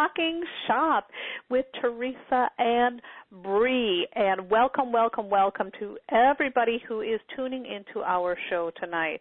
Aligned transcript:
Talking 0.00 0.40
Shop 0.66 1.10
with 1.50 1.66
Teresa 1.78 2.48
and 2.58 3.02
Bree. 3.42 4.08
And 4.14 4.48
welcome, 4.48 4.92
welcome, 4.92 5.28
welcome 5.28 5.70
to 5.78 5.98
everybody 6.10 6.82
who 6.88 7.02
is 7.02 7.20
tuning 7.36 7.66
into 7.66 8.02
our 8.02 8.34
show 8.48 8.70
tonight. 8.80 9.20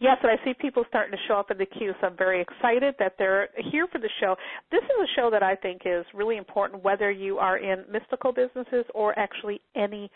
Yes, 0.00 0.18
and 0.22 0.30
I 0.30 0.42
see 0.44 0.52
people 0.54 0.84
starting 0.88 1.10
to 1.10 1.18
show 1.26 1.34
up 1.34 1.50
in 1.50 1.58
the 1.58 1.66
queue, 1.66 1.92
so 2.00 2.06
I'm 2.06 2.16
very 2.16 2.40
excited 2.40 2.94
that 3.00 3.14
they're 3.18 3.48
here 3.72 3.88
for 3.90 3.98
the 3.98 4.08
show. 4.20 4.36
This 4.70 4.82
is 4.82 4.90
a 5.02 5.20
show 5.20 5.28
that 5.30 5.42
I 5.42 5.56
think 5.56 5.82
is 5.84 6.04
really 6.14 6.36
important, 6.36 6.84
whether 6.84 7.10
you 7.10 7.38
are 7.38 7.58
in 7.58 7.84
mystical 7.90 8.32
businesses 8.32 8.84
or 8.94 9.18
actually 9.18 9.60
any 9.74 10.08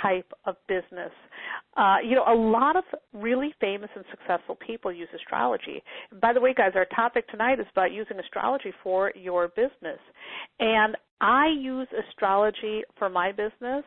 type 0.00 0.30
of 0.44 0.56
business. 0.68 1.10
Uh, 1.76 1.96
you 2.04 2.14
know, 2.14 2.24
a 2.28 2.36
lot 2.36 2.76
of 2.76 2.84
really 3.14 3.54
famous 3.60 3.88
and 3.96 4.04
successful 4.10 4.56
people 4.64 4.92
use 4.92 5.08
astrology. 5.14 5.82
by 6.20 6.32
the 6.32 6.40
way, 6.40 6.52
guys, 6.54 6.72
our 6.74 6.86
topic 6.94 7.26
tonight 7.28 7.58
is 7.58 7.66
about 7.72 7.92
using 7.92 8.18
astrology 8.18 8.72
for 8.82 9.10
your 9.16 9.48
business. 9.48 9.98
And 10.60 10.96
I 11.20 11.48
use 11.48 11.88
astrology 12.08 12.82
for 12.98 13.08
my 13.08 13.32
business 13.32 13.84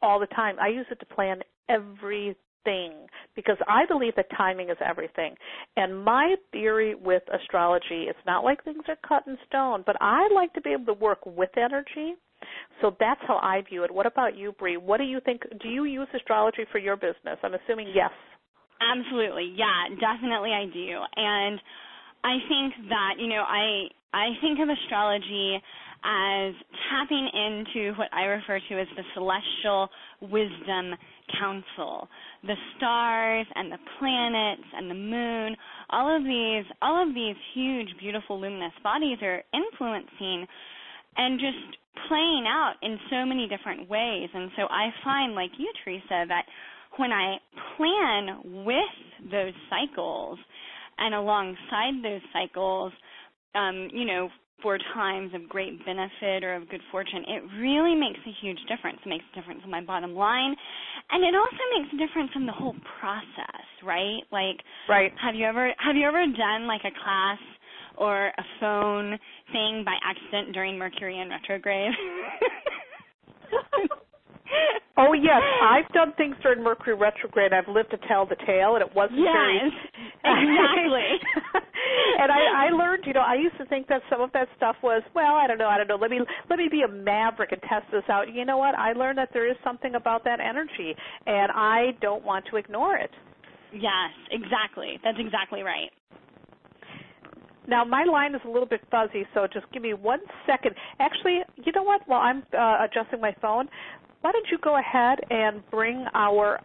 all 0.00 0.18
the 0.18 0.26
time. 0.28 0.56
I 0.60 0.68
use 0.68 0.86
it 0.90 0.98
to 1.00 1.06
plan 1.06 1.40
everything 1.68 2.36
because 3.34 3.56
I 3.68 3.86
believe 3.86 4.14
that 4.16 4.26
timing 4.36 4.70
is 4.70 4.76
everything. 4.84 5.34
And 5.76 6.04
my 6.04 6.36
theory 6.52 6.94
with 6.94 7.22
astrology, 7.32 8.06
it's 8.08 8.18
not 8.26 8.44
like 8.44 8.62
things 8.64 8.84
are 8.88 8.96
cut 9.06 9.26
in 9.26 9.36
stone, 9.48 9.82
but 9.86 9.96
I 10.00 10.28
like 10.34 10.52
to 10.54 10.60
be 10.60 10.70
able 10.70 10.86
to 10.86 11.00
work 11.00 11.24
with 11.24 11.50
energy 11.56 12.14
so 12.80 12.96
that's 12.98 13.20
how 13.26 13.36
I 13.36 13.62
view 13.68 13.84
it. 13.84 13.90
What 13.92 14.06
about 14.06 14.36
you, 14.36 14.52
Bree? 14.52 14.76
What 14.76 14.98
do 14.98 15.04
you 15.04 15.20
think? 15.24 15.42
Do 15.60 15.68
you 15.68 15.84
use 15.84 16.08
astrology 16.14 16.64
for 16.70 16.78
your 16.78 16.96
business? 16.96 17.38
I'm 17.42 17.54
assuming 17.54 17.92
yes. 17.94 18.10
Absolutely, 18.82 19.54
yeah, 19.54 19.94
definitely 20.00 20.50
I 20.50 20.66
do. 20.66 20.98
And 21.16 21.60
I 22.24 22.34
think 22.48 22.88
that 22.88 23.14
you 23.18 23.28
know 23.28 23.44
I 23.46 23.86
I 24.12 24.34
think 24.40 24.58
of 24.58 24.68
astrology 24.68 25.62
as 26.04 26.54
tapping 26.90 27.28
into 27.32 27.96
what 27.96 28.08
I 28.12 28.24
refer 28.24 28.60
to 28.68 28.80
as 28.80 28.88
the 28.96 29.04
celestial 29.14 29.88
wisdom 30.20 30.94
council. 31.38 32.08
The 32.42 32.56
stars 32.76 33.46
and 33.54 33.70
the 33.70 33.78
planets 33.98 34.68
and 34.74 34.90
the 34.90 34.94
moon, 34.94 35.56
all 35.90 36.14
of 36.14 36.24
these 36.24 36.64
all 36.82 37.02
of 37.02 37.14
these 37.14 37.36
huge 37.54 37.88
beautiful 38.00 38.40
luminous 38.40 38.72
bodies 38.82 39.18
are 39.22 39.42
influencing 39.54 40.46
and 41.16 41.38
just 41.38 41.78
playing 42.08 42.44
out 42.48 42.74
in 42.82 42.98
so 43.10 43.24
many 43.24 43.48
different 43.48 43.88
ways. 43.88 44.28
And 44.34 44.50
so 44.56 44.62
I 44.62 44.90
find, 45.04 45.34
like 45.34 45.50
you, 45.58 45.70
Teresa, 45.84 46.24
that 46.28 46.44
when 46.96 47.12
I 47.12 47.36
plan 47.76 48.64
with 48.64 49.30
those 49.30 49.52
cycles 49.70 50.38
and 50.98 51.14
alongside 51.14 52.02
those 52.02 52.20
cycles, 52.32 52.92
um, 53.54 53.88
you 53.92 54.04
know, 54.04 54.28
for 54.62 54.78
times 54.94 55.32
of 55.34 55.48
great 55.48 55.84
benefit 55.84 56.44
or 56.44 56.54
of 56.54 56.68
good 56.68 56.80
fortune, 56.90 57.24
it 57.26 57.42
really 57.58 57.94
makes 57.94 58.20
a 58.26 58.32
huge 58.40 58.58
difference. 58.68 58.98
It 59.04 59.08
makes 59.08 59.24
a 59.32 59.40
difference 59.40 59.60
in 59.64 59.70
my 59.70 59.82
bottom 59.82 60.14
line. 60.14 60.54
And 61.10 61.24
it 61.24 61.34
also 61.34 61.62
makes 61.76 61.92
a 61.94 61.98
difference 61.98 62.30
in 62.36 62.46
the 62.46 62.52
whole 62.52 62.76
process, 63.00 63.66
right? 63.84 64.22
Like 64.30 64.62
right. 64.88 65.12
have 65.20 65.34
you 65.34 65.46
ever 65.46 65.72
have 65.78 65.96
you 65.96 66.06
ever 66.06 66.24
done 66.26 66.66
like 66.66 66.82
a 66.84 66.94
class 67.04 67.38
or 67.96 68.28
a 68.28 68.44
phone 68.60 69.18
thing 69.52 69.84
by 69.84 69.96
accident 70.02 70.52
during 70.52 70.78
Mercury 70.78 71.20
in 71.20 71.28
retrograde. 71.28 71.92
oh 74.96 75.12
yes, 75.12 75.42
I've 75.62 75.88
done 75.92 76.12
things 76.16 76.36
during 76.42 76.62
Mercury 76.62 76.96
retrograde. 76.96 77.52
I've 77.52 77.68
lived 77.68 77.90
to 77.90 77.98
tell 78.08 78.26
the 78.26 78.36
tale, 78.46 78.74
and 78.76 78.82
it 78.82 78.94
wasn't 78.94 79.20
yes, 79.20 79.72
very 80.22 80.40
exactly. 80.42 81.08
And 82.18 82.30
I, 82.30 82.68
I 82.68 82.70
learned, 82.70 83.04
you 83.06 83.12
know, 83.12 83.24
I 83.26 83.34
used 83.34 83.56
to 83.58 83.66
think 83.66 83.88
that 83.88 84.02
some 84.10 84.20
of 84.20 84.32
that 84.32 84.48
stuff 84.56 84.76
was, 84.82 85.02
well, 85.14 85.34
I 85.34 85.46
don't 85.46 85.58
know, 85.58 85.68
I 85.68 85.76
don't 85.76 85.88
know. 85.88 85.96
Let 85.96 86.10
me 86.10 86.20
let 86.50 86.58
me 86.58 86.68
be 86.70 86.82
a 86.82 86.88
maverick 86.88 87.52
and 87.52 87.60
test 87.62 87.86
this 87.92 88.04
out. 88.08 88.32
You 88.32 88.44
know 88.44 88.58
what? 88.58 88.74
I 88.74 88.92
learned 88.92 89.18
that 89.18 89.30
there 89.32 89.50
is 89.50 89.56
something 89.64 89.94
about 89.94 90.24
that 90.24 90.40
energy, 90.40 90.94
and 91.26 91.50
I 91.52 91.92
don't 92.00 92.24
want 92.24 92.44
to 92.50 92.56
ignore 92.56 92.96
it. 92.96 93.10
Yes, 93.72 94.12
exactly. 94.30 94.98
That's 95.02 95.18
exactly 95.18 95.62
right. 95.62 95.90
Now 97.66 97.84
my 97.84 98.04
line 98.04 98.34
is 98.34 98.40
a 98.44 98.48
little 98.48 98.66
bit 98.66 98.80
fuzzy, 98.90 99.24
so 99.34 99.46
just 99.52 99.66
give 99.72 99.82
me 99.82 99.94
one 99.94 100.20
second. 100.46 100.74
Actually, 100.98 101.40
you 101.64 101.72
know 101.72 101.82
what? 101.82 102.02
While 102.06 102.20
I'm 102.20 102.42
uh, 102.56 102.84
adjusting 102.84 103.20
my 103.20 103.34
phone, 103.40 103.68
why 104.20 104.32
don't 104.32 104.46
you 104.50 104.58
go 104.58 104.78
ahead 104.78 105.18
and 105.30 105.62
bring 105.70 106.04
our 106.14 106.60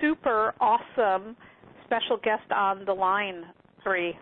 super 0.00 0.54
awesome 0.60 1.36
special 1.84 2.16
guest 2.22 2.50
on 2.54 2.84
the 2.84 2.92
line, 2.92 3.44
Bree? 3.84 4.14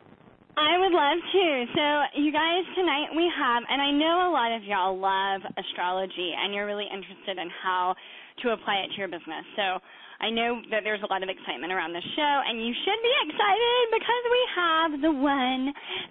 I 0.56 0.78
would 0.80 0.92
love 0.92 1.20
to. 1.20 1.46
So, 1.76 1.84
you 2.20 2.32
guys, 2.32 2.64
tonight 2.74 3.12
we 3.14 3.28
have, 3.28 3.62
and 3.68 3.76
I 3.76 3.92
know 3.92 4.24
a 4.24 4.32
lot 4.32 4.56
of 4.56 4.64
y'all 4.64 4.96
love 4.96 5.44
astrology 5.52 6.32
and 6.32 6.54
you're 6.54 6.64
really 6.64 6.88
interested 6.88 7.36
in 7.36 7.50
how 7.62 7.94
to 8.42 8.52
apply 8.56 8.76
it 8.88 8.88
to 8.88 8.96
your 8.96 9.08
business. 9.08 9.44
So, 9.54 9.84
I 10.20 10.30
know 10.30 10.60
that 10.70 10.80
there's 10.80 11.02
a 11.04 11.10
lot 11.12 11.22
of 11.22 11.28
excitement 11.28 11.72
around 11.72 11.92
the 11.92 12.04
show, 12.16 12.34
and 12.48 12.56
you 12.64 12.72
should 12.72 13.00
be 13.04 13.14
excited 13.28 13.82
because 13.92 14.24
we 14.32 14.42
have 14.56 14.90
the 15.04 15.12
one, 15.12 15.62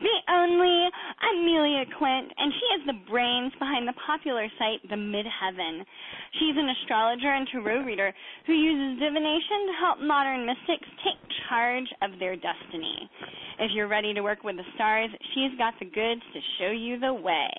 the 0.01 0.17
only 0.29 0.77
Amelia 1.25 1.85
Quint, 1.97 2.29
and 2.38 2.53
she 2.53 2.67
is 2.77 2.81
the 2.85 2.99
brains 3.09 3.53
behind 3.57 3.88
the 3.88 3.97
popular 4.05 4.45
site, 4.61 4.85
The 4.89 4.99
Midheaven. 4.99 5.81
She's 6.38 6.53
an 6.53 6.69
astrologer 6.69 7.33
and 7.33 7.47
tarot 7.49 7.81
reader 7.81 8.13
who 8.45 8.53
uses 8.53 9.01
divination 9.01 9.73
to 9.73 9.73
help 9.81 9.97
modern 9.99 10.45
mystics 10.45 10.87
take 11.01 11.19
charge 11.49 11.89
of 12.01 12.19
their 12.19 12.35
destiny. 12.35 13.09
If 13.59 13.72
you're 13.73 13.87
ready 13.87 14.13
to 14.13 14.22
work 14.22 14.43
with 14.43 14.57
the 14.57 14.67
stars, 14.75 15.09
she's 15.33 15.57
got 15.57 15.73
the 15.79 15.85
goods 15.85 16.22
to 16.33 16.39
show 16.59 16.72
you 16.72 16.99
the 16.99 17.13
way. 17.13 17.49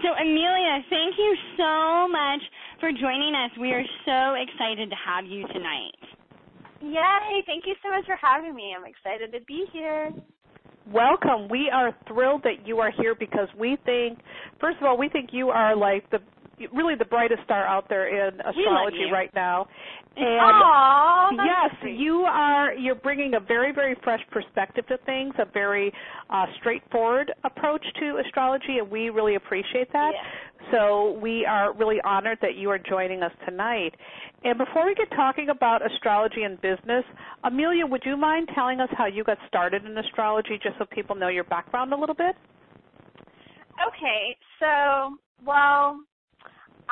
So, 0.00 0.08
Amelia, 0.08 0.82
thank 0.88 1.14
you 1.18 1.36
so 1.56 2.08
much 2.08 2.40
for 2.82 2.90
joining 2.90 3.32
us. 3.36 3.52
We 3.60 3.70
are 3.70 3.84
so 4.04 4.34
excited 4.34 4.90
to 4.90 4.96
have 5.06 5.24
you 5.24 5.46
tonight. 5.54 6.02
Yay! 6.80 7.42
Thank 7.46 7.62
you 7.64 7.76
so 7.80 7.90
much 7.90 8.04
for 8.06 8.16
having 8.20 8.56
me. 8.56 8.74
I'm 8.76 8.84
excited 8.84 9.30
to 9.38 9.44
be 9.46 9.66
here. 9.72 10.10
Welcome. 10.92 11.46
We 11.48 11.70
are 11.72 11.96
thrilled 12.08 12.42
that 12.42 12.66
you 12.66 12.80
are 12.80 12.90
here 12.90 13.14
because 13.14 13.46
we 13.56 13.78
think, 13.84 14.18
first 14.60 14.78
of 14.78 14.82
all, 14.82 14.98
we 14.98 15.08
think 15.08 15.30
you 15.32 15.50
are 15.50 15.76
like 15.76 16.10
the 16.10 16.18
really 16.72 16.94
the 16.94 17.04
brightest 17.04 17.42
star 17.44 17.66
out 17.66 17.88
there 17.88 18.08
in 18.08 18.34
astrology 18.40 19.10
right 19.12 19.30
now. 19.34 19.66
And 20.14 20.26
Aww, 20.26 21.30
yes, 21.36 21.74
sweet. 21.80 21.98
you 21.98 22.24
are. 22.28 22.74
You're 22.74 22.94
bringing 22.94 23.34
a 23.34 23.40
very, 23.40 23.72
very 23.72 23.96
fresh 24.04 24.20
perspective 24.30 24.86
to 24.88 24.98
things, 25.06 25.32
a 25.38 25.46
very 25.46 25.92
uh, 26.28 26.46
straightforward 26.60 27.32
approach 27.44 27.84
to 28.00 28.20
astrology, 28.26 28.78
and 28.78 28.90
we 28.90 29.08
really 29.08 29.36
appreciate 29.36 29.90
that. 29.92 30.12
Yeah. 30.14 30.70
So 30.70 31.18
we 31.20 31.46
are 31.46 31.74
really 31.74 31.98
honored 32.04 32.38
that 32.42 32.56
you 32.56 32.70
are 32.70 32.78
joining 32.78 33.22
us 33.22 33.32
tonight. 33.46 33.94
And 34.44 34.58
before 34.58 34.86
we 34.86 34.94
get 34.94 35.10
talking 35.10 35.48
about 35.48 35.80
astrology 35.84 36.42
and 36.42 36.60
business, 36.60 37.04
Amelia, 37.44 37.86
would 37.86 38.02
you 38.04 38.16
mind 38.16 38.48
telling 38.54 38.80
us 38.80 38.88
how 38.96 39.06
you 39.06 39.24
got 39.24 39.38
started 39.48 39.84
in 39.84 39.96
astrology, 39.96 40.58
just 40.62 40.76
so 40.78 40.84
people 40.84 41.16
know 41.16 41.28
your 41.28 41.44
background 41.44 41.92
a 41.92 41.96
little 41.96 42.14
bit? 42.14 42.36
Okay, 43.88 44.36
so 44.60 45.16
well, 45.44 45.98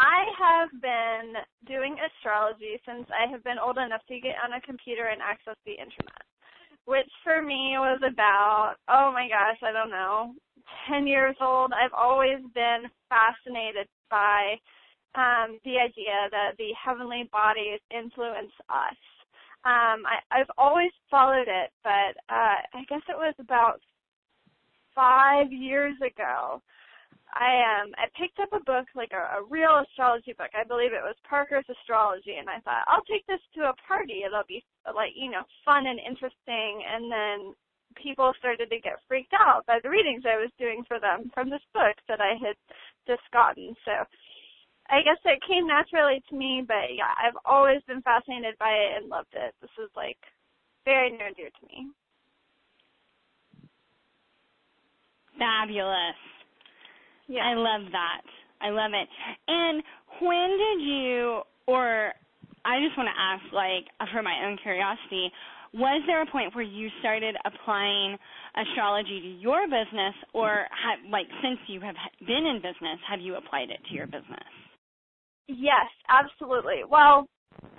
I 0.00 0.25
have 0.41 0.70
been 0.81 1.37
doing 1.69 1.97
astrology 2.00 2.81
since 2.88 3.05
I 3.12 3.31
have 3.31 3.44
been 3.44 3.58
old 3.61 3.76
enough 3.76 4.00
to 4.08 4.19
get 4.19 4.41
on 4.43 4.56
a 4.56 4.61
computer 4.64 5.12
and 5.12 5.20
access 5.20 5.56
the 5.67 5.76
internet, 5.76 6.25
which 6.87 7.11
for 7.23 7.43
me 7.43 7.76
was 7.76 8.00
about, 8.00 8.76
oh 8.88 9.12
my 9.12 9.29
gosh, 9.29 9.61
I 9.61 9.73
don't 9.73 9.91
know, 9.91 10.32
10 10.88 11.06
years 11.06 11.37
old. 11.38 11.73
I've 11.76 11.93
always 11.93 12.41
been 12.55 12.88
fascinated 13.12 13.88
by 14.08 14.56
um, 15.14 15.61
the 15.69 15.76
idea 15.76 16.32
that 16.32 16.56
the 16.56 16.73
heavenly 16.73 17.29
bodies 17.31 17.81
influence 17.93 18.56
us. 18.73 18.97
Um, 19.69 20.08
I, 20.08 20.25
I've 20.32 20.50
always 20.56 20.93
followed 21.11 21.49
it, 21.49 21.70
but 21.85 22.17
uh, 22.32 22.64
I 22.73 22.88
guess 22.88 23.05
it 23.06 23.20
was 23.20 23.35
about 23.38 23.81
five 24.94 25.52
years 25.52 25.97
ago, 26.00 26.62
I 27.35 27.82
um 27.82 27.94
I 27.94 28.11
picked 28.19 28.41
up 28.41 28.53
a 28.53 28.65
book 28.65 28.87
like 28.94 29.12
a, 29.15 29.38
a 29.38 29.47
real 29.49 29.82
astrology 29.87 30.35
book. 30.35 30.50
I 30.55 30.65
believe 30.67 30.93
it 30.93 31.05
was 31.05 31.17
Parker's 31.29 31.69
Astrology, 31.69 32.37
and 32.38 32.49
I 32.50 32.59
thought 32.61 32.87
I'll 32.88 33.06
take 33.06 33.27
this 33.27 33.43
to 33.55 33.71
a 33.71 33.79
party. 33.87 34.23
It'll 34.27 34.47
be 34.49 34.65
like 34.87 35.12
you 35.15 35.31
know 35.31 35.44
fun 35.65 35.87
and 35.87 36.00
interesting. 36.03 36.82
And 36.82 37.11
then 37.11 37.38
people 37.97 38.32
started 38.38 38.71
to 38.71 38.81
get 38.81 39.03
freaked 39.09 39.35
out 39.35 39.67
by 39.67 39.79
the 39.82 39.91
readings 39.91 40.25
I 40.27 40.38
was 40.38 40.50
doing 40.59 40.82
for 40.87 40.99
them 40.99 41.31
from 41.35 41.50
this 41.50 41.65
book 41.75 41.97
that 42.09 42.21
I 42.21 42.35
had 42.38 42.56
just 43.06 43.25
gotten. 43.33 43.75
So 43.85 43.93
I 44.91 45.03
guess 45.06 45.19
it 45.25 45.43
came 45.47 45.67
naturally 45.67 46.23
to 46.31 46.35
me, 46.37 46.65
but 46.67 46.94
yeah, 46.94 47.15
I've 47.15 47.38
always 47.44 47.83
been 47.87 48.03
fascinated 48.03 48.59
by 48.59 48.71
it 48.71 48.99
and 48.99 49.09
loved 49.09 49.35
it. 49.35 49.55
This 49.62 49.71
is 49.79 49.91
like 49.94 50.19
very 50.85 51.11
near 51.11 51.29
and 51.29 51.37
dear 51.37 51.50
to 51.50 51.67
me. 51.67 51.91
Fabulous. 55.38 56.19
Yeah. 57.31 57.47
I 57.47 57.55
love 57.55 57.87
that. 57.93 58.27
I 58.61 58.71
love 58.71 58.91
it. 58.93 59.09
And 59.47 59.82
when 60.21 60.50
did 60.59 60.82
you, 60.82 61.43
or 61.67 62.12
I 62.67 62.82
just 62.85 62.99
want 62.99 63.09
to 63.09 63.17
ask, 63.17 63.44
like, 63.55 63.87
for 64.12 64.23
my 64.23 64.44
own 64.44 64.59
curiosity, 64.59 65.31
was 65.73 66.03
there 66.06 66.21
a 66.21 66.27
point 66.27 66.55
where 66.55 66.65
you 66.65 66.91
started 66.99 67.37
applying 67.47 68.19
astrology 68.59 69.21
to 69.21 69.29
your 69.38 69.62
business, 69.71 70.15
or 70.35 70.67
have, 70.75 70.99
like 71.09 71.27
since 71.41 71.59
you 71.69 71.81
have 71.81 71.94
been 72.27 72.44
in 72.44 72.56
business, 72.56 72.99
have 73.09 73.21
you 73.21 73.37
applied 73.37 73.71
it 73.71 73.79
to 73.88 73.94
your 73.94 74.06
business? 74.06 74.50
Yes, 75.47 75.87
absolutely. 76.09 76.83
Well, 76.88 77.26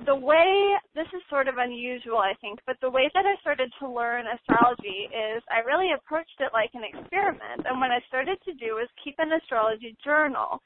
the 0.06 0.16
way 0.16 0.74
this 0.96 1.08
is 1.14 1.22
sort 1.30 1.48
of 1.48 1.56
unusual, 1.58 2.18
I 2.18 2.34
think, 2.42 2.60
but 2.66 2.78
the 2.82 2.90
way 2.90 3.10
that 3.14 3.26
I 3.26 3.40
started 3.42 3.72
to 3.80 3.90
learn 3.90 4.26
astrology 4.28 5.08
is 5.08 5.44
I 5.50 5.62
really 5.62 5.94
approached 5.94 6.40
it 6.40 6.50
like 6.54 6.72
an 6.74 6.84
experiment. 6.84 7.66
And 7.66 7.80
what 7.80 7.92
I 7.92 8.02
started 8.08 8.38
to 8.46 8.54
do 8.54 8.82
was 8.82 8.90
keep 9.04 9.16
an 9.20 9.32
astrology 9.32 9.96
journal 10.04 10.62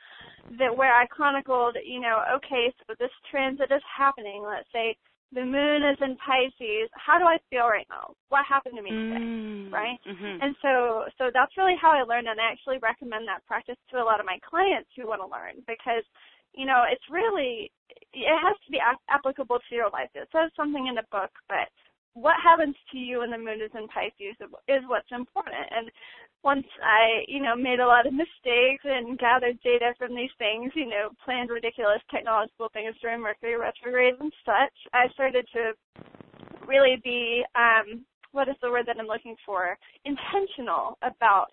that 0.58 0.76
where 0.76 0.94
I 0.94 1.06
chronicled, 1.08 1.78
you 1.84 2.00
know, 2.00 2.24
okay, 2.38 2.72
so 2.80 2.96
this 3.00 3.12
transit 3.30 3.72
is 3.72 3.84
happening. 3.86 4.44
Let's 4.46 4.72
say 4.72 4.96
the 5.34 5.44
moon 5.44 5.84
is 5.84 6.00
in 6.00 6.16
Pisces. 6.16 6.88
How 6.96 7.20
do 7.20 7.26
I 7.26 7.36
feel 7.50 7.68
right 7.68 7.88
now? 7.90 8.16
What 8.30 8.46
happened 8.48 8.78
to 8.78 8.84
me 8.84 8.92
today? 8.92 9.20
Mm, 9.20 9.72
right? 9.72 10.00
Mm-hmm. 10.08 10.42
And 10.42 10.56
so 10.62 11.06
so 11.18 11.24
that's 11.34 11.58
really 11.58 11.76
how 11.76 11.92
I 11.92 12.08
learned 12.08 12.32
and 12.32 12.40
I 12.40 12.48
actually 12.48 12.80
recommend 12.80 13.28
that 13.28 13.44
practice 13.46 13.78
to 13.92 14.00
a 14.00 14.06
lot 14.08 14.20
of 14.20 14.26
my 14.26 14.40
clients 14.48 14.90
who 14.96 15.12
want 15.12 15.20
to 15.20 15.28
learn 15.28 15.60
because 15.68 16.08
you 16.56 16.66
know, 16.66 16.84
it's 16.90 17.04
really 17.12 17.72
it 18.14 18.40
has 18.42 18.56
to 18.66 18.72
be 18.72 18.80
applicable 19.10 19.60
to 19.60 19.76
your 19.76 19.90
life. 19.90 20.10
It 20.16 20.28
says 20.32 20.52
something 20.56 20.88
in 20.88 20.96
the 20.96 21.04
book, 21.12 21.32
but 21.50 21.68
what 22.16 22.36
happens 22.42 22.76
to 22.92 22.98
you 22.98 23.20
when 23.20 23.32
the 23.32 23.38
moon 23.38 23.60
is 23.60 23.76
in 23.76 23.88
Pisces 23.92 24.40
is 24.68 24.82
what's 24.88 25.12
important. 25.12 25.68
And 25.70 25.92
once 26.44 26.66
I, 26.82 27.28
you 27.28 27.42
know, 27.44 27.56
made 27.56 27.82
a 27.82 27.88
lot 27.88 28.08
of 28.08 28.14
mistakes 28.14 28.84
and 28.86 29.20
gathered 29.20 29.60
data 29.64 29.94
from 29.98 30.16
these 30.16 30.32
things, 30.38 30.72
you 30.76 30.88
know, 30.88 31.10
planned 31.24 31.50
ridiculous 31.50 32.00
technological 32.10 32.70
things 32.72 32.96
during 33.02 33.22
Mercury 33.22 33.58
retrograde 33.58 34.16
and 34.20 34.32
such, 34.46 34.76
I 34.94 35.12
started 35.14 35.46
to 35.54 35.74
really 36.66 37.02
be, 37.04 37.44
um, 37.56 38.06
what 38.32 38.48
is 38.48 38.56
the 38.62 38.72
word 38.72 38.86
that 38.88 38.98
I'm 38.98 39.08
looking 39.08 39.36
for? 39.46 39.78
Intentional 40.06 40.98
about 41.04 41.52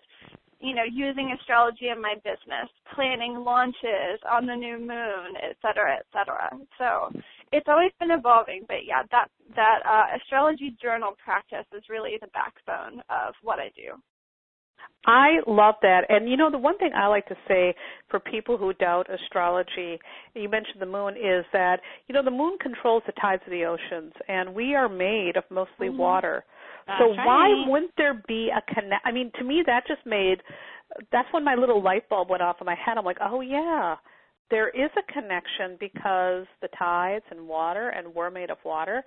you 0.63 0.73
know, 0.73 0.87
using 0.89 1.35
astrology 1.37 1.89
in 1.89 2.01
my 2.01 2.15
business, 2.23 2.69
planning 2.95 3.35
launches 3.43 4.17
on 4.31 4.45
the 4.45 4.55
new 4.55 4.79
moon, 4.79 5.35
et 5.43 5.57
cetera, 5.61 5.97
et 5.99 6.07
cetera. 6.13 6.49
So 6.79 7.11
it's 7.51 7.67
always 7.67 7.91
been 7.99 8.11
evolving, 8.11 8.61
but 8.67 8.87
yeah, 8.87 9.03
that 9.11 9.27
that 9.55 9.79
uh, 9.85 10.17
astrology 10.17 10.75
journal 10.81 11.13
practice 11.23 11.67
is 11.77 11.83
really 11.89 12.17
the 12.21 12.31
backbone 12.33 13.01
of 13.09 13.33
what 13.43 13.59
I 13.59 13.69
do. 13.75 13.89
I 15.05 15.39
love 15.47 15.75
that. 15.81 16.05
And 16.07 16.29
you 16.29 16.37
know, 16.37 16.49
the 16.49 16.57
one 16.57 16.77
thing 16.77 16.91
I 16.95 17.07
like 17.07 17.27
to 17.27 17.35
say 17.47 17.75
for 18.09 18.19
people 18.21 18.57
who 18.57 18.73
doubt 18.73 19.07
astrology, 19.13 19.99
you 20.33 20.47
mentioned 20.47 20.81
the 20.81 20.85
moon, 20.85 21.15
is 21.17 21.43
that, 21.51 21.81
you 22.07 22.15
know, 22.15 22.23
the 22.23 22.31
moon 22.31 22.57
controls 22.61 23.03
the 23.05 23.11
tides 23.21 23.43
of 23.45 23.51
the 23.51 23.65
oceans, 23.65 24.13
and 24.29 24.55
we 24.55 24.75
are 24.75 24.87
made 24.87 25.33
of 25.35 25.43
mostly 25.49 25.89
mm-hmm. 25.89 25.97
water. 25.97 26.45
That's 26.87 26.99
so 26.99 27.09
right. 27.15 27.25
why 27.25 27.65
wouldn't 27.67 27.93
there 27.97 28.21
be 28.27 28.49
a 28.49 28.61
connect? 28.73 29.05
I 29.05 29.11
mean, 29.11 29.31
to 29.39 29.43
me, 29.43 29.63
that 29.65 29.87
just 29.87 30.05
made. 30.05 30.41
That's 31.11 31.27
when 31.31 31.43
my 31.43 31.55
little 31.55 31.81
light 31.81 32.07
bulb 32.09 32.29
went 32.29 32.43
off 32.43 32.57
in 32.61 32.65
my 32.65 32.75
head. 32.75 32.97
I'm 32.97 33.05
like, 33.05 33.17
oh 33.21 33.41
yeah, 33.41 33.95
there 34.51 34.69
is 34.69 34.91
a 34.97 35.11
connection 35.11 35.77
because 35.79 36.45
the 36.61 36.67
tides 36.77 37.25
and 37.31 37.47
water, 37.47 37.89
and 37.89 38.13
we're 38.13 38.29
made 38.29 38.51
of 38.51 38.57
water. 38.63 39.03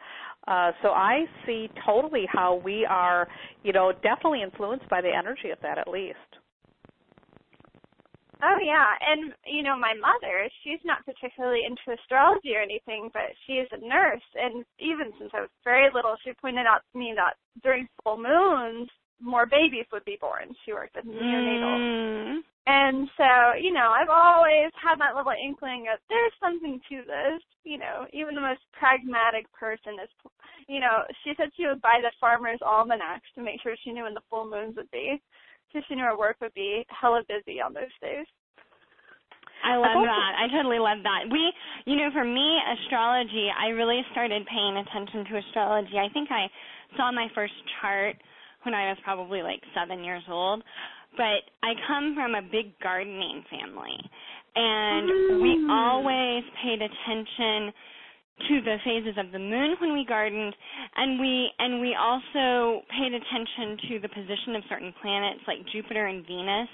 Uh, 0.48 0.72
so 0.82 0.88
I 0.88 1.24
see 1.46 1.68
totally 1.86 2.26
how 2.32 2.60
we 2.64 2.84
are, 2.84 3.28
you 3.62 3.72
know, 3.72 3.92
definitely 4.02 4.42
influenced 4.42 4.88
by 4.88 5.00
the 5.00 5.10
energy 5.16 5.50
of 5.50 5.58
that 5.62 5.78
at 5.78 5.88
least. 5.88 6.16
Oh 8.42 8.58
yeah, 8.62 8.92
and 9.00 9.32
you 9.46 9.62
know 9.62 9.76
my 9.76 9.94
mother, 9.94 10.48
she's 10.62 10.80
not 10.84 11.04
particularly 11.06 11.64
into 11.64 11.98
astrology 11.98 12.54
or 12.54 12.60
anything, 12.60 13.08
but 13.12 13.32
she 13.46 13.54
is 13.54 13.68
a 13.72 13.78
nurse, 13.80 14.24
and 14.34 14.64
even 14.78 15.12
since 15.18 15.30
I 15.32 15.40
was 15.40 15.50
very 15.64 15.88
little, 15.94 16.16
she 16.22 16.32
pointed 16.34 16.66
out 16.66 16.82
to 16.92 16.98
me 16.98 17.14
that 17.16 17.34
during 17.62 17.88
full 18.04 18.18
moons, 18.18 18.90
more 19.22 19.46
babies 19.46 19.86
would 19.90 20.04
be 20.04 20.18
born. 20.20 20.54
She 20.64 20.74
worked 20.74 20.96
as 20.98 21.04
a 21.04 21.08
neonatal, 21.08 21.78
Mm. 21.80 22.44
and 22.66 23.08
so 23.16 23.54
you 23.58 23.72
know 23.72 23.88
I've 23.90 24.10
always 24.12 24.70
had 24.76 25.00
that 25.00 25.16
little 25.16 25.32
inkling 25.32 25.88
of 25.88 25.98
there's 26.10 26.36
something 26.38 26.78
to 26.90 27.02
this. 27.08 27.42
You 27.64 27.78
know, 27.78 28.06
even 28.12 28.34
the 28.34 28.40
most 28.42 28.60
pragmatic 28.72 29.50
person 29.52 29.98
is, 29.98 30.10
you 30.68 30.78
know, 30.78 31.04
she 31.24 31.32
said 31.36 31.50
she 31.56 31.66
would 31.66 31.80
buy 31.80 32.00
the 32.02 32.12
farmer's 32.20 32.60
almanacs 32.62 33.26
to 33.34 33.42
make 33.42 33.62
sure 33.62 33.74
she 33.82 33.92
knew 33.92 34.04
when 34.04 34.14
the 34.14 34.22
full 34.28 34.44
moons 34.48 34.76
would 34.76 34.90
be 34.90 35.20
know 35.90 36.04
her 36.04 36.18
work 36.18 36.36
would 36.40 36.54
be 36.54 36.84
hella 36.88 37.22
busy 37.28 37.60
on 37.60 37.74
those 37.74 37.92
days. 38.00 38.26
I 39.64 39.76
love 39.76 40.04
that. 40.04 40.32
I 40.38 40.46
totally 40.54 40.78
love 40.78 40.98
that. 41.02 41.32
We, 41.32 41.52
you 41.86 41.96
know, 41.96 42.10
for 42.12 42.24
me, 42.24 42.58
astrology, 42.76 43.48
I 43.50 43.68
really 43.74 44.02
started 44.12 44.46
paying 44.46 44.76
attention 44.76 45.24
to 45.32 45.38
astrology. 45.38 45.98
I 45.98 46.12
think 46.12 46.30
I 46.30 46.46
saw 46.96 47.10
my 47.10 47.26
first 47.34 47.54
chart 47.80 48.16
when 48.62 48.74
I 48.74 48.90
was 48.90 48.98
probably 49.02 49.42
like 49.42 49.60
seven 49.74 50.04
years 50.04 50.22
old. 50.30 50.62
But 51.16 51.48
I 51.62 51.72
come 51.88 52.14
from 52.14 52.34
a 52.34 52.42
big 52.42 52.78
gardening 52.82 53.42
family, 53.48 53.96
and 54.54 55.08
mm. 55.08 55.42
we 55.42 55.66
always 55.72 56.44
paid 56.62 56.82
attention 56.84 57.72
to 58.48 58.60
the 58.60 58.76
phases 58.84 59.16
of 59.16 59.32
the 59.32 59.38
moon 59.38 59.76
when 59.80 59.92
we 59.94 60.04
gardened 60.04 60.54
and 60.96 61.18
we 61.18 61.50
and 61.58 61.80
we 61.80 61.96
also 61.96 62.84
paid 62.92 63.12
attention 63.12 63.78
to 63.88 63.98
the 64.00 64.08
position 64.08 64.54
of 64.54 64.62
certain 64.68 64.92
planets 65.00 65.40
like 65.48 65.58
Jupiter 65.72 66.06
and 66.06 66.26
Venus 66.26 66.68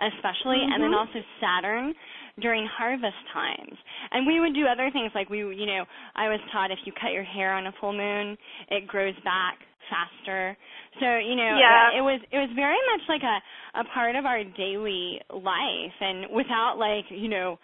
especially 0.00 0.64
mm-hmm. 0.64 0.72
and 0.72 0.82
then 0.82 0.94
also 0.94 1.20
Saturn 1.40 1.92
during 2.40 2.66
harvest 2.66 3.20
times. 3.32 3.76
And 4.12 4.26
we 4.26 4.40
would 4.40 4.54
do 4.54 4.64
other 4.64 4.90
things 4.92 5.12
like 5.14 5.28
we 5.28 5.38
you 5.38 5.66
know, 5.66 5.84
I 6.16 6.28
was 6.28 6.40
taught 6.52 6.70
if 6.70 6.78
you 6.84 6.92
cut 6.92 7.12
your 7.12 7.24
hair 7.24 7.52
on 7.52 7.66
a 7.66 7.72
full 7.80 7.92
moon, 7.92 8.36
it 8.70 8.86
grows 8.86 9.14
back 9.24 9.58
faster. 9.90 10.56
So, 11.00 11.18
you 11.18 11.36
know, 11.36 11.58
yeah. 11.58 11.98
it 11.98 12.02
was 12.02 12.20
it 12.32 12.38
was 12.38 12.50
very 12.54 12.80
much 12.94 13.04
like 13.08 13.22
a 13.22 13.80
a 13.80 13.84
part 13.92 14.16
of 14.16 14.24
our 14.24 14.42
daily 14.44 15.20
life 15.30 15.96
and 16.00 16.26
without 16.32 16.76
like, 16.78 17.04
you 17.10 17.28
know, 17.28 17.58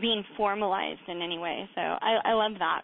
being 0.00 0.24
formalized 0.36 1.04
in 1.08 1.20
any 1.20 1.38
way. 1.38 1.68
So 1.74 1.80
I 1.80 2.18
I 2.24 2.32
love 2.32 2.52
that. 2.58 2.82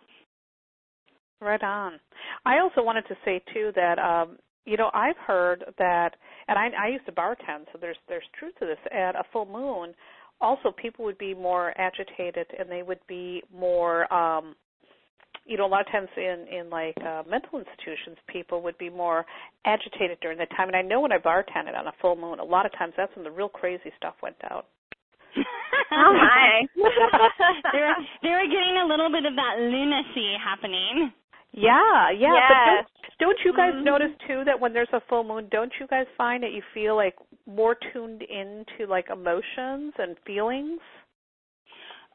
Right 1.40 1.62
on. 1.62 2.00
I 2.45 2.59
also 2.59 2.83
wanted 2.83 3.07
to 3.09 3.16
say 3.25 3.40
too 3.54 3.73
that 3.76 3.99
um 3.99 4.38
you 4.64 4.76
know 4.76 4.90
I've 4.92 5.16
heard 5.16 5.64
that, 5.78 6.16
and 6.49 6.59
I, 6.59 6.68
I 6.87 6.88
used 6.88 7.07
to 7.07 7.12
bartend, 7.12 7.66
so 7.73 7.78
there's 7.80 7.97
there's 8.09 8.25
truth 8.38 8.54
to 8.61 8.66
this. 8.66 8.78
At 8.92 9.14
a 9.14 9.25
full 9.33 9.47
moon, 9.47 9.95
also 10.40 10.71
people 10.71 11.04
would 11.04 11.18
be 11.18 11.35
more 11.35 11.73
agitated 11.78 12.47
and 12.59 12.71
they 12.71 12.83
would 12.83 13.00
be 13.09 13.42
more 13.54 14.12
um 14.12 14.54
you 15.45 15.57
know 15.57 15.66
a 15.66 15.68
lot 15.68 15.80
of 15.80 15.90
times 15.90 16.09
in 16.16 16.47
in 16.50 16.71
like 16.71 16.95
uh 17.04 17.23
mental 17.28 17.59
institutions 17.59 18.16
people 18.28 18.62
would 18.62 18.76
be 18.78 18.90
more 18.90 19.25
agitated 19.64 20.18
during 20.21 20.38
that 20.38 20.50
time 20.57 20.68
and 20.68 20.76
i 20.76 20.83
know 20.83 21.00
when 21.00 21.12
i 21.12 21.18
bartended 21.18 21.76
on 21.76 21.87
a 21.87 21.92
full 22.00 22.16
moon 22.16 22.38
a 22.38 22.45
lot 22.45 22.66
of 22.66 22.73
times 22.78 22.92
that's 22.97 23.14
when 23.16 23.25
the 23.25 23.30
real 23.30 23.49
crazy 23.49 23.90
stuff 23.97 24.14
went 24.23 24.38
down 24.40 24.62
oh 25.92 26.12
my 26.14 26.62
they 26.76 27.80
were 27.80 27.95
they 28.23 28.30
were 28.30 28.47
getting 28.47 28.78
a 28.83 28.87
little 28.87 29.11
bit 29.11 29.25
of 29.25 29.35
that 29.35 29.59
lunacy 29.59 30.37
happening 30.42 31.12
yeah, 31.52 32.11
yeah. 32.11 32.35
Yes. 32.35 32.49
But 32.49 32.64
don't, 32.67 32.87
don't 33.21 33.38
you 33.45 33.52
guys 33.57 33.73
mm-hmm. 33.75 33.85
notice 33.85 34.14
too 34.26 34.43
that 34.47 34.61
when 34.61 34.73
there's 34.73 34.93
a 34.93 35.00
full 35.09 35.25
moon, 35.25 35.49
don't 35.50 35.73
you 35.81 35.87
guys 35.87 36.07
find 36.17 36.43
that 36.43 36.52
you 36.52 36.62
feel 36.75 36.97
like 36.97 37.14
more 37.47 37.76
tuned 37.93 38.23
into 38.23 38.88
like 38.88 39.07
emotions 39.11 39.95
and 39.99 40.17
feelings? 40.26 40.81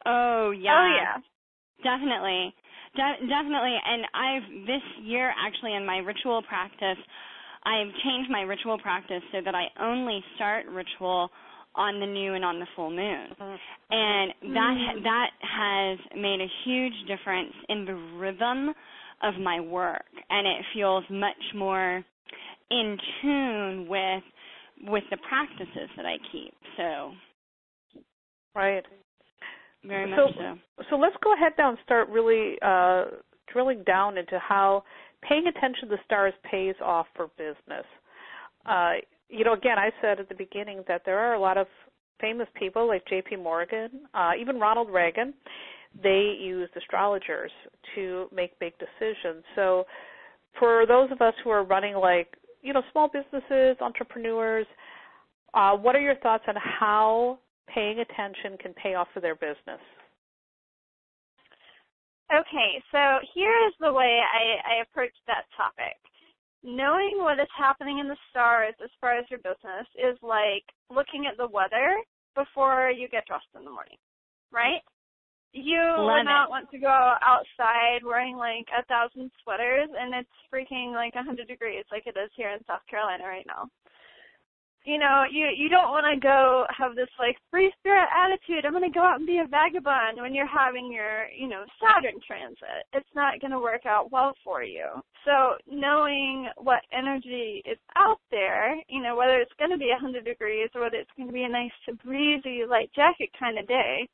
Oh 0.06 0.52
yeah. 0.52 0.72
Oh 0.72 0.88
yeah. 0.96 1.16
Definitely. 1.82 2.54
De- 2.96 3.26
definitely. 3.26 3.76
And 3.84 4.04
I've 4.14 4.66
this 4.66 4.82
year 5.02 5.32
actually 5.44 5.74
in 5.74 5.84
my 5.84 5.98
ritual 5.98 6.42
practice, 6.48 6.98
I've 7.64 7.92
changed 8.04 8.30
my 8.30 8.42
ritual 8.42 8.78
practice 8.78 9.22
so 9.32 9.38
that 9.44 9.54
I 9.54 9.66
only 9.82 10.22
start 10.36 10.66
ritual 10.66 11.30
on 11.74 11.98
the 11.98 12.06
new 12.06 12.34
and 12.34 12.44
on 12.44 12.60
the 12.60 12.66
full 12.76 12.90
moon. 12.90 13.34
Mm-hmm. 13.40 13.56
And 13.90 14.54
that 14.54 14.74
Mm. 14.74 15.02
that 15.02 15.30
has 15.40 15.98
made 16.16 16.40
a 16.40 16.46
huge 16.64 16.94
difference 17.08 17.52
in 17.68 17.84
the 17.84 17.94
rhythm 17.94 18.74
of 19.24 19.40
my 19.40 19.60
work 19.60 20.04
and 20.30 20.46
it 20.46 20.64
feels 20.74 21.04
much 21.10 21.32
more 21.54 22.04
in 22.70 22.98
tune 23.20 23.88
with 23.88 24.22
with 24.86 25.04
the 25.10 25.16
practices 25.28 25.88
that 25.96 26.04
I 26.04 26.16
keep. 26.30 26.54
So 26.76 27.12
right. 28.54 28.84
Very 29.86 30.10
so, 30.16 30.26
much 30.26 30.34
so. 30.36 30.84
So 30.90 30.96
let's 30.96 31.16
go 31.22 31.34
ahead 31.34 31.52
now 31.58 31.70
and 31.70 31.78
start 31.84 32.08
really 32.08 32.56
uh, 32.62 33.04
drilling 33.52 33.82
down 33.84 34.18
into 34.18 34.38
how 34.38 34.82
paying 35.28 35.46
attention 35.46 35.88
to 35.88 35.96
the 35.96 36.02
stars 36.04 36.32
pays 36.50 36.74
off 36.82 37.06
for 37.14 37.28
business. 37.36 37.84
Uh, 38.66 38.94
you 39.28 39.44
know, 39.44 39.52
again, 39.52 39.78
I 39.78 39.90
said 40.00 40.20
at 40.20 40.28
the 40.28 40.34
beginning 40.34 40.84
that 40.88 41.02
there 41.04 41.18
are 41.18 41.34
a 41.34 41.40
lot 41.40 41.58
of 41.58 41.66
famous 42.20 42.48
people 42.58 42.86
like 42.86 43.06
J.P. 43.08 43.36
Morgan, 43.36 43.90
uh, 44.14 44.32
even 44.40 44.58
Ronald 44.58 44.88
Reagan. 44.90 45.34
They 46.02 46.36
used 46.40 46.72
astrologers 46.76 47.52
to 47.94 48.28
make 48.34 48.58
big 48.58 48.74
decisions. 48.78 49.44
So, 49.54 49.84
for 50.58 50.86
those 50.86 51.10
of 51.10 51.20
us 51.20 51.34
who 51.42 51.50
are 51.50 51.64
running 51.64 51.96
like 51.96 52.34
you 52.62 52.72
know 52.72 52.82
small 52.92 53.08
businesses, 53.08 53.76
entrepreneurs, 53.80 54.66
uh, 55.54 55.76
what 55.76 55.94
are 55.94 56.00
your 56.00 56.16
thoughts 56.16 56.44
on 56.48 56.54
how 56.56 57.38
paying 57.72 58.00
attention 58.00 58.58
can 58.58 58.74
pay 58.74 58.94
off 58.94 59.08
for 59.14 59.20
their 59.20 59.34
business? 59.34 59.80
Okay, 62.32 62.82
so 62.90 63.20
here 63.34 63.54
is 63.68 63.74
the 63.80 63.92
way 63.92 64.18
I, 64.18 64.78
I 64.78 64.82
approach 64.82 65.12
that 65.26 65.44
topic. 65.56 66.00
Knowing 66.64 67.18
what 67.20 67.38
is 67.38 67.52
happening 67.56 67.98
in 67.98 68.08
the 68.08 68.16
stars 68.30 68.74
as 68.82 68.88
far 68.98 69.16
as 69.16 69.26
your 69.28 69.38
business 69.40 69.86
is 69.94 70.16
like 70.22 70.64
looking 70.88 71.26
at 71.30 71.36
the 71.36 71.46
weather 71.46 72.00
before 72.34 72.90
you 72.90 73.08
get 73.08 73.26
dressed 73.26 73.52
in 73.54 73.64
the 73.64 73.70
morning, 73.70 73.98
right? 74.50 74.80
You 75.54 75.78
Love 75.78 76.18
would 76.18 76.26
not 76.26 76.50
want 76.50 76.68
to 76.72 76.78
go 76.78 77.14
outside 77.22 78.02
wearing 78.02 78.36
like 78.36 78.66
a 78.74 78.84
thousand 78.84 79.30
sweaters 79.42 79.88
and 79.94 80.12
it's 80.12 80.36
freaking 80.52 80.92
like 80.92 81.14
a 81.14 81.22
hundred 81.22 81.46
degrees 81.46 81.84
like 81.90 82.06
it 82.06 82.18
is 82.18 82.30
here 82.34 82.50
in 82.50 82.58
South 82.66 82.82
Carolina 82.90 83.24
right 83.24 83.46
now 83.46 83.70
you 84.84 84.98
know, 84.98 85.24
you 85.30 85.48
you 85.56 85.68
don't 85.68 85.90
want 85.90 86.04
to 86.04 86.20
go 86.20 86.64
have 86.76 86.94
this 86.94 87.08
like 87.18 87.36
free 87.50 87.72
spirit 87.80 88.06
attitude. 88.12 88.64
I'm 88.64 88.72
going 88.72 88.84
to 88.84 88.92
go 88.92 89.02
out 89.02 89.16
and 89.16 89.26
be 89.26 89.40
a 89.40 89.48
vagabond 89.48 90.20
when 90.20 90.34
you're 90.34 90.46
having 90.46 90.92
your, 90.92 91.26
you 91.32 91.48
know, 91.48 91.64
Saturn 91.80 92.20
transit. 92.26 92.84
It's 92.92 93.08
not 93.14 93.40
going 93.40 93.50
to 93.50 93.58
work 93.58 93.86
out 93.86 94.12
well 94.12 94.34
for 94.44 94.62
you. 94.62 94.84
So 95.24 95.56
knowing 95.66 96.48
what 96.58 96.84
energy 96.92 97.62
is 97.64 97.78
out 97.96 98.20
there, 98.30 98.76
you 98.88 99.02
know, 99.02 99.16
whether 99.16 99.40
it's 99.40 99.56
going 99.58 99.70
to 99.70 99.78
be 99.78 99.88
a 99.88 100.00
100 100.00 100.24
degrees 100.24 100.68
or 100.74 100.82
whether 100.82 100.96
it's 100.96 101.16
going 101.16 101.28
to 101.28 101.34
be 101.34 101.44
a 101.44 101.48
nice 101.48 101.72
breezy 102.04 102.68
light 102.68 102.90
jacket 102.94 103.30
kind 103.40 103.58
of 103.58 103.66
day, 103.66 104.06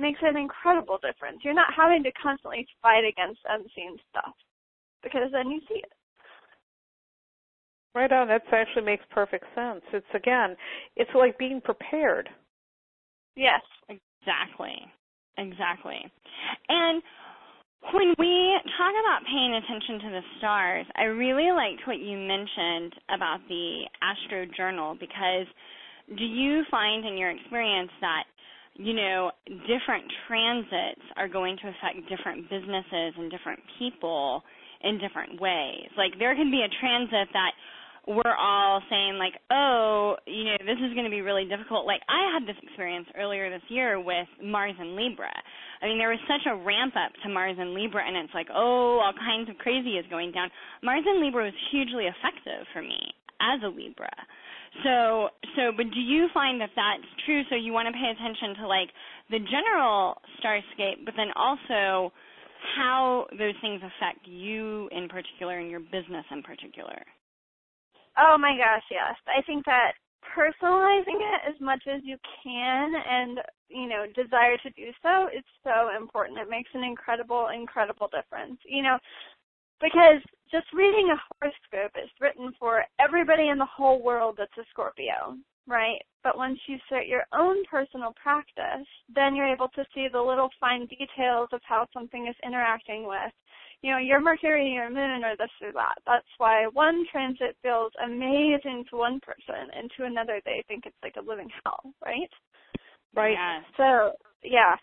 makes 0.00 0.20
an 0.22 0.36
incredible 0.36 0.98
difference. 0.98 1.40
You're 1.44 1.54
not 1.54 1.72
having 1.76 2.02
to 2.04 2.12
constantly 2.12 2.66
fight 2.82 3.04
against 3.04 3.40
unseen 3.48 3.96
stuff 4.10 4.34
because 5.02 5.30
then 5.32 5.50
you 5.50 5.60
see 5.68 5.80
it. 5.80 5.92
Right 7.94 8.12
on. 8.12 8.28
That 8.28 8.42
actually 8.52 8.84
makes 8.84 9.04
perfect 9.10 9.44
sense. 9.54 9.82
It's 9.92 10.06
again, 10.14 10.56
it's 10.96 11.10
like 11.14 11.38
being 11.38 11.60
prepared. 11.60 12.28
Yes. 13.36 13.62
Exactly. 13.88 14.76
Exactly. 15.38 16.00
And 16.68 17.02
when 17.92 18.14
we 18.18 18.60
talk 18.76 18.92
about 18.92 19.26
paying 19.26 19.54
attention 19.54 19.98
to 20.00 20.10
the 20.10 20.20
stars, 20.38 20.86
I 20.96 21.04
really 21.04 21.50
liked 21.50 21.86
what 21.86 21.98
you 21.98 22.18
mentioned 22.18 22.94
about 23.08 23.40
the 23.48 23.88
Astro 24.02 24.46
Journal 24.54 24.96
because 25.00 25.46
do 26.16 26.24
you 26.24 26.62
find 26.70 27.06
in 27.06 27.16
your 27.16 27.30
experience 27.30 27.90
that 28.00 28.24
you 28.80 28.94
know 28.94 29.30
different 29.68 30.04
transits 30.26 31.04
are 31.16 31.28
going 31.28 31.56
to 31.62 31.68
affect 31.68 32.08
different 32.08 32.48
businesses 32.48 33.12
and 33.18 33.30
different 33.30 33.60
people 33.78 34.42
in 34.82 34.98
different 34.98 35.40
ways? 35.40 35.88
Like 35.96 36.18
there 36.18 36.34
can 36.34 36.50
be 36.50 36.64
a 36.64 36.70
transit 36.80 37.28
that 37.32 37.52
we're 38.08 38.36
all 38.40 38.80
saying 38.88 39.18
like, 39.20 39.36
oh, 39.52 40.16
you 40.26 40.44
know, 40.44 40.56
this 40.64 40.80
is 40.80 40.94
going 40.94 41.04
to 41.04 41.12
be 41.12 41.20
really 41.20 41.44
difficult. 41.44 41.84
Like 41.84 42.00
I 42.08 42.32
had 42.32 42.48
this 42.48 42.56
experience 42.62 43.06
earlier 43.16 43.50
this 43.50 43.62
year 43.68 44.00
with 44.00 44.26
Mars 44.42 44.74
and 44.78 44.96
Libra. 44.96 45.32
I 45.82 45.86
mean, 45.86 45.98
there 45.98 46.08
was 46.08 46.20
such 46.24 46.48
a 46.50 46.56
ramp 46.56 46.94
up 46.96 47.12
to 47.22 47.28
Mars 47.28 47.56
and 47.58 47.72
Libra, 47.72 48.00
and 48.06 48.16
it's 48.16 48.34
like, 48.34 48.48
oh, 48.52 49.00
all 49.04 49.12
kinds 49.12 49.48
of 49.48 49.58
crazy 49.58 50.00
is 50.00 50.04
going 50.10 50.32
down. 50.32 50.50
Mars 50.82 51.04
and 51.06 51.20
Libra 51.20 51.44
was 51.44 51.56
hugely 51.70 52.08
effective 52.08 52.66
for 52.72 52.82
me 52.82 53.12
as 53.40 53.60
a 53.64 53.68
Libra. 53.68 54.12
So, 54.84 55.28
so, 55.56 55.72
but 55.76 55.90
do 55.92 56.00
you 56.00 56.28
find 56.32 56.60
that 56.60 56.70
that's 56.76 57.10
true? 57.26 57.42
So 57.50 57.56
you 57.56 57.72
want 57.72 57.88
to 57.88 57.92
pay 57.92 58.10
attention 58.10 58.62
to 58.62 58.68
like 58.68 58.88
the 59.28 59.38
general 59.38 60.16
starscape, 60.38 61.04
but 61.04 61.14
then 61.16 61.28
also 61.36 62.12
how 62.76 63.26
those 63.38 63.54
things 63.60 63.80
affect 63.82 64.26
you 64.26 64.88
in 64.92 65.08
particular 65.08 65.58
and 65.58 65.70
your 65.70 65.80
business 65.80 66.24
in 66.30 66.42
particular. 66.42 67.02
Oh 68.18 68.36
my 68.38 68.56
gosh, 68.56 68.84
yes. 68.90 69.16
I 69.26 69.42
think 69.42 69.64
that 69.66 69.92
personalizing 70.36 71.18
it 71.18 71.40
as 71.48 71.60
much 71.60 71.82
as 71.88 72.02
you 72.04 72.16
can 72.42 72.92
and, 72.94 73.40
you 73.68 73.88
know, 73.88 74.04
desire 74.14 74.56
to 74.62 74.70
do 74.70 74.92
so 75.02 75.26
is 75.28 75.44
so 75.64 75.96
important. 75.96 76.38
It 76.38 76.50
makes 76.50 76.70
an 76.74 76.84
incredible, 76.84 77.48
incredible 77.54 78.08
difference. 78.08 78.58
You 78.64 78.82
know, 78.82 78.98
because 79.80 80.22
just 80.50 80.66
reading 80.74 81.12
a 81.12 81.20
horoscope 81.34 81.92
is 82.02 82.10
written 82.20 82.52
for 82.58 82.84
everybody 82.98 83.48
in 83.48 83.58
the 83.58 83.66
whole 83.66 84.02
world 84.02 84.36
that's 84.38 84.56
a 84.58 84.64
Scorpio, 84.70 85.36
right? 85.66 86.00
But 86.22 86.36
once 86.36 86.58
you 86.66 86.76
start 86.86 87.06
your 87.06 87.24
own 87.32 87.64
personal 87.70 88.14
practice, 88.20 88.86
then 89.14 89.34
you're 89.34 89.52
able 89.52 89.68
to 89.74 89.84
see 89.94 90.08
the 90.10 90.20
little 90.20 90.50
fine 90.60 90.86
details 90.86 91.48
of 91.52 91.60
how 91.64 91.86
something 91.92 92.26
is 92.28 92.36
interacting 92.44 93.06
with 93.06 93.32
you 93.82 93.90
know, 93.90 93.98
your 93.98 94.20
Mercury 94.20 94.66
and 94.66 94.74
your 94.74 94.90
Moon 94.90 95.24
or 95.24 95.36
this 95.36 95.50
or 95.62 95.72
that. 95.72 95.96
That's 96.06 96.26
why 96.38 96.66
one 96.72 97.04
transit 97.10 97.56
feels 97.62 97.92
amazing 98.04 98.84
to 98.90 98.96
one 98.96 99.20
person 99.20 99.70
and 99.74 99.90
to 99.96 100.04
another 100.04 100.40
they 100.44 100.62
think 100.68 100.84
it's 100.86 100.96
like 101.02 101.16
a 101.18 101.26
living 101.26 101.48
hell, 101.64 101.80
right? 102.04 102.30
Right. 103.14 103.36
Yes. 103.38 103.64
So, 103.76 104.12
yeah. 104.44 104.76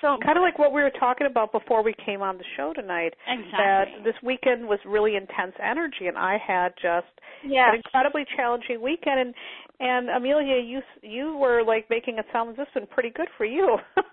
So 0.00 0.18
kind 0.24 0.36
of 0.36 0.42
like 0.42 0.58
what 0.58 0.72
we 0.72 0.82
were 0.82 0.92
talking 0.98 1.26
about 1.26 1.52
before 1.52 1.82
we 1.82 1.94
came 2.04 2.22
on 2.22 2.36
the 2.38 2.44
show 2.56 2.72
tonight. 2.74 3.14
Exactly. 3.28 3.58
That 3.58 3.86
this 4.04 4.14
weekend 4.22 4.66
was 4.66 4.78
really 4.84 5.16
intense 5.16 5.54
energy, 5.62 6.06
and 6.08 6.18
I 6.18 6.36
had 6.44 6.74
just 6.80 7.06
yes. 7.46 7.68
an 7.70 7.76
incredibly 7.76 8.24
challenging 8.36 8.82
weekend. 8.82 9.20
And 9.20 9.34
and 9.80 10.08
Amelia, 10.10 10.60
you 10.62 10.80
you 11.02 11.36
were 11.36 11.62
like 11.64 11.88
making 11.90 12.18
it 12.18 12.26
sound 12.32 12.50
as 12.50 12.56
this 12.56 12.66
been 12.74 12.86
pretty 12.86 13.10
good 13.10 13.28
for 13.36 13.44
you. 13.44 13.78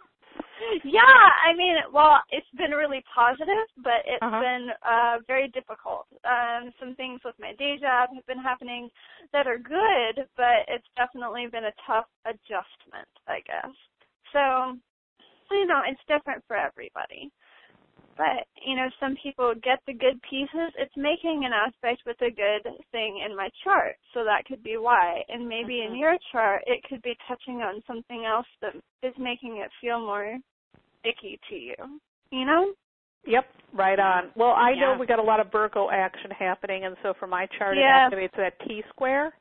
yeah, 0.85 1.25
I 1.45 1.53
mean, 1.55 1.75
well, 1.93 2.21
it's 2.29 2.47
been 2.57 2.71
really 2.71 3.03
positive, 3.13 3.67
but 3.83 4.05
it's 4.05 4.21
Uh-huh. 4.21 4.39
been 4.39 4.69
uh 4.83 5.17
very 5.27 5.47
difficult. 5.49 6.07
Um 6.23 6.71
some 6.79 6.95
things 6.95 7.21
with 7.25 7.35
my 7.39 7.53
day 7.53 7.77
job 7.79 8.09
have 8.13 8.25
been 8.27 8.41
happening 8.41 8.89
that 9.33 9.47
are 9.47 9.57
good, 9.57 10.27
but 10.37 10.65
it's 10.67 10.87
definitely 10.95 11.47
been 11.47 11.65
a 11.65 11.73
tough 11.85 12.07
adjustment, 12.25 13.09
I 13.27 13.41
guess. 13.41 13.73
So, 14.33 14.77
you 15.51 15.65
know, 15.65 15.81
it's 15.87 16.01
different 16.07 16.43
for 16.47 16.55
everybody. 16.55 17.31
But, 18.17 18.45
you 18.65 18.75
know, 18.75 18.87
some 18.99 19.15
people 19.23 19.53
get 19.63 19.79
the 19.87 19.93
good 19.93 20.21
pieces. 20.29 20.73
It's 20.77 20.95
making 20.97 21.43
an 21.45 21.53
aspect 21.53 22.01
with 22.05 22.21
a 22.21 22.29
good 22.29 22.69
thing 22.91 23.23
in 23.25 23.35
my 23.35 23.49
chart. 23.63 23.95
So 24.13 24.23
that 24.23 24.45
could 24.45 24.61
be 24.63 24.77
why. 24.77 25.23
And 25.29 25.47
maybe 25.47 25.81
in 25.81 25.93
Mhm. 25.93 25.99
your 25.99 26.17
chart, 26.31 26.63
it 26.67 26.83
could 26.83 27.01
be 27.01 27.15
touching 27.27 27.63
on 27.63 27.81
something 27.83 28.25
else 28.25 28.47
that 28.59 28.75
is 29.01 29.17
making 29.17 29.57
it 29.57 29.71
feel 29.79 29.99
more 29.99 30.37
icky 31.03 31.39
to 31.49 31.55
you. 31.55 31.75
You 32.31 32.45
know? 32.45 32.73
Yep, 33.25 33.47
right 33.73 33.99
on. 33.99 34.31
Well, 34.35 34.51
I 34.51 34.73
know 34.73 34.95
we 34.95 35.05
got 35.05 35.19
a 35.19 35.23
lot 35.23 35.39
of 35.39 35.51
Virgo 35.51 35.89
action 35.89 36.31
happening, 36.31 36.85
and 36.85 36.97
so 37.03 37.13
for 37.13 37.27
my 37.27 37.45
chart, 37.57 37.77
Yeah. 37.77 38.07
it 38.07 38.13
activates 38.13 38.35
that 38.37 38.59
T 38.61 38.83
square. 38.89 39.33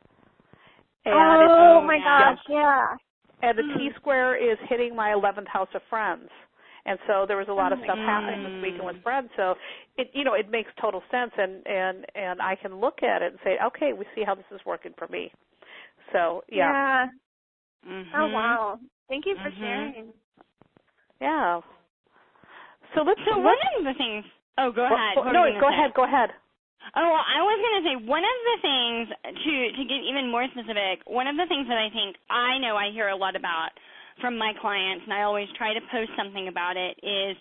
And 1.05 1.14
oh 1.14 1.81
my 1.81 1.97
yeah. 1.97 2.35
gosh, 2.35 2.45
yeah. 2.49 2.97
And 3.42 3.59
the 3.59 3.62
Mm. 3.62 3.76
T 3.78 3.90
square 3.97 4.37
is 4.37 4.59
hitting 4.68 4.94
my 4.94 5.11
11th 5.11 5.49
house 5.49 5.68
of 5.75 5.82
friends. 5.90 6.28
And 6.87 6.99
so 7.06 7.26
there 7.28 7.37
was 7.37 7.49
a 7.49 7.52
lot 7.52 7.73
of 7.73 7.78
my 7.78 7.85
stuff 7.85 7.99
happening 7.99 8.42
this 8.42 8.52
weekend 8.62 8.87
with 8.87 8.97
friends. 9.02 9.28
So 9.37 9.54
it, 9.99 10.11
you 10.14 10.25
know, 10.25 10.32
it 10.35 10.49
makes 10.50 10.70
total 10.80 11.02
sense, 11.11 11.30
and 11.37 11.66
and 11.66 12.06
and 12.14 12.40
I 12.40 12.56
can 12.56 12.80
look 12.80 13.02
at 13.02 13.20
it 13.23 13.32
and 13.32 13.38
say, 13.44 13.59
okay, 13.66 13.92
we 13.92 14.06
see 14.14 14.25
how 14.25 14.35
this 14.35 14.47
is 14.50 14.61
working 14.64 14.94
for 14.97 15.06
me. 15.09 15.30
So 16.12 16.42
yeah, 16.50 17.09
Mhm. 17.87 18.06
Oh 18.14 18.26
wow. 18.28 18.78
Thank 19.09 19.26
you 19.26 19.37
for 19.37 19.50
Mhm. 19.50 19.59
sharing. 19.61 20.12
yeah. 21.20 21.61
So 22.94 23.02
let's 23.02 23.20
So 23.25 23.37
let's, 23.38 23.44
one 23.44 23.56
of 23.78 23.85
the 23.85 23.94
things. 23.94 24.25
Oh, 24.59 24.73
go 24.73 24.85
ahead. 24.87 25.16
well, 25.16 25.32
no, 25.32 25.61
go 25.61 25.68
ahead, 25.68 25.94
go 25.94 26.04
ahead. 26.04 26.30
Oh, 26.97 27.06
well, 27.06 27.23
I 27.23 27.40
was 27.47 27.59
going 27.62 27.76
to 27.78 27.85
say 27.87 27.97
one 28.09 28.25
of 28.26 28.38
the 28.50 28.56
things 28.62 29.04
to 29.30 29.52
to 29.78 29.82
get 29.87 30.00
even 30.02 30.30
more 30.30 30.47
specific. 30.50 31.06
One 31.06 31.26
of 31.30 31.37
the 31.37 31.47
things 31.47 31.68
that 31.70 31.78
I 31.78 31.88
think 31.94 32.16
I 32.30 32.59
know 32.59 32.75
I 32.75 32.90
hear 32.90 33.09
a 33.09 33.16
lot 33.16 33.37
about 33.37 33.70
from 34.20 34.37
my 34.37 34.52
clients, 34.61 35.04
and 35.06 35.14
I 35.14 35.23
always 35.23 35.49
try 35.56 35.73
to 35.73 35.80
post 35.90 36.11
something 36.18 36.49
about 36.49 36.76
it, 36.76 36.99
is 37.02 37.37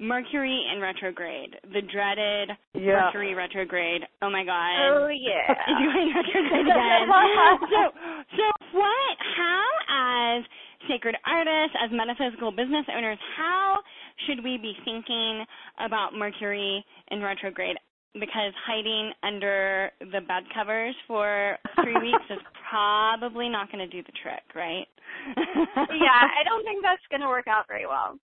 Mercury 0.00 0.62
in 0.72 0.80
retrograde, 0.80 1.56
the 1.74 1.82
dreaded 1.82 2.50
Yeah. 2.74 3.06
Mercury 3.10 3.34
retrograde. 3.34 4.02
Oh 4.22 4.30
my 4.30 4.44
God. 4.44 4.74
Oh 4.82 5.08
yeah. 5.08 5.46
It's 5.54 5.78
going 5.78 6.12
retrograde 6.14 6.66
again. 6.70 7.02
so, 7.72 7.80
so 8.36 8.44
what? 8.78 9.16
How, 9.36 9.66
as 10.38 10.44
sacred 10.88 11.16
artists, 11.26 11.76
as 11.82 11.90
metaphysical 11.90 12.50
business 12.52 12.86
owners, 12.94 13.18
how 13.36 13.78
should 14.26 14.42
we 14.44 14.58
be 14.58 14.74
thinking 14.84 15.44
about 15.80 16.14
Mercury 16.14 16.84
in 17.10 17.22
retrograde? 17.22 17.76
Because 18.14 18.56
hiding 18.64 19.12
under 19.22 19.90
the 20.00 20.24
bed 20.24 20.48
covers 20.54 20.96
for 21.06 21.58
three 21.82 21.98
weeks 22.00 22.24
is 22.30 22.40
probably 22.70 23.48
not 23.48 23.70
going 23.70 23.84
to 23.84 23.90
do 23.90 24.02
the 24.02 24.16
trick, 24.22 24.44
right? 24.54 24.88
yeah, 25.92 26.22
I 26.24 26.42
don't 26.44 26.64
think 26.64 26.80
that's 26.82 27.04
going 27.10 27.20
to 27.20 27.28
work 27.28 27.46
out 27.46 27.68
very 27.68 27.86
well. 27.86 28.16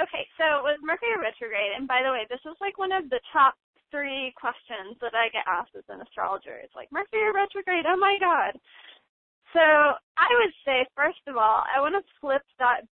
Okay, 0.00 0.24
so 0.40 0.64
with 0.64 0.80
Mercury 0.80 1.18
retrograde, 1.20 1.76
and 1.76 1.84
by 1.84 2.00
the 2.00 2.14
way, 2.14 2.24
this 2.30 2.40
is 2.48 2.56
like 2.62 2.78
one 2.78 2.94
of 2.94 3.10
the 3.10 3.20
top 3.32 3.58
three 3.92 4.32
questions 4.40 4.96
that 5.04 5.12
I 5.12 5.28
get 5.28 5.44
asked 5.44 5.76
as 5.76 5.84
an 5.92 6.00
astrologer. 6.00 6.56
It's 6.64 6.74
like 6.74 6.88
Mercury 6.88 7.28
retrograde, 7.28 7.84
oh 7.84 8.00
my 8.00 8.16
god. 8.16 8.56
So 9.52 9.60
I 9.60 10.28
would 10.40 10.54
say, 10.64 10.88
first 10.96 11.20
of 11.28 11.36
all, 11.36 11.60
I 11.68 11.76
want 11.84 11.92
to 11.92 12.14
flip 12.20 12.40
that 12.56 12.88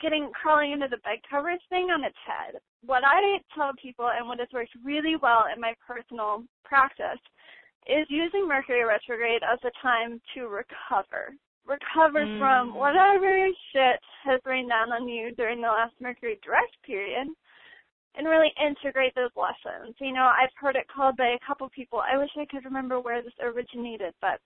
getting 0.00 0.28
crawling 0.36 0.72
into 0.76 0.92
the 0.92 1.00
bed 1.00 1.24
covers 1.24 1.60
thing 1.72 1.88
on 1.88 2.04
its 2.04 2.20
head. 2.20 2.60
What 2.84 3.02
I 3.04 3.38
tell 3.54 3.72
people 3.80 4.10
and 4.10 4.26
what 4.26 4.40
has 4.40 4.48
worked 4.52 4.72
really 4.84 5.16
well 5.20 5.44
in 5.54 5.60
my 5.60 5.74
personal 5.86 6.44
practice 6.64 7.20
is 7.86 8.06
using 8.08 8.46
Mercury 8.46 8.84
retrograde 8.84 9.42
as 9.42 9.58
a 9.64 9.70
time 9.82 10.20
to 10.34 10.48
recover 10.48 11.34
recover 11.66 12.26
mm. 12.26 12.38
from 12.38 12.74
whatever 12.74 13.46
shit 13.72 14.00
has 14.24 14.40
rained 14.44 14.68
down 14.68 14.90
on 14.90 15.08
you 15.08 15.32
during 15.36 15.60
the 15.60 15.68
last 15.68 15.94
Mercury 16.00 16.38
direct 16.42 16.74
period 16.84 17.28
and 18.14 18.28
really 18.28 18.52
integrate 18.60 19.14
those 19.14 19.30
lessons. 19.36 19.94
You 20.00 20.12
know, 20.12 20.26
I've 20.26 20.52
heard 20.58 20.76
it 20.76 20.86
called 20.94 21.16
by 21.16 21.36
a 21.36 21.46
couple 21.46 21.68
people. 21.70 22.02
I 22.02 22.18
wish 22.18 22.30
I 22.36 22.46
could 22.46 22.64
remember 22.64 23.00
where 23.00 23.22
this 23.22 23.32
originated, 23.40 24.12
but 24.20 24.40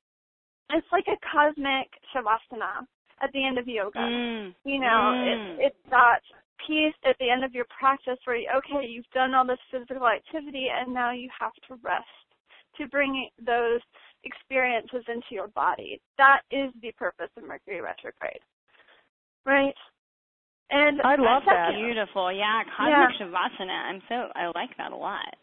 it's 0.71 0.87
like 0.93 1.07
a 1.09 1.19
cosmic 1.25 1.89
shavasana 2.15 2.87
at 3.23 3.33
the 3.33 3.45
end 3.45 3.59
of 3.59 3.67
yoga. 3.67 3.99
Mm. 3.99 4.55
You 4.65 4.81
know, 4.81 5.03
mm. 5.17 5.27
it's 5.27 5.73
it's 5.73 5.91
that 5.91 6.21
piece 6.67 6.95
at 7.05 7.17
the 7.19 7.31
end 7.31 7.45
of 7.45 7.55
your 7.55 7.67
practice 7.79 8.19
where 8.25 8.37
you, 8.37 8.49
okay, 8.57 8.87
you've 8.87 9.11
done 9.13 9.35
all 9.35 9.47
this 9.47 9.59
physical 9.71 10.07
activity 10.07 10.69
and 10.73 10.93
now 10.93 11.13
you 11.13 11.29
have 11.39 11.55
to 11.69 11.75
rest 11.83 12.07
to 12.79 12.87
bring 12.89 13.29
those 13.45 13.81
experiences 14.25 15.05
into 15.09 15.31
your 15.31 15.49
body. 15.49 16.01
That 16.19 16.41
is 16.51 16.71
the 16.83 16.93
purpose 16.93 17.31
of 17.37 17.45
Mercury 17.45 17.81
retrograde. 17.81 18.41
Right? 19.45 19.75
And 20.71 21.01
I 21.03 21.15
love 21.15 21.43
that. 21.47 21.71
Beautiful. 21.77 22.33
Yeah, 22.33 22.63
cosmic 22.77 23.21
yeah. 23.21 23.27
shavasana. 23.27 23.79
I'm 23.87 24.03
so 24.09 24.29
I 24.35 24.47
like 24.55 24.77
that 24.79 24.91
a 24.93 24.97
lot. 24.97 25.35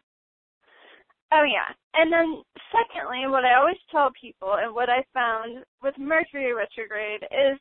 Oh 1.31 1.43
yeah. 1.47 1.71
And 1.95 2.11
then 2.11 2.43
secondly, 2.69 3.25
what 3.27 3.45
I 3.45 3.55
always 3.55 3.79
tell 3.89 4.11
people 4.19 4.55
and 4.59 4.75
what 4.75 4.89
I 4.89 5.03
found 5.13 5.63
with 5.81 5.95
Mercury 5.97 6.53
retrograde 6.53 7.23
is 7.23 7.57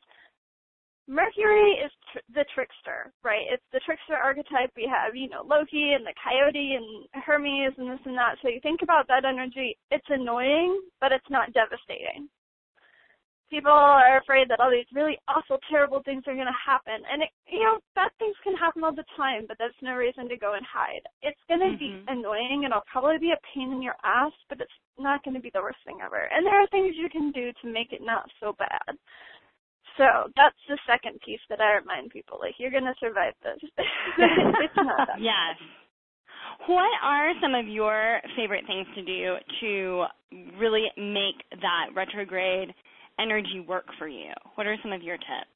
Mercury 1.07 1.83
is 1.83 1.91
tr- 2.11 2.23
the 2.33 2.45
trickster, 2.55 3.11
right? 3.23 3.43
It's 3.51 3.63
the 3.73 3.81
trickster 3.85 4.15
archetype. 4.15 4.71
We 4.75 4.87
have, 4.87 5.15
you 5.15 5.27
know, 5.27 5.43
Loki 5.43 5.91
and 5.91 6.05
the 6.05 6.15
coyote 6.15 6.79
and 6.79 7.23
Hermes 7.23 7.73
and 7.77 7.91
this 7.91 7.99
and 8.05 8.17
that. 8.17 8.37
So 8.41 8.47
you 8.47 8.59
think 8.63 8.81
about 8.81 9.07
that 9.09 9.25
energy, 9.25 9.77
it's 9.91 10.07
annoying, 10.09 10.79
but 11.01 11.11
it's 11.11 11.29
not 11.29 11.51
devastating. 11.51 12.29
People 13.51 13.75
are 13.75 14.17
afraid 14.17 14.49
that 14.49 14.59
all 14.59 14.71
these 14.71 14.89
really 14.95 15.19
awful, 15.27 15.59
terrible 15.69 16.01
things 16.01 16.23
are 16.25 16.33
going 16.33 16.47
to 16.47 16.65
happen. 16.65 17.03
And, 17.11 17.21
it, 17.21 17.29
you 17.51 17.59
know, 17.59 17.77
bad 17.93 18.09
things 18.17 18.33
can 18.41 18.55
happen 18.55 18.83
all 18.83 18.95
the 18.95 19.05
time, 19.15 19.43
but 19.45 19.57
that's 19.59 19.77
no 19.83 19.93
reason 19.93 20.27
to 20.29 20.37
go 20.37 20.55
and 20.55 20.65
hide. 20.65 21.03
It's 21.21 21.37
going 21.47 21.59
to 21.59 21.75
mm-hmm. 21.77 21.77
be 21.77 22.03
annoying 22.07 22.63
and 22.63 22.71
it'll 22.71 22.87
probably 22.89 23.19
be 23.19 23.35
a 23.35 23.45
pain 23.53 23.71
in 23.73 23.83
your 23.83 23.99
ass, 24.03 24.33
but 24.47 24.61
it's 24.61 24.79
not 24.97 25.21
going 25.23 25.35
to 25.35 25.43
be 25.43 25.51
the 25.53 25.61
worst 25.61 25.83
thing 25.85 25.99
ever. 26.01 26.31
And 26.33 26.47
there 26.47 26.57
are 26.57 26.67
things 26.71 26.95
you 26.97 27.09
can 27.11 27.29
do 27.31 27.51
to 27.61 27.71
make 27.71 27.91
it 27.91 28.01
not 28.01 28.25
so 28.39 28.55
bad. 28.57 28.97
So 29.97 30.31
that's 30.35 30.55
the 30.67 30.77
second 30.87 31.19
piece 31.25 31.41
that 31.49 31.61
I 31.61 31.73
remind 31.73 32.09
people. 32.09 32.39
Like 32.41 32.55
you're 32.57 32.71
gonna 32.71 32.95
survive 32.99 33.33
this. 33.43 33.69
it's 34.17 34.73
not 34.75 35.09
Yes. 35.19 35.57
What 36.67 36.89
are 37.03 37.33
some 37.41 37.55
of 37.55 37.67
your 37.67 38.21
favorite 38.35 38.65
things 38.67 38.87
to 38.95 39.03
do 39.03 39.35
to 39.61 40.05
really 40.57 40.85
make 40.97 41.43
that 41.61 41.87
retrograde 41.95 42.73
energy 43.19 43.59
work 43.67 43.85
for 43.97 44.07
you? 44.07 44.31
What 44.55 44.67
are 44.67 44.77
some 44.81 44.91
of 44.91 45.01
your 45.03 45.17
tips? 45.17 45.53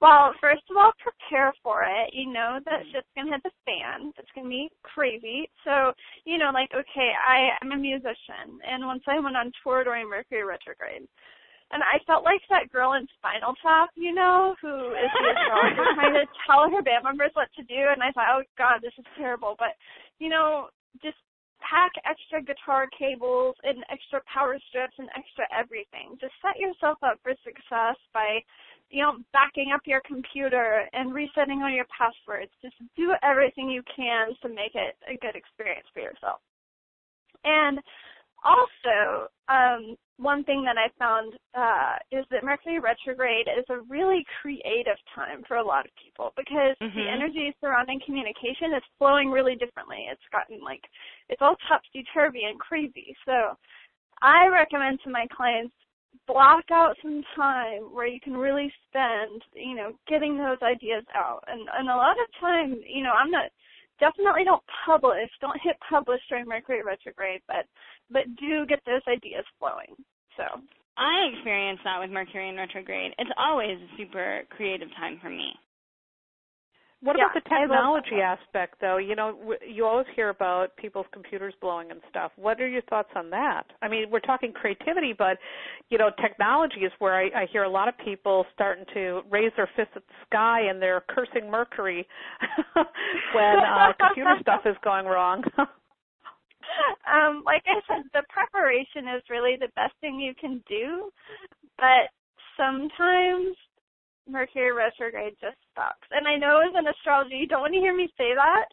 Well, 0.00 0.32
first 0.40 0.62
of 0.70 0.76
all, 0.78 0.92
prepare 0.98 1.52
for 1.62 1.84
it. 1.84 2.14
You 2.14 2.32
know 2.32 2.58
that 2.64 2.80
shit's 2.90 3.06
gonna 3.14 3.32
hit 3.32 3.42
the 3.44 3.50
fan. 3.66 4.12
It's 4.16 4.30
gonna 4.34 4.48
be 4.48 4.70
crazy. 4.82 5.48
So, 5.64 5.92
you 6.24 6.38
know, 6.38 6.50
like, 6.52 6.70
okay, 6.72 7.12
I, 7.28 7.50
I'm 7.60 7.72
a 7.72 7.76
musician, 7.76 8.58
and 8.66 8.86
once 8.86 9.02
I 9.06 9.20
went 9.20 9.36
on 9.36 9.52
tour 9.62 9.84
during 9.84 10.08
Mercury 10.08 10.42
retrograde, 10.42 11.06
and 11.70 11.82
I 11.86 12.02
felt 12.02 12.24
like 12.26 12.42
that 12.50 12.70
girl 12.72 12.94
in 12.94 13.06
Spinal 13.18 13.54
Tap, 13.62 13.90
you 13.94 14.12
know, 14.12 14.56
who 14.60 14.90
is 14.90 15.10
the 15.14 15.30
astrologer 15.30 15.86
trying 15.94 16.14
to 16.18 16.26
tell 16.46 16.66
her 16.66 16.82
band 16.82 17.04
members 17.04 17.30
what 17.34 17.46
to 17.54 17.62
do. 17.62 17.78
And 17.94 18.02
I 18.02 18.10
thought, 18.10 18.26
oh 18.34 18.42
God, 18.58 18.82
this 18.82 18.94
is 18.98 19.06
terrible. 19.16 19.54
But, 19.54 19.78
you 20.18 20.28
know, 20.28 20.66
just 20.98 21.18
pack 21.62 21.94
extra 22.02 22.42
guitar 22.42 22.90
cables 22.90 23.54
and 23.62 23.86
extra 23.86 24.18
power 24.26 24.58
strips 24.66 24.98
and 24.98 25.06
extra 25.14 25.46
everything. 25.54 26.18
Just 26.18 26.34
set 26.42 26.58
yourself 26.58 26.98
up 27.06 27.22
for 27.22 27.38
success 27.46 27.94
by, 28.10 28.42
you 28.90 29.06
know, 29.06 29.22
backing 29.30 29.70
up 29.70 29.86
your 29.86 30.02
computer 30.02 30.90
and 30.90 31.14
resetting 31.14 31.62
all 31.62 31.70
your 31.70 31.86
passwords. 31.94 32.50
Just 32.66 32.82
do 32.98 33.14
everything 33.22 33.70
you 33.70 33.86
can 33.94 34.34
to 34.42 34.50
make 34.50 34.74
it 34.74 34.98
a 35.06 35.14
good 35.22 35.38
experience 35.38 35.86
for 35.94 36.02
yourself. 36.02 36.42
And 37.46 37.78
also, 38.42 39.30
um, 39.46 39.94
one 40.20 40.44
thing 40.44 40.64
that 40.64 40.76
I 40.76 40.92
found 40.98 41.34
uh, 41.54 41.96
is 42.12 42.26
that 42.30 42.44
Mercury 42.44 42.78
retrograde 42.78 43.48
is 43.48 43.64
a 43.70 43.80
really 43.88 44.24
creative 44.40 45.00
time 45.14 45.42
for 45.48 45.56
a 45.56 45.64
lot 45.64 45.86
of 45.86 45.92
people 45.96 46.32
because 46.36 46.76
mm-hmm. 46.82 46.98
the 46.98 47.08
energy 47.08 47.54
surrounding 47.60 48.00
communication 48.04 48.76
is 48.76 48.82
flowing 48.98 49.30
really 49.30 49.56
differently. 49.56 50.06
It's 50.10 50.20
gotten 50.30 50.62
like 50.62 50.82
it's 51.28 51.40
all 51.40 51.56
topsy 51.68 52.04
turvy 52.12 52.44
and 52.44 52.58
crazy. 52.60 53.16
So 53.24 53.56
I 54.20 54.48
recommend 54.48 55.00
to 55.04 55.10
my 55.10 55.26
clients 55.34 55.74
block 56.26 56.64
out 56.70 56.96
some 57.02 57.22
time 57.34 57.94
where 57.94 58.06
you 58.06 58.20
can 58.20 58.36
really 58.36 58.70
spend, 58.88 59.42
you 59.54 59.74
know, 59.74 59.92
getting 60.06 60.36
those 60.36 60.58
ideas 60.62 61.04
out. 61.14 61.42
And 61.48 61.66
and 61.78 61.88
a 61.88 61.96
lot 61.96 62.16
of 62.20 62.40
time, 62.40 62.76
you 62.86 63.02
know, 63.02 63.12
I'm 63.12 63.30
not 63.30 63.50
definitely 64.00 64.44
don't 64.44 64.62
publish, 64.84 65.30
don't 65.40 65.60
hit 65.62 65.76
publish 65.88 66.20
during 66.28 66.46
Mercury 66.46 66.82
retrograde, 66.82 67.42
but 67.46 67.64
but 68.10 68.24
do 68.36 68.66
get 68.66 68.80
those 68.86 69.02
ideas 69.06 69.44
flowing. 69.58 69.94
So 70.36 70.44
I 70.96 71.30
experience 71.32 71.80
that 71.84 72.00
with 72.00 72.10
Mercury 72.10 72.48
in 72.48 72.56
retrograde. 72.56 73.12
It's 73.18 73.30
always 73.38 73.78
a 73.78 73.96
super 73.96 74.42
creative 74.50 74.88
time 74.96 75.18
for 75.22 75.30
me. 75.30 75.52
What 77.02 77.16
yeah, 77.16 77.24
about 77.24 77.42
the 77.42 77.48
technology 77.48 78.20
aspect, 78.22 78.74
though? 78.82 78.98
You 78.98 79.16
know, 79.16 79.54
you 79.66 79.86
always 79.86 80.06
hear 80.14 80.28
about 80.28 80.76
people's 80.76 81.06
computers 81.14 81.54
blowing 81.58 81.90
and 81.90 82.00
stuff. 82.10 82.30
What 82.36 82.60
are 82.60 82.68
your 82.68 82.82
thoughts 82.82 83.08
on 83.16 83.30
that? 83.30 83.64
I 83.80 83.88
mean, 83.88 84.10
we're 84.10 84.20
talking 84.20 84.52
creativity, 84.52 85.14
but 85.16 85.38
you 85.88 85.96
know, 85.96 86.10
technology 86.20 86.80
is 86.80 86.92
where 86.98 87.14
I, 87.14 87.42
I 87.42 87.46
hear 87.50 87.62
a 87.62 87.70
lot 87.70 87.88
of 87.88 87.96
people 88.04 88.44
starting 88.52 88.84
to 88.92 89.22
raise 89.30 89.50
their 89.56 89.68
fists 89.76 89.92
at 89.96 90.02
the 90.06 90.14
sky 90.26 90.68
and 90.68 90.80
they're 90.80 91.02
cursing 91.08 91.50
Mercury 91.50 92.06
when 93.34 93.56
uh, 93.58 93.92
computer 93.98 94.36
stuff 94.42 94.60
is 94.66 94.76
going 94.84 95.06
wrong. 95.06 95.42
um, 95.58 97.42
like 97.46 97.64
I 97.66 97.80
said, 97.88 98.04
the 98.12 98.24
preparation 98.28 99.08
is 99.16 99.22
really 99.30 99.56
the 99.58 99.72
best 99.74 99.94
thing 100.02 100.20
you 100.20 100.34
can 100.38 100.62
do, 100.68 101.10
but 101.78 102.12
sometimes 102.58 103.56
Mercury 104.30 104.72
retrograde 104.72 105.34
just 105.40 105.58
sucks. 105.74 106.08
And 106.10 106.26
I 106.26 106.36
know 106.36 106.60
as 106.60 106.74
an 106.74 106.86
astrologer 106.86 107.34
you 107.34 107.46
don't 107.46 107.62
want 107.62 107.74
to 107.74 107.80
hear 107.80 107.96
me 107.96 108.08
say 108.16 108.34
that, 108.34 108.66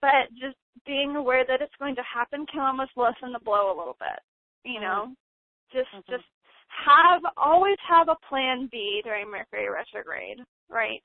but 0.00 0.28
just 0.38 0.56
being 0.86 1.16
aware 1.16 1.44
that 1.46 1.60
it's 1.60 1.76
going 1.78 1.96
to 1.96 2.02
happen 2.02 2.46
can 2.46 2.60
almost 2.60 2.92
lessen 2.96 3.32
the 3.32 3.44
blow 3.44 3.72
a 3.72 3.78
little 3.78 3.96
bit. 3.98 4.20
You 4.64 4.80
know? 4.80 5.12
Mm-hmm. 5.12 5.78
Just 5.78 5.90
mm-hmm. 5.94 6.12
just 6.12 6.26
have 6.70 7.22
always 7.36 7.78
have 7.88 8.08
a 8.08 8.20
plan 8.28 8.68
B 8.70 9.00
during 9.04 9.30
Mercury 9.30 9.68
retrograde, 9.68 10.38
right? 10.68 11.02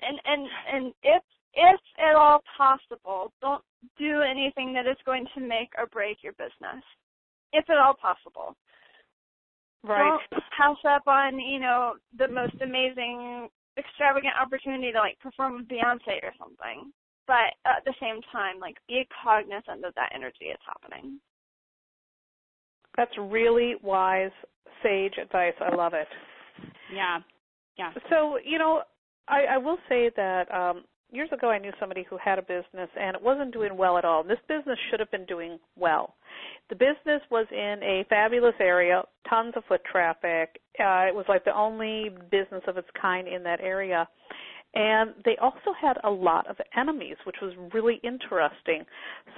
And 0.00 0.18
and 0.24 0.48
and 0.72 0.94
if 1.02 1.22
if 1.54 1.80
at 1.98 2.14
all 2.14 2.42
possible, 2.56 3.32
don't 3.40 3.64
do 3.98 4.22
anything 4.22 4.72
that 4.74 4.86
is 4.86 4.96
going 5.04 5.26
to 5.34 5.40
make 5.40 5.70
or 5.76 5.86
break 5.86 6.18
your 6.22 6.32
business. 6.34 6.82
If 7.52 7.68
at 7.68 7.78
all 7.78 7.94
possible. 7.94 8.56
Right. 9.82 10.20
Don't 10.30 10.42
pass 10.56 10.76
up 10.88 11.06
on, 11.06 11.38
you 11.38 11.58
know, 11.58 11.94
the 12.18 12.28
most 12.28 12.54
amazing, 12.62 13.48
extravagant 13.78 14.34
opportunity 14.40 14.92
to 14.92 14.98
like 14.98 15.18
perform 15.20 15.56
with 15.56 15.68
Beyonce 15.68 16.22
or 16.22 16.32
something. 16.38 16.92
But 17.26 17.54
at 17.64 17.84
the 17.84 17.94
same 18.00 18.20
time, 18.32 18.58
like 18.60 18.76
be 18.88 19.06
cognizant 19.22 19.84
of 19.84 19.94
that 19.94 20.10
energy 20.14 20.46
is 20.46 20.58
happening. 20.66 21.20
That's 22.96 23.16
really 23.18 23.76
wise, 23.82 24.32
sage 24.82 25.14
advice. 25.20 25.54
I 25.60 25.74
love 25.74 25.94
it. 25.94 26.08
Yeah. 26.92 27.20
Yeah. 27.78 27.92
So, 28.10 28.38
you 28.44 28.58
know, 28.58 28.82
I, 29.28 29.44
I 29.52 29.58
will 29.58 29.78
say 29.88 30.10
that 30.16 30.52
um 30.52 30.84
years 31.12 31.28
ago 31.32 31.50
I 31.50 31.58
knew 31.58 31.72
somebody 31.78 32.04
who 32.08 32.16
had 32.22 32.38
a 32.38 32.42
business 32.42 32.88
and 32.98 33.16
it 33.16 33.22
wasn't 33.22 33.52
doing 33.52 33.76
well 33.76 33.98
at 33.98 34.04
all. 34.04 34.22
This 34.22 34.38
business 34.48 34.78
should 34.90 35.00
have 35.00 35.10
been 35.10 35.26
doing 35.26 35.58
well. 35.76 36.14
The 36.68 36.76
business 36.76 37.22
was 37.30 37.46
in 37.50 37.80
a 37.82 38.04
fabulous 38.08 38.54
area, 38.60 39.02
tons 39.28 39.54
of 39.56 39.64
foot 39.66 39.82
traffic. 39.90 40.60
Uh, 40.78 41.08
it 41.08 41.14
was 41.14 41.24
like 41.28 41.44
the 41.44 41.56
only 41.56 42.10
business 42.30 42.62
of 42.68 42.76
its 42.76 42.88
kind 43.00 43.26
in 43.28 43.42
that 43.42 43.60
area. 43.60 44.08
and 44.74 45.14
they 45.24 45.36
also 45.42 45.74
had 45.80 45.96
a 46.04 46.10
lot 46.10 46.48
of 46.48 46.56
enemies, 46.76 47.16
which 47.24 47.36
was 47.42 47.52
really 47.74 48.00
interesting. 48.04 48.84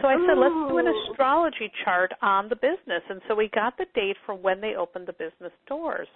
So 0.00 0.08
I 0.08 0.16
said, 0.26 0.36
let's 0.36 0.54
do 0.68 0.76
an 0.78 0.86
astrology 0.88 1.70
chart 1.84 2.12
on 2.20 2.48
the 2.48 2.56
business. 2.56 3.02
And 3.08 3.20
so 3.26 3.34
we 3.34 3.48
got 3.54 3.76
the 3.78 3.86
date 3.94 4.16
for 4.26 4.34
when 4.34 4.60
they 4.60 4.74
opened 4.74 5.06
the 5.08 5.14
business 5.14 5.52
doors. 5.66 6.08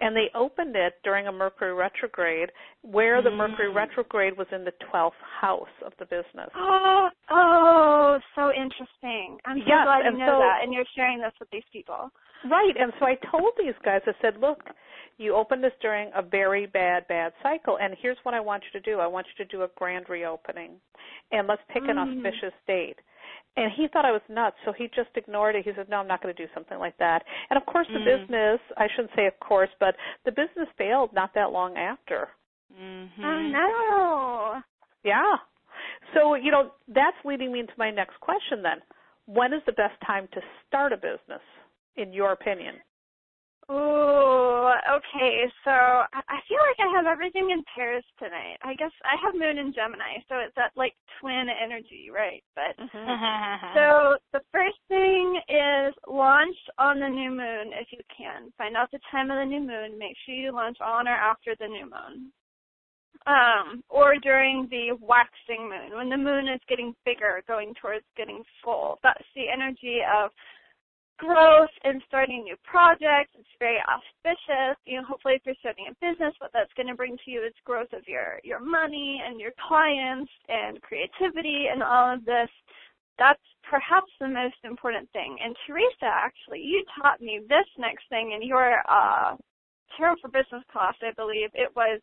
And 0.00 0.14
they 0.14 0.30
opened 0.34 0.76
it 0.76 0.94
during 1.02 1.26
a 1.26 1.32
Mercury 1.32 1.74
retrograde, 1.74 2.50
where 2.82 3.20
the 3.20 3.30
mm. 3.30 3.36
Mercury 3.36 3.72
retrograde 3.72 4.36
was 4.38 4.46
in 4.52 4.64
the 4.64 4.72
12th 4.92 5.18
house 5.40 5.66
of 5.84 5.92
the 5.98 6.04
business. 6.04 6.50
Oh, 6.54 7.08
oh, 7.30 8.18
so 8.36 8.50
interesting. 8.50 9.38
I'm 9.44 9.58
so 9.58 9.64
yes, 9.66 9.84
glad 9.84 10.04
you 10.12 10.18
know 10.18 10.38
so, 10.38 10.38
that, 10.38 10.62
and 10.62 10.72
you're 10.72 10.86
sharing 10.94 11.18
this 11.18 11.32
with 11.40 11.50
these 11.50 11.66
people. 11.72 12.10
Right, 12.48 12.74
and 12.78 12.92
so 13.00 13.06
I 13.06 13.16
told 13.30 13.50
these 13.58 13.74
guys, 13.84 14.00
I 14.06 14.12
said, 14.22 14.40
look, 14.40 14.62
you 15.18 15.34
opened 15.34 15.64
this 15.64 15.72
during 15.82 16.10
a 16.14 16.22
very 16.22 16.66
bad, 16.66 17.08
bad 17.08 17.32
cycle, 17.42 17.78
and 17.80 17.96
here's 18.00 18.18
what 18.22 18.34
I 18.34 18.40
want 18.40 18.62
you 18.62 18.80
to 18.80 18.84
do. 18.88 19.00
I 19.00 19.06
want 19.08 19.26
you 19.26 19.44
to 19.44 19.50
do 19.50 19.62
a 19.64 19.68
grand 19.76 20.06
reopening, 20.08 20.72
and 21.32 21.48
let's 21.48 21.62
pick 21.72 21.82
an 21.82 21.96
mm. 21.96 22.18
auspicious 22.18 22.54
date. 22.68 22.96
And 23.58 23.72
he 23.74 23.88
thought 23.88 24.04
I 24.04 24.12
was 24.12 24.22
nuts, 24.28 24.56
so 24.64 24.72
he 24.72 24.86
just 24.94 25.10
ignored 25.16 25.56
it. 25.56 25.64
He 25.64 25.72
said, 25.74 25.88
"No, 25.88 25.96
I'm 25.96 26.06
not 26.06 26.22
going 26.22 26.34
to 26.34 26.46
do 26.46 26.48
something 26.54 26.78
like 26.78 26.96
that." 26.98 27.24
And 27.50 27.56
of 27.56 27.66
course, 27.66 27.88
the 27.88 27.98
mm. 27.98 28.04
business—I 28.04 28.86
shouldn't 28.94 29.10
say 29.16 29.26
of 29.26 29.38
course, 29.40 29.70
but 29.80 29.96
the 30.24 30.30
business 30.30 30.68
failed 30.78 31.12
not 31.12 31.34
that 31.34 31.50
long 31.50 31.76
after. 31.76 32.28
Mm-hmm. 32.72 33.24
Oh 33.24 33.40
no! 33.48 34.62
Yeah. 35.02 35.36
So 36.14 36.34
you 36.34 36.52
know 36.52 36.70
that's 36.86 37.16
leading 37.24 37.50
me 37.52 37.60
into 37.60 37.72
my 37.76 37.90
next 37.90 38.20
question. 38.20 38.62
Then, 38.62 38.78
when 39.26 39.52
is 39.52 39.62
the 39.66 39.72
best 39.72 40.00
time 40.06 40.28
to 40.34 40.40
start 40.66 40.92
a 40.92 40.96
business, 40.96 41.42
in 41.96 42.12
your 42.12 42.32
opinion? 42.32 42.76
Oh, 43.70 44.72
okay. 44.96 45.44
So 45.64 45.70
I 45.70 46.40
feel 46.48 46.56
like 46.56 46.80
I 46.80 46.96
have 46.96 47.06
everything 47.06 47.50
in 47.50 47.62
pairs 47.76 48.04
tonight. 48.18 48.56
I 48.62 48.74
guess 48.74 48.92
I 49.04 49.20
have 49.22 49.34
Moon 49.34 49.58
in 49.58 49.74
Gemini, 49.74 50.24
so 50.28 50.36
it's 50.40 50.54
that 50.56 50.72
like 50.74 50.94
twin 51.20 51.48
energy, 51.52 52.08
right? 52.08 52.42
But 52.54 52.80
mm-hmm. 52.80 53.76
so 53.76 54.16
the 54.32 54.40
first 54.52 54.78
thing 54.88 55.40
is 55.48 55.94
launch 56.08 56.56
on 56.78 57.00
the 57.00 57.08
new 57.08 57.30
moon 57.30 57.76
if 57.76 57.88
you 57.92 58.00
can. 58.08 58.52
Find 58.56 58.74
out 58.74 58.90
the 58.90 59.00
time 59.10 59.30
of 59.30 59.36
the 59.36 59.44
new 59.44 59.60
moon. 59.60 59.98
Make 59.98 60.16
sure 60.24 60.34
you 60.34 60.52
launch 60.52 60.78
on 60.80 61.06
or 61.06 61.16
after 61.16 61.54
the 61.60 61.68
new 61.68 61.84
moon. 61.84 62.32
Um, 63.26 63.82
or 63.90 64.14
during 64.22 64.68
the 64.70 64.96
waxing 65.02 65.68
moon, 65.68 65.98
when 65.98 66.08
the 66.08 66.16
moon 66.16 66.48
is 66.48 66.60
getting 66.68 66.94
bigger, 67.04 67.42
going 67.46 67.74
towards 67.82 68.04
getting 68.16 68.42
full. 68.64 68.98
That's 69.02 69.24
the 69.34 69.50
energy 69.52 69.98
of 70.00 70.30
growth 71.18 71.70
and 71.84 72.00
starting 72.06 72.44
new 72.44 72.56
projects. 72.64 73.34
It's 73.38 73.58
very 73.58 73.78
auspicious. 73.84 74.78
You 74.86 74.98
know, 74.98 75.06
hopefully 75.06 75.34
if 75.34 75.42
you're 75.44 75.58
starting 75.60 75.90
a 75.90 75.94
business, 76.00 76.34
what 76.38 76.50
that's 76.54 76.72
going 76.76 76.86
to 76.86 76.94
bring 76.94 77.16
to 77.24 77.30
you 77.30 77.44
is 77.44 77.52
growth 77.64 77.92
of 77.92 78.06
your, 78.06 78.40
your 78.44 78.60
money 78.60 79.20
and 79.26 79.40
your 79.40 79.52
clients 79.68 80.30
and 80.48 80.80
creativity 80.80 81.66
and 81.70 81.82
all 81.82 82.14
of 82.14 82.24
this. 82.24 82.48
That's 83.18 83.42
perhaps 83.68 84.10
the 84.20 84.28
most 84.28 84.56
important 84.62 85.10
thing. 85.12 85.36
And 85.42 85.54
Teresa, 85.66 86.06
actually, 86.06 86.60
you 86.60 86.84
taught 87.02 87.20
me 87.20 87.40
this 87.48 87.66
next 87.76 88.04
thing 88.08 88.32
in 88.32 88.46
your 88.46 88.78
uh, 88.88 89.34
Tarot 89.96 90.16
for 90.22 90.28
Business 90.28 90.62
class, 90.70 90.94
I 91.02 91.12
believe. 91.16 91.50
It 91.54 91.74
was 91.74 92.00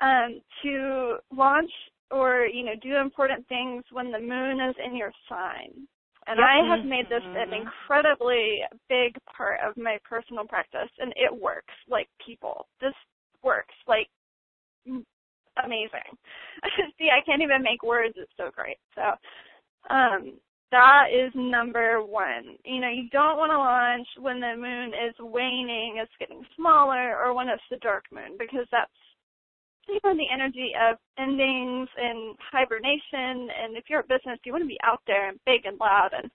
um, 0.00 0.40
to 0.62 1.16
launch 1.34 1.70
or, 2.10 2.44
you 2.44 2.64
know, 2.64 2.74
do 2.82 2.96
important 2.96 3.48
things 3.48 3.82
when 3.92 4.12
the 4.12 4.20
moon 4.20 4.60
is 4.60 4.76
in 4.84 4.94
your 4.94 5.12
sign. 5.28 5.88
And 6.26 6.38
I 6.40 6.62
have 6.70 6.86
made 6.86 7.06
this 7.06 7.22
an 7.24 7.34
mm-hmm. 7.34 7.66
incredibly 7.66 8.60
big 8.88 9.16
part 9.36 9.58
of 9.66 9.76
my 9.76 9.98
personal 10.08 10.46
practice, 10.46 10.90
and 10.98 11.12
it 11.16 11.32
works 11.34 11.74
like 11.88 12.08
people. 12.24 12.66
This 12.80 12.94
works 13.42 13.74
like 13.88 14.08
amazing. 15.64 16.08
See, 16.98 17.08
I 17.10 17.24
can't 17.26 17.42
even 17.42 17.62
make 17.62 17.82
words. 17.82 18.14
It's 18.16 18.30
so 18.36 18.50
great. 18.54 18.78
So, 18.94 19.02
um, 19.90 20.38
that 20.70 21.12
is 21.12 21.30
number 21.34 22.02
one. 22.02 22.56
You 22.64 22.80
know, 22.80 22.88
you 22.88 23.08
don't 23.10 23.36
want 23.36 23.52
to 23.52 23.58
launch 23.58 24.08
when 24.18 24.40
the 24.40 24.56
moon 24.56 24.92
is 24.94 25.14
waning, 25.20 26.00
it's 26.00 26.12
getting 26.18 26.42
smaller, 26.56 27.18
or 27.18 27.34
when 27.34 27.48
it's 27.48 27.62
the 27.70 27.76
dark 27.78 28.04
moon, 28.10 28.36
because 28.38 28.66
that's 28.72 28.90
even 29.88 30.16
the 30.16 30.30
energy 30.32 30.72
of 30.78 30.96
endings 31.18 31.88
and 31.96 32.36
hibernation. 32.52 33.48
And 33.50 33.76
if 33.76 33.84
you're 33.88 34.00
a 34.00 34.04
business, 34.04 34.38
you 34.44 34.52
want 34.52 34.62
to 34.64 34.68
be 34.68 34.80
out 34.84 35.00
there 35.06 35.28
and 35.28 35.38
big 35.46 35.66
and 35.66 35.78
loud, 35.78 36.10
and 36.16 36.30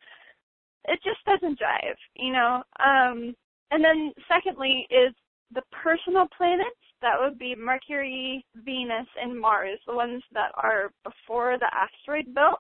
it 0.86 1.00
just 1.04 1.24
doesn't 1.26 1.60
jive, 1.60 1.98
you 2.16 2.34
know. 2.34 2.64
Um, 2.80 3.36
and 3.72 3.84
then 3.84 4.12
secondly 4.28 4.88
is 4.90 5.14
the 5.54 5.62
personal 5.72 6.28
planets. 6.36 6.76
That 7.02 7.20
would 7.20 7.38
be 7.38 7.56
Mercury, 7.56 8.44
Venus, 8.56 9.08
and 9.22 9.40
Mars, 9.40 9.80
the 9.86 9.94
ones 9.94 10.24
that 10.34 10.52
are 10.56 10.92
before 11.04 11.58
the 11.60 11.70
asteroid 11.74 12.34
belt. 12.34 12.60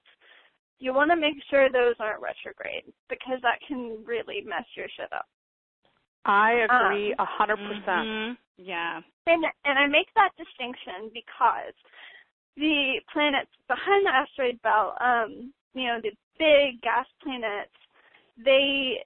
You 0.79 0.93
want 0.93 1.09
to 1.09 1.15
make 1.15 1.35
sure 1.49 1.71
those 1.71 1.95
aren't 1.99 2.21
retrograde 2.21 2.83
because 3.09 3.39
that 3.41 3.59
can 3.67 3.97
really 4.05 4.43
mess 4.45 4.65
your 4.75 4.85
shit 4.95 5.11
up. 5.11 5.25
I 6.25 6.65
agree 6.69 7.13
um, 7.13 7.25
a 7.25 7.29
hundred 7.29 7.57
percent. 7.57 8.07
Mm-hmm. 8.07 8.33
Yeah. 8.57 9.01
And 9.27 9.45
and 9.65 9.79
I 9.79 9.87
make 9.87 10.07
that 10.15 10.31
distinction 10.37 11.11
because 11.13 11.75
the 12.55 12.99
planets 13.11 13.51
behind 13.67 14.05
the 14.05 14.11
asteroid 14.11 14.61
belt, 14.61 14.95
um, 14.99 15.53
you 15.73 15.85
know, 15.85 15.99
the 16.01 16.11
big 16.39 16.81
gas 16.81 17.05
planets, 17.23 17.71
they 18.43 19.03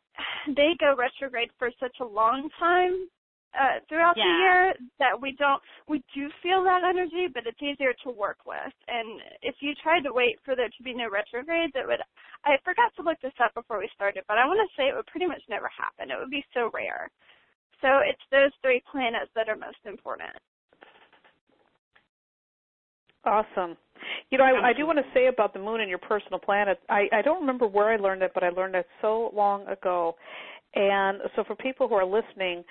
they 0.56 0.72
go 0.80 0.96
retrograde 0.98 1.52
for 1.60 1.70
such 1.80 1.98
a 2.02 2.06
long 2.06 2.50
time 2.60 3.08
uh, 3.52 3.84
throughout 3.90 4.16
yeah. 4.16 4.24
the 4.24 4.34
year 4.40 4.74
that 5.00 5.16
we 5.20 5.36
don't 5.36 5.62
we 5.88 6.04
do 6.16 6.30
feel 6.42 6.64
that 6.64 6.84
energy, 6.88 7.28
but 7.28 7.44
it's 7.46 7.62
easier 7.62 7.94
to 8.04 8.10
work 8.12 8.46
with. 8.46 8.74
And 8.88 9.22
if 9.42 9.56
you 9.60 9.74
tried 9.84 10.08
to 10.08 10.14
wait 10.14 10.40
for 10.46 10.56
there 10.56 10.70
to 10.70 10.84
be 10.84 10.94
no 10.94 11.10
retrogrades, 11.10 11.74
it 11.76 11.88
would. 11.88 12.00
I 12.46 12.58
forgot 12.64 12.96
to 12.98 13.04
look 13.04 13.20
this 13.22 13.36
up 13.44 13.54
before 13.54 13.80
we 13.80 13.90
started, 13.94 14.24
but 14.28 14.38
I 14.38 14.48
want 14.48 14.60
to 14.64 14.72
say 14.76 14.88
it 14.88 14.96
would 14.96 15.08
pretty 15.08 15.28
much 15.28 15.42
never 15.50 15.70
happen. 15.70 16.10
It 16.10 16.18
would 16.20 16.32
be 16.32 16.46
so 16.54 16.72
rare. 16.74 17.12
So 17.82 18.00
it's 18.06 18.22
those 18.32 18.52
three 18.62 18.82
planets 18.90 19.30
that 19.36 19.50
are 19.50 19.56
most 19.56 19.82
important. 19.86 20.34
Awesome. 23.26 23.78
You 24.32 24.38
know, 24.38 24.46
I, 24.46 24.70
I 24.70 24.74
do 24.74 24.88
want 24.88 24.98
to 24.98 25.06
say 25.14 25.28
about 25.28 25.54
the 25.54 25.60
moon 25.60 25.82
and 25.82 25.90
your 25.90 26.00
personal 26.00 26.40
planet. 26.40 26.80
I, 26.90 27.08
I 27.14 27.22
don't 27.22 27.42
remember 27.42 27.68
where 27.68 27.90
I 27.90 27.98
learned 27.98 28.24
it, 28.24 28.32
but 28.34 28.44
I 28.44 28.50
learned 28.50 28.76
it 28.76 28.88
so 29.02 29.32
long 29.36 29.68
ago. 29.68 30.16
And 30.74 31.20
so, 31.36 31.44
for 31.44 31.56
people 31.56 31.88
who 31.88 31.96
are 31.96 32.06
listening, 32.06 32.64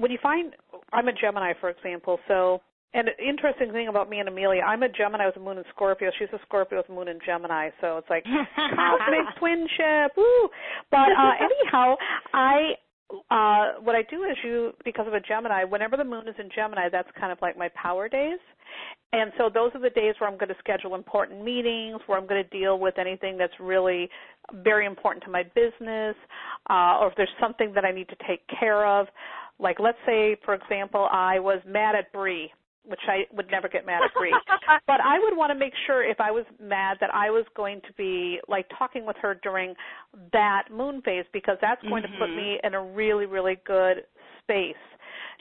when 0.00 0.10
you 0.10 0.18
find, 0.22 0.54
I'm 0.92 1.08
a 1.08 1.12
Gemini, 1.12 1.52
for 1.60 1.68
example. 1.68 2.18
So, 2.26 2.62
and 2.94 3.06
an 3.06 3.14
interesting 3.24 3.70
thing 3.70 3.88
about 3.88 4.10
me 4.10 4.18
and 4.18 4.28
Amelia, 4.28 4.62
I'm 4.62 4.82
a 4.82 4.88
Gemini 4.88 5.26
with 5.26 5.36
a 5.36 5.40
moon 5.40 5.58
in 5.58 5.64
Scorpio. 5.74 6.10
She's 6.18 6.28
a 6.32 6.40
Scorpio 6.46 6.78
with 6.78 6.88
a 6.88 6.92
moon 6.92 7.06
in 7.08 7.18
Gemini. 7.24 7.68
So 7.80 7.98
it's 7.98 8.08
like 8.10 8.24
cosmic 8.56 9.26
twinship. 9.40 10.08
Woo! 10.16 10.48
But 10.90 11.12
uh, 11.12 11.32
anyhow, 11.38 11.96
I 12.32 12.72
uh 13.28 13.80
what 13.82 13.96
I 13.96 14.02
do 14.08 14.22
is 14.22 14.36
you 14.44 14.72
because 14.84 15.06
of 15.06 15.14
a 15.14 15.20
Gemini, 15.20 15.64
whenever 15.64 15.96
the 15.96 16.04
moon 16.04 16.26
is 16.28 16.34
in 16.38 16.48
Gemini, 16.54 16.88
that's 16.90 17.08
kind 17.18 17.32
of 17.32 17.38
like 17.42 17.56
my 17.56 17.68
power 17.80 18.08
days. 18.08 18.38
And 19.12 19.32
so 19.36 19.50
those 19.52 19.72
are 19.74 19.80
the 19.80 19.90
days 19.90 20.14
where 20.18 20.30
I'm 20.30 20.38
going 20.38 20.50
to 20.50 20.58
schedule 20.60 20.94
important 20.94 21.44
meetings, 21.44 22.00
where 22.06 22.16
I'm 22.16 22.26
going 22.26 22.42
to 22.42 22.48
deal 22.56 22.78
with 22.78 22.96
anything 22.98 23.36
that's 23.36 23.52
really 23.58 24.08
very 24.62 24.86
important 24.86 25.24
to 25.24 25.30
my 25.30 25.42
business, 25.42 26.14
uh, 26.68 26.98
or 27.00 27.08
if 27.08 27.14
there's 27.16 27.28
something 27.40 27.72
that 27.74 27.84
I 27.84 27.90
need 27.90 28.08
to 28.08 28.16
take 28.26 28.42
care 28.48 28.86
of. 28.86 29.08
Like 29.60 29.78
let's 29.78 29.98
say, 30.06 30.36
for 30.44 30.54
example, 30.54 31.08
I 31.10 31.38
was 31.38 31.60
mad 31.66 31.94
at 31.94 32.12
Bree 32.12 32.50
which 32.86 33.00
I 33.06 33.24
would 33.36 33.50
never 33.50 33.68
get 33.68 33.84
mad 33.84 34.02
at 34.04 34.12
Bree. 34.14 34.34
but 34.86 35.00
I 35.00 35.18
would 35.20 35.36
want 35.36 35.50
to 35.52 35.54
make 35.54 35.72
sure 35.86 36.02
if 36.02 36.20
I 36.20 36.30
was 36.30 36.44
mad 36.60 36.96
that 37.00 37.14
I 37.14 37.30
was 37.30 37.44
going 37.54 37.80
to 37.86 37.92
be 37.92 38.40
like 38.48 38.66
talking 38.76 39.06
with 39.06 39.16
her 39.20 39.38
during 39.42 39.74
that 40.32 40.64
moon 40.72 41.02
phase 41.02 41.24
because 41.32 41.56
that's 41.60 41.82
going 41.82 42.02
mm-hmm. 42.02 42.12
to 42.14 42.18
put 42.18 42.34
me 42.34 42.58
in 42.64 42.74
a 42.74 42.82
really, 42.82 43.26
really 43.26 43.58
good 43.66 43.98
space. 44.42 44.74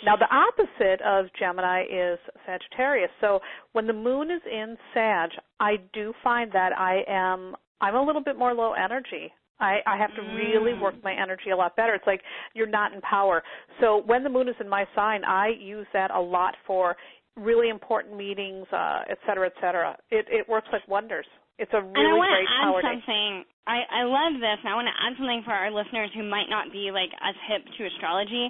Now 0.05 0.15
the 0.15 0.27
opposite 0.33 1.01
of 1.01 1.25
Gemini 1.37 1.83
is 1.83 2.19
Sagittarius. 2.45 3.09
So 3.19 3.39
when 3.73 3.87
the 3.87 3.93
moon 3.93 4.31
is 4.31 4.41
in 4.49 4.77
Sag, 4.93 5.31
I 5.59 5.77
do 5.93 6.13
find 6.23 6.51
that 6.51 6.77
I 6.77 7.03
am 7.07 7.55
I'm 7.81 7.95
a 7.95 8.03
little 8.03 8.23
bit 8.23 8.37
more 8.37 8.53
low 8.53 8.73
energy. 8.73 9.33
I, 9.59 9.79
I 9.85 9.97
have 9.97 10.13
to 10.15 10.21
really 10.35 10.73
work 10.79 10.95
Mm. 10.95 11.03
my 11.03 11.13
energy 11.13 11.49
a 11.51 11.55
lot 11.55 11.75
better. 11.75 11.93
It's 11.93 12.07
like 12.07 12.21
you're 12.53 12.67
not 12.67 12.93
in 12.93 13.01
power. 13.01 13.43
So 13.79 14.01
when 14.05 14.23
the 14.23 14.29
moon 14.29 14.47
is 14.47 14.55
in 14.59 14.69
my 14.69 14.85
sign, 14.95 15.23
I 15.23 15.49
use 15.59 15.87
that 15.93 16.11
a 16.11 16.19
lot 16.19 16.55
for 16.65 16.95
really 17.35 17.69
important 17.69 18.17
meetings, 18.17 18.65
uh, 18.73 19.01
et 19.09 19.17
cetera, 19.25 19.47
et 19.47 19.53
cetera. 19.61 19.95
It, 20.11 20.25
it 20.29 20.49
works 20.49 20.67
like 20.71 20.85
wonders. 20.87 21.27
It's 21.57 21.71
a 21.73 21.81
really 21.81 21.93
and 21.95 22.07
I 22.07 22.13
want 22.15 22.31
great 22.31 22.47
to 22.47 22.55
add 22.55 22.63
power 22.71 22.81
something. 22.81 23.31
I, 23.67 23.77
I 23.91 24.03
love 24.03 24.33
this, 24.39 24.57
and 24.63 24.69
I 24.71 24.75
want 24.75 24.87
to 24.87 24.97
add 24.97 25.13
something 25.19 25.43
for 25.45 25.51
our 25.51 25.69
listeners 25.69 26.09
who 26.15 26.23
might 26.23 26.49
not 26.49 26.71
be 26.71 26.89
like 26.91 27.11
as 27.21 27.35
hip 27.47 27.61
to 27.77 27.85
astrology. 27.85 28.49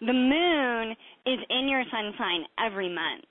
The 0.00 0.12
moon 0.12 0.96
is 1.26 1.40
in 1.50 1.68
your 1.68 1.84
sun 1.90 2.12
sign 2.16 2.44
every 2.56 2.88
month. 2.88 3.24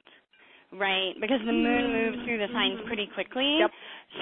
Right? 0.71 1.13
Because 1.19 1.39
the 1.45 1.53
moon 1.53 1.93
moves 1.93 2.17
through 2.25 2.37
the 2.37 2.47
signs 2.53 2.79
pretty 2.85 3.09
quickly. 3.13 3.57
Yep. 3.61 3.71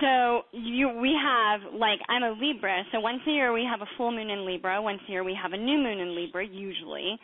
So 0.01 0.41
you 0.51 0.89
we 0.89 1.15
have 1.15 1.73
like 1.73 1.99
I'm 2.07 2.23
a 2.23 2.31
Libra, 2.31 2.83
so 2.91 2.99
once 2.99 3.19
a 3.27 3.31
year 3.31 3.51
we 3.51 3.67
have 3.69 3.81
a 3.81 3.89
full 3.97 4.11
moon 4.11 4.29
in 4.29 4.45
Libra, 4.45 4.81
once 4.81 4.99
a 5.07 5.11
year 5.11 5.23
we 5.23 5.37
have 5.41 5.53
a 5.53 5.57
new 5.57 5.77
moon 5.77 5.99
in 5.99 6.15
Libra 6.15 6.45
usually. 6.45 7.17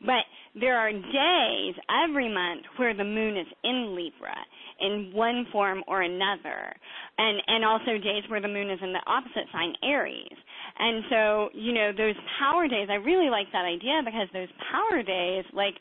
But 0.00 0.24
there 0.58 0.78
are 0.78 0.92
days 0.92 1.74
every 2.08 2.32
month 2.32 2.64
where 2.76 2.94
the 2.94 3.04
moon 3.04 3.36
is 3.36 3.46
in 3.64 3.94
Libra 3.94 4.36
in 4.80 5.10
one 5.12 5.46
form 5.52 5.82
or 5.86 6.02
another. 6.02 6.72
And 7.18 7.40
and 7.46 7.64
also 7.64 7.98
days 7.98 8.24
where 8.28 8.40
the 8.40 8.48
moon 8.48 8.70
is 8.70 8.78
in 8.82 8.92
the 8.92 9.02
opposite 9.06 9.44
sign 9.52 9.74
Aries. 9.84 10.36
And 10.78 11.04
so, 11.10 11.48
you 11.52 11.72
know, 11.74 11.92
those 11.96 12.14
power 12.38 12.66
days, 12.66 12.88
I 12.90 12.94
really 12.94 13.28
like 13.28 13.46
that 13.52 13.64
idea 13.64 14.00
because 14.04 14.28
those 14.32 14.48
power 14.72 15.02
days 15.02 15.44
like 15.52 15.74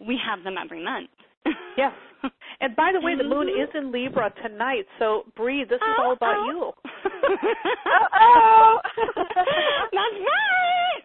we 0.00 0.18
have 0.24 0.42
them 0.44 0.56
every 0.62 0.82
month. 0.82 1.10
yes. 1.76 1.92
And 2.58 2.74
by 2.74 2.88
the 2.88 3.04
way, 3.04 3.12
the 3.12 3.20
mm-hmm. 3.20 3.36
moon 3.36 3.48
is 3.52 3.68
in 3.76 3.92
Libra 3.92 4.32
tonight, 4.40 4.88
so 4.98 5.28
Bree, 5.36 5.64
this 5.68 5.76
is 5.76 5.94
all 6.00 6.16
about 6.16 6.40
oh. 6.40 6.48
you. 6.48 6.60
oh. 8.16 8.80
That's 9.92 10.18
right. 10.24 11.04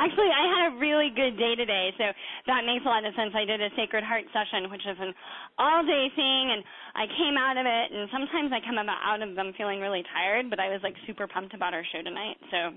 Actually, 0.00 0.32
I 0.32 0.44
had 0.48 0.62
a 0.72 0.78
really 0.80 1.12
good 1.12 1.36
day 1.36 1.52
today, 1.54 1.92
so 2.00 2.04
that 2.48 2.64
makes 2.64 2.80
a 2.84 2.88
lot 2.88 3.04
of 3.04 3.12
sense. 3.12 3.36
I 3.36 3.44
did 3.44 3.60
a 3.60 3.68
Sacred 3.76 4.02
Heart 4.02 4.24
session, 4.32 4.70
which 4.72 4.82
is 4.88 4.96
an 4.98 5.12
all-day 5.58 6.08
thing, 6.16 6.44
and 6.56 6.64
I 6.96 7.04
came 7.12 7.36
out 7.36 7.60
of 7.60 7.68
it. 7.68 7.86
And 7.92 8.08
sometimes 8.08 8.56
I 8.56 8.64
come 8.64 8.80
out 8.80 9.20
of 9.20 9.36
them 9.36 9.52
feeling 9.58 9.80
really 9.80 10.02
tired, 10.16 10.48
but 10.48 10.60
I 10.60 10.72
was 10.72 10.80
like 10.82 10.96
super 11.06 11.28
pumped 11.28 11.52
about 11.52 11.74
our 11.74 11.84
show 11.92 12.00
tonight. 12.00 12.40
So, 12.50 12.72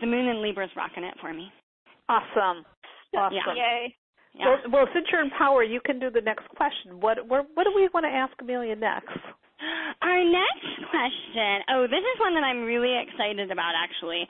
the 0.00 0.10
moon 0.10 0.26
in 0.26 0.42
Libra 0.42 0.66
is 0.66 0.74
rocking 0.76 1.04
it 1.04 1.14
for 1.20 1.32
me. 1.32 1.52
Awesome. 2.08 2.66
Awesome. 3.14 3.36
Yeah. 3.36 3.54
Yay. 3.54 3.94
Yeah. 4.34 4.46
Well, 4.46 4.58
well, 4.72 4.86
since 4.94 5.06
you're 5.10 5.22
in 5.22 5.30
power, 5.30 5.62
you 5.64 5.80
can 5.84 5.98
do 5.98 6.10
the 6.10 6.20
next 6.20 6.48
question. 6.54 7.00
What 7.00 7.26
what, 7.26 7.46
what 7.54 7.64
do 7.64 7.72
we 7.74 7.88
want 7.92 8.04
to 8.04 8.12
ask 8.12 8.32
Amelia 8.40 8.76
next? 8.76 9.18
Our 10.02 10.24
next 10.24 10.90
question. 10.90 11.66
Oh, 11.68 11.84
this 11.84 12.00
is 12.00 12.16
one 12.20 12.34
that 12.34 12.44
I'm 12.44 12.64
really 12.64 12.94
excited 12.96 13.50
about 13.50 13.74
actually. 13.76 14.26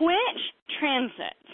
Which 0.00 0.42
transits 0.80 1.52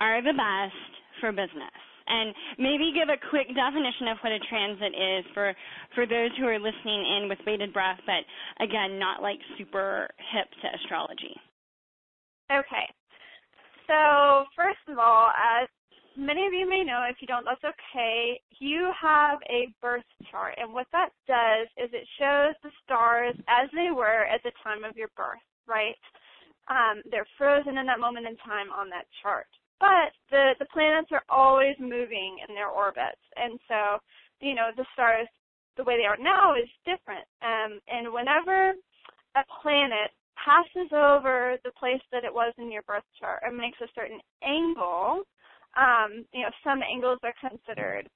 are 0.00 0.22
the 0.22 0.32
best 0.32 0.90
for 1.20 1.30
business? 1.30 1.76
And 2.08 2.32
maybe 2.58 2.94
give 2.94 3.10
a 3.10 3.18
quick 3.30 3.48
definition 3.50 4.08
of 4.08 4.18
what 4.22 4.32
a 4.32 4.38
transit 4.48 4.94
is 4.94 5.24
for 5.34 5.52
for 5.94 6.06
those 6.06 6.30
who 6.38 6.46
are 6.46 6.58
listening 6.58 7.02
in 7.02 7.28
with 7.28 7.38
bated 7.44 7.72
breath, 7.72 7.98
but 8.06 8.22
again, 8.62 8.98
not 8.98 9.22
like 9.22 9.38
super 9.58 10.08
hip 10.32 10.48
to 10.62 10.66
astrology. 10.80 11.34
Okay. 12.50 12.86
So 13.86 14.46
first 14.54 14.82
of 14.88 14.98
all, 14.98 15.30
as 15.34 15.68
many 16.16 16.46
of 16.46 16.52
you 16.52 16.68
may 16.68 16.82
know, 16.82 17.04
if 17.08 17.16
you 17.20 17.26
don't, 17.26 17.44
that's 17.44 17.64
okay. 17.64 18.40
You 18.58 18.90
have 19.00 19.38
a 19.48 19.68
birth 19.80 20.06
chart, 20.30 20.54
and 20.56 20.72
what 20.72 20.86
that 20.92 21.10
does 21.26 21.68
is 21.76 21.90
it 21.92 22.08
shows 22.18 22.54
the 22.62 22.70
stars 22.84 23.36
as 23.48 23.68
they 23.74 23.90
were 23.94 24.24
at 24.24 24.42
the 24.42 24.52
time 24.64 24.84
of 24.84 24.96
your 24.96 25.10
birth, 25.16 25.44
right? 25.66 25.96
Um, 26.68 27.02
they're 27.10 27.28
frozen 27.38 27.78
in 27.78 27.86
that 27.86 28.00
moment 28.00 28.26
in 28.26 28.36
time 28.38 28.72
on 28.74 28.88
that 28.90 29.06
chart. 29.22 29.46
But 29.78 30.16
the 30.30 30.56
the 30.58 30.66
planets 30.72 31.12
are 31.12 31.22
always 31.28 31.76
moving 31.78 32.38
in 32.48 32.54
their 32.54 32.68
orbits, 32.68 33.20
and 33.36 33.60
so 33.68 33.98
you 34.40 34.54
know 34.54 34.70
the 34.76 34.86
stars, 34.94 35.28
the 35.76 35.84
way 35.84 35.98
they 35.98 36.08
are 36.08 36.16
now, 36.16 36.54
is 36.54 36.68
different. 36.84 37.28
Um, 37.44 37.78
and 37.86 38.12
whenever 38.12 38.72
a 39.36 39.44
planet 39.62 40.10
passes 40.40 40.88
over 40.92 41.56
the 41.64 41.72
place 41.78 42.00
that 42.10 42.24
it 42.24 42.32
was 42.32 42.54
in 42.56 42.72
your 42.72 42.82
birth 42.82 43.04
chart 43.20 43.42
and 43.44 43.56
makes 43.56 43.80
a 43.82 43.92
certain 43.94 44.20
angle, 44.42 45.22
um, 45.76 46.24
you 46.32 46.42
know, 46.42 46.50
some 46.64 46.80
angles 46.82 47.18
are 47.22 47.34
considered, 47.40 48.08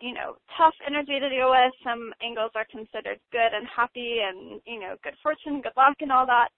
you 0.00 0.12
know, 0.12 0.36
tough 0.56 0.74
energy 0.86 1.18
to 1.18 1.28
deal 1.28 1.50
with. 1.50 1.72
Some 1.82 2.12
angles 2.22 2.52
are 2.54 2.66
considered 2.70 3.18
good 3.32 3.52
and 3.52 3.66
happy 3.74 4.18
and, 4.22 4.60
you 4.66 4.80
know, 4.80 4.96
good 5.02 5.16
fortune, 5.22 5.62
good 5.62 5.76
luck 5.76 5.96
and 6.00 6.12
all 6.12 6.26
that. 6.26 6.48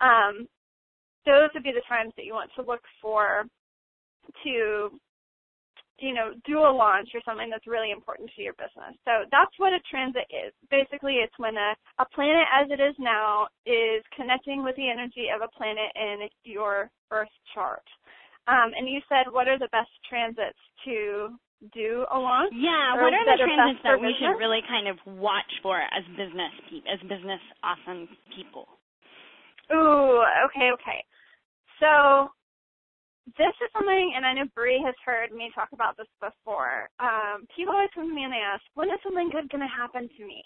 Um, 0.00 0.46
those 1.26 1.50
would 1.54 1.62
be 1.62 1.72
the 1.72 1.86
times 1.88 2.12
that 2.16 2.24
you 2.24 2.34
want 2.34 2.50
to 2.56 2.62
look 2.62 2.82
for 3.00 3.44
to 4.44 4.90
you 6.00 6.14
know, 6.14 6.30
do 6.46 6.58
a 6.58 6.70
launch 6.70 7.10
or 7.14 7.20
something 7.24 7.50
that's 7.50 7.66
really 7.66 7.90
important 7.90 8.30
to 8.36 8.42
your 8.42 8.54
business. 8.54 8.94
So 9.04 9.26
that's 9.30 9.50
what 9.58 9.72
a 9.72 9.82
transit 9.90 10.26
is. 10.30 10.52
Basically, 10.70 11.14
it's 11.14 11.34
when 11.38 11.56
a, 11.56 11.74
a 11.98 12.06
planet 12.14 12.46
as 12.54 12.70
it 12.70 12.80
is 12.80 12.94
now 12.98 13.48
is 13.66 14.02
connecting 14.14 14.62
with 14.62 14.76
the 14.76 14.88
energy 14.88 15.26
of 15.34 15.42
a 15.42 15.50
planet 15.56 15.90
in 15.96 16.28
your 16.44 16.90
birth 17.10 17.32
chart. 17.52 17.82
Um, 18.48 18.72
and 18.76 18.88
you 18.88 19.00
said, 19.08 19.30
what 19.30 19.46
are 19.46 19.58
the 19.58 19.68
best 19.72 19.92
transits 20.08 20.58
to 20.86 21.36
do 21.74 22.06
along? 22.12 22.48
Yeah, 22.52 22.96
what 22.96 23.12
are 23.12 23.24
the 23.28 23.36
transits 23.44 23.84
that 23.84 24.00
we 24.00 24.14
should 24.18 24.38
really 24.38 24.62
kind 24.66 24.88
of 24.88 24.96
watch 25.04 25.52
for 25.62 25.76
as 25.78 26.04
business 26.16 26.52
pe- 26.70 26.88
as 26.90 27.00
business 27.04 27.40
awesome 27.62 28.08
people? 28.34 28.66
Ooh, 29.70 30.24
okay, 30.48 30.72
okay. 30.72 31.04
So 31.80 32.32
this 33.36 33.52
is 33.60 33.68
something, 33.76 34.12
and 34.16 34.24
I 34.24 34.32
know 34.32 34.48
Bree 34.54 34.80
has 34.80 34.94
heard 35.04 35.30
me 35.32 35.50
talk 35.54 35.68
about 35.72 35.96
this 35.98 36.08
before. 36.20 36.88
Um, 36.98 37.44
people 37.54 37.74
always 37.74 37.90
come 37.94 38.08
to 38.08 38.14
me 38.14 38.24
and 38.24 38.32
they 38.32 38.40
ask, 38.40 38.62
when 38.74 38.88
is 38.88 39.00
something 39.04 39.28
good 39.28 39.50
going 39.50 39.60
to 39.60 39.68
happen 39.68 40.08
to 40.08 40.22
me? 40.24 40.40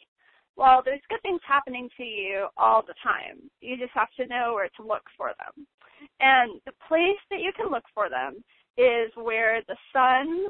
Well, 0.56 0.82
there's 0.84 1.00
good 1.08 1.22
things 1.22 1.40
happening 1.46 1.88
to 1.96 2.04
you 2.04 2.46
all 2.56 2.82
the 2.82 2.94
time. 3.02 3.50
You 3.60 3.76
just 3.76 3.92
have 3.94 4.12
to 4.18 4.26
know 4.26 4.52
where 4.54 4.68
to 4.76 4.86
look 4.86 5.02
for 5.16 5.32
them. 5.38 5.66
And 6.20 6.60
the 6.66 6.72
place 6.88 7.20
that 7.30 7.40
you 7.40 7.52
can 7.56 7.70
look 7.70 7.84
for 7.94 8.08
them 8.08 8.42
is 8.76 9.10
where 9.16 9.62
the 9.68 9.76
sun, 9.92 10.46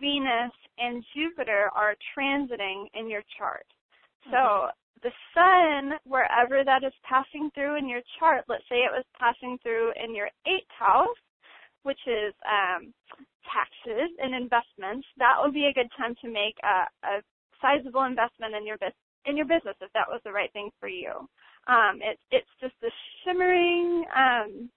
Venus, 0.00 0.52
and 0.78 1.04
Jupiter 1.14 1.70
are 1.74 1.94
transiting 2.16 2.86
in 2.94 3.08
your 3.08 3.22
chart. 3.38 3.66
So 4.30 4.68
the 5.02 5.12
sun, 5.34 5.98
wherever 6.04 6.64
that 6.64 6.84
is 6.84 6.92
passing 7.04 7.50
through 7.54 7.76
in 7.76 7.88
your 7.88 8.00
chart, 8.18 8.44
let's 8.48 8.64
say 8.68 8.76
it 8.76 8.92
was 8.92 9.04
passing 9.18 9.58
through 9.62 9.92
in 10.02 10.14
your 10.14 10.30
eighth 10.46 10.70
house, 10.70 11.20
which 11.82 12.00
is 12.06 12.32
um, 12.48 12.94
taxes 13.44 14.10
and 14.22 14.34
investments, 14.34 15.06
that 15.18 15.36
would 15.40 15.52
be 15.52 15.66
a 15.66 15.74
good 15.74 15.90
time 15.98 16.14
to 16.22 16.28
make 16.28 16.56
a, 16.64 16.88
a 17.06 17.22
sizable 17.60 18.04
investment 18.04 18.54
in 18.54 18.66
your 18.66 18.78
business 18.78 19.03
in 19.26 19.36
your 19.36 19.46
business 19.46 19.76
if 19.80 19.92
that 19.94 20.08
was 20.08 20.20
the 20.24 20.32
right 20.32 20.52
thing 20.52 20.70
for 20.80 20.88
you. 20.88 21.12
Um, 21.68 22.00
it, 22.02 22.18
it's 22.30 22.50
just 22.60 22.74
a 22.84 22.90
shimmering. 23.24 24.04
Um, 24.14 24.70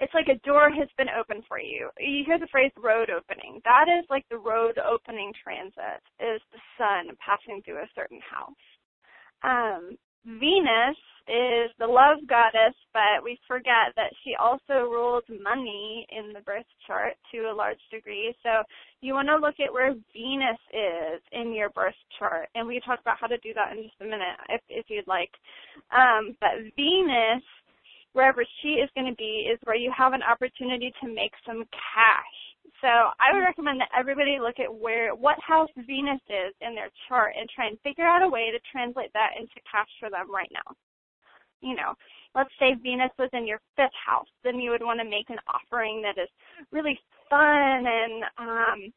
it's 0.00 0.14
like 0.14 0.28
a 0.28 0.38
door 0.46 0.70
has 0.70 0.88
been 0.96 1.08
opened 1.10 1.44
for 1.48 1.58
you. 1.60 1.90
You 1.98 2.24
hear 2.26 2.38
the 2.38 2.48
phrase 2.50 2.72
road 2.78 3.10
opening. 3.10 3.60
That 3.64 3.86
is 3.88 4.04
like 4.10 4.24
the 4.30 4.38
road 4.38 4.78
opening 4.78 5.32
transit. 5.42 6.02
Is 6.20 6.40
the 6.52 6.60
sun 6.78 7.16
passing 7.24 7.62
through 7.64 7.78
a 7.82 7.90
certain 7.94 8.20
house. 8.22 8.64
Um, 9.44 9.96
Venus 10.24 10.96
is 11.28 11.70
the 11.78 11.86
love 11.86 12.18
goddess, 12.26 12.74
but 12.92 13.22
we 13.22 13.38
forget 13.46 13.92
that 13.96 14.10
she 14.24 14.34
also 14.40 14.88
rules 14.88 15.24
money 15.28 16.06
in 16.10 16.32
the 16.32 16.40
birth 16.40 16.66
chart 16.86 17.14
to 17.30 17.50
a 17.50 17.54
large 17.54 17.80
degree. 17.92 18.34
So 18.42 18.62
you 19.02 19.12
want 19.12 19.28
to 19.28 19.36
look 19.36 19.60
at 19.60 19.72
where 19.72 19.94
Venus 20.12 20.58
is 20.72 21.20
in 21.32 21.52
your 21.52 21.68
birth 21.70 21.98
chart, 22.18 22.48
and 22.54 22.66
we 22.66 22.80
talk 22.80 23.00
about 23.00 23.18
how 23.20 23.26
to 23.26 23.36
do 23.38 23.52
that 23.54 23.76
in 23.76 23.82
just 23.84 24.00
a 24.00 24.04
minute 24.04 24.36
if 24.48 24.62
if 24.68 24.86
you'd 24.88 25.06
like. 25.06 25.30
Um, 25.92 26.34
but 26.40 26.56
Venus, 26.76 27.44
wherever 28.14 28.44
she 28.62 28.80
is 28.80 28.90
going 28.94 29.10
to 29.10 29.16
be, 29.16 29.48
is 29.52 29.60
where 29.64 29.76
you 29.76 29.92
have 29.96 30.14
an 30.14 30.22
opportunity 30.22 30.92
to 31.02 31.08
make 31.08 31.32
some 31.46 31.64
cash. 31.72 32.47
So 32.80 32.86
I 32.88 33.34
would 33.34 33.42
recommend 33.42 33.80
that 33.80 33.90
everybody 33.98 34.38
look 34.40 34.60
at 34.60 34.72
where 34.72 35.14
what 35.14 35.36
house 35.40 35.70
Venus 35.76 36.22
is 36.28 36.54
in 36.60 36.74
their 36.74 36.90
chart 37.08 37.34
and 37.38 37.48
try 37.50 37.66
and 37.66 37.78
figure 37.80 38.06
out 38.06 38.22
a 38.22 38.28
way 38.28 38.50
to 38.52 38.70
translate 38.70 39.12
that 39.14 39.34
into 39.38 39.58
cash 39.70 39.90
for 39.98 40.10
them 40.10 40.32
right 40.32 40.50
now. 40.52 40.74
You 41.60 41.74
know, 41.74 41.94
let's 42.36 42.54
say 42.60 42.74
Venus 42.80 43.10
was 43.18 43.30
in 43.32 43.46
your 43.46 43.58
fifth 43.74 43.98
house, 44.06 44.30
then 44.44 44.60
you 44.60 44.70
would 44.70 44.82
want 44.82 45.00
to 45.00 45.04
make 45.08 45.28
an 45.28 45.42
offering 45.50 46.02
that 46.02 46.20
is 46.22 46.28
really 46.70 46.98
fun 47.28 47.82
and 47.82 48.22
um, 48.38 48.92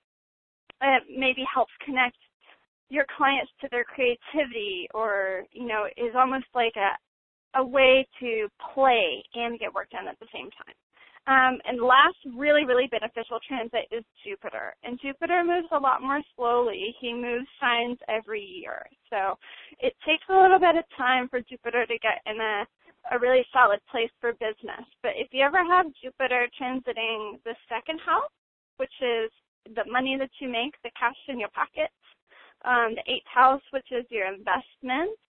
it 0.81 1.03
maybe 1.09 1.43
helps 1.51 1.73
connect 1.83 2.17
your 2.89 3.05
clients 3.17 3.51
to 3.61 3.67
their 3.71 3.85
creativity 3.85 4.87
or, 4.93 5.45
you 5.53 5.65
know, 5.65 5.85
is 5.97 6.13
almost 6.15 6.45
like 6.53 6.75
a 6.75 6.93
a 7.55 7.63
way 7.63 8.07
to 8.19 8.47
play 8.73 9.23
and 9.35 9.59
get 9.59 9.73
work 9.73 9.89
done 9.89 10.07
at 10.07 10.17
the 10.19 10.27
same 10.33 10.49
time. 10.51 10.75
Um, 11.27 11.61
and 11.65 11.79
last 11.79 12.17
really, 12.35 12.65
really 12.65 12.87
beneficial 12.87 13.37
transit 13.47 13.85
is 13.91 14.03
Jupiter. 14.25 14.73
And 14.83 14.99
Jupiter 14.99 15.43
moves 15.45 15.67
a 15.71 15.77
lot 15.77 16.01
more 16.01 16.21
slowly. 16.35 16.95
He 16.99 17.13
moves 17.13 17.45
signs 17.59 17.99
every 18.09 18.41
year. 18.41 18.85
So 19.09 19.37
it 19.79 19.93
takes 20.05 20.23
a 20.29 20.41
little 20.41 20.57
bit 20.57 20.75
of 20.75 20.83
time 20.97 21.29
for 21.29 21.39
Jupiter 21.41 21.85
to 21.85 21.97
get 21.99 22.25
in 22.25 22.41
a, 22.41 22.65
a 23.13 23.19
really 23.19 23.45
solid 23.53 23.79
place 23.91 24.09
for 24.19 24.33
business. 24.33 24.81
But 25.03 25.13
if 25.15 25.27
you 25.31 25.45
ever 25.45 25.63
have 25.63 25.85
Jupiter 26.01 26.47
transiting 26.59 27.37
the 27.45 27.53
second 27.69 27.99
house, 28.01 28.33
which 28.77 28.93
is 29.01 29.29
the 29.75 29.85
money 29.91 30.17
that 30.17 30.31
you 30.39 30.49
make, 30.49 30.73
the 30.81 30.89
cash 30.97 31.17
in 31.27 31.39
your 31.39 31.53
pockets, 31.53 31.93
um, 32.65 32.95
the 32.97 33.05
eighth 33.05 33.29
house, 33.31 33.61
which 33.69 33.87
is 33.91 34.05
your 34.09 34.25
investments, 34.25 35.21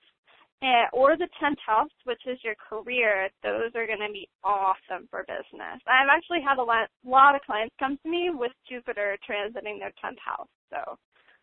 uh, 0.63 0.93
or 0.93 1.17
the 1.17 1.29
10th 1.41 1.61
house, 1.65 1.93
which 2.05 2.21
is 2.27 2.39
your 2.45 2.55
career, 2.57 3.31
those 3.43 3.73
are 3.75 3.87
going 3.87 4.05
to 4.05 4.13
be 4.13 4.29
awesome 4.45 5.09
for 5.11 5.25
business. 5.25 5.81
I've 5.89 6.13
actually 6.13 6.45
had 6.45 6.59
a 6.59 6.63
lot, 6.63 6.89
lot 7.05 7.35
of 7.35 7.41
clients 7.43 7.75
come 7.79 7.99
to 8.03 8.09
me 8.09 8.29
with 8.33 8.53
Jupiter 8.69 9.17
transiting 9.25 9.81
their 9.81 9.93
10th 10.05 10.21
house. 10.21 10.53
So 10.69 10.99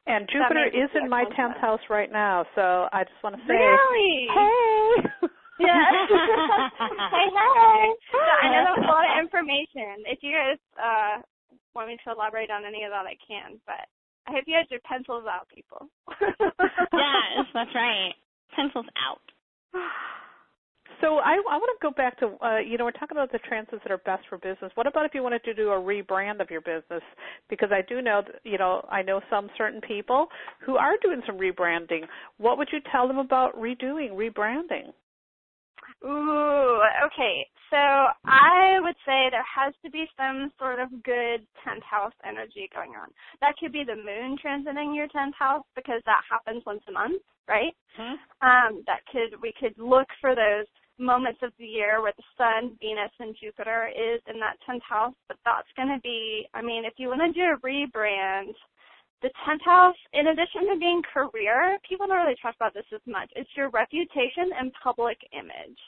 And 0.06 0.30
Jupiter 0.30 0.70
is 0.70 0.90
in 0.94 1.10
my 1.10 1.26
tenth 1.36 1.58
house 1.58 1.82
right 1.90 2.12
now, 2.12 2.46
so 2.54 2.88
I 2.94 3.04
just 3.04 3.18
want 3.24 3.36
to 3.38 3.42
say, 3.50 3.58
really, 3.58 4.28
hey. 4.30 5.28
Yeah. 5.58 5.74
hey, 7.10 7.28
hey. 7.34 7.86
So 8.14 8.22
I 8.22 8.46
know 8.54 8.62
that 8.62 8.78
was 8.78 8.86
a 8.86 8.94
lot 8.94 9.10
of 9.10 9.26
information. 9.26 10.06
If 10.06 10.22
you 10.22 10.30
guys 10.30 10.62
uh 10.78 11.26
want 11.74 11.90
me 11.90 11.98
to 12.06 12.14
elaborate 12.14 12.52
on 12.54 12.62
any 12.62 12.86
of 12.86 12.94
that, 12.94 13.10
I 13.10 13.18
can. 13.26 13.58
But 13.66 13.90
I 14.30 14.38
hope 14.38 14.46
you 14.46 14.54
guys 14.54 14.70
your 14.70 14.86
pencils 14.86 15.26
out, 15.26 15.50
people. 15.50 15.90
yes, 16.22 17.50
that's 17.54 17.74
right. 17.74 18.14
Pencils 18.56 18.86
out. 19.08 19.22
So 21.00 21.18
I, 21.18 21.34
I 21.34 21.58
want 21.58 21.78
to 21.80 21.88
go 21.88 21.92
back 21.94 22.18
to 22.22 22.44
uh, 22.44 22.58
you 22.58 22.76
know 22.76 22.86
we're 22.86 22.92
talking 22.92 23.16
about 23.18 23.32
the 23.32 23.38
transits 23.48 23.84
that 23.84 23.92
are 23.92 24.00
best 24.00 24.24
for 24.30 24.40
business. 24.40 24.72
What 24.74 24.88
about 24.88 25.06
if 25.06 25.14
you 25.14 25.22
wanted 25.22 25.44
to 25.44 25.54
do 25.54 25.70
a 25.70 25.80
rebrand 25.80 26.42
of 26.42 26.50
your 26.50 26.62
business? 26.62 27.04
Because 27.52 27.70
I 27.72 27.84
do 27.88 28.02
know 28.02 28.24
that, 28.26 28.42
you 28.44 28.58
know 28.58 28.84
I 28.90 29.04
know 29.04 29.22
some 29.30 29.48
certain 29.60 29.80
people 29.80 30.26
who 30.66 30.76
are 30.76 30.96
doing 31.04 31.22
some 31.28 31.38
rebranding. 31.38 32.08
What 32.38 32.58
would 32.58 32.70
you 32.74 32.80
tell 32.92 33.08
them 33.08 33.20
about 33.20 33.56
redoing 33.56 34.14
rebranding? 34.14 34.92
Ooh, 36.04 36.82
okay. 37.06 37.48
So 37.70 37.78
I 37.78 38.80
would 38.80 38.96
say 39.06 39.28
there 39.30 39.44
has 39.44 39.74
to 39.84 39.92
be 39.92 40.06
some 40.16 40.52
sort 40.58 40.80
of 40.80 40.90
good 41.04 41.44
10th 41.66 41.84
house 41.84 42.14
energy 42.24 42.70
going 42.74 42.92
on. 42.92 43.10
That 43.42 43.56
could 43.60 43.74
be 43.74 43.84
the 43.84 43.96
moon 43.96 44.38
transiting 44.44 44.96
your 44.96 45.08
10th 45.10 45.36
house 45.38 45.66
because 45.76 46.02
that 46.06 46.22
happens 46.30 46.64
once 46.66 46.82
a 46.88 46.92
month, 46.92 47.22
right? 47.48 47.74
Hmm? 47.96 48.16
Um, 48.46 48.84
that 48.88 49.06
could 49.12 49.40
we 49.42 49.54
could 49.60 49.78
look 49.78 50.08
for 50.22 50.36
those 50.36 50.66
moments 51.00 51.40
of 51.44 51.52
the 51.60 51.66
year 51.66 52.02
where 52.02 52.14
the 52.18 52.24
sun, 52.38 52.78
Venus, 52.82 53.12
and 53.20 53.36
Jupiter 53.40 53.90
is 53.90 54.22
in 54.28 54.40
that 54.40 54.58
10th 54.68 54.82
house. 54.82 55.14
But 55.28 55.38
that's 55.46 55.68
going 55.76 55.90
to 55.90 56.02
be, 56.02 56.48
I 56.54 56.62
mean, 56.62 56.86
if 56.86 56.94
you 56.98 57.10
want 57.10 57.22
to 57.22 57.32
do 57.32 57.54
a 57.54 57.60
rebrand, 57.66 58.54
the 59.22 59.30
10th 59.48 59.66
house, 59.66 59.96
in 60.14 60.28
addition 60.28 60.70
to 60.70 60.80
being 60.80 61.02
career, 61.14 61.78
people 61.88 62.08
don't 62.08 62.18
really 62.18 62.38
talk 62.42 62.56
about 62.56 62.74
this 62.74 62.86
as 62.94 63.02
much. 63.06 63.30
It's 63.36 63.50
your 63.56 63.70
reputation 63.70 64.50
and 64.58 64.72
public 64.84 65.18
image. 65.34 65.80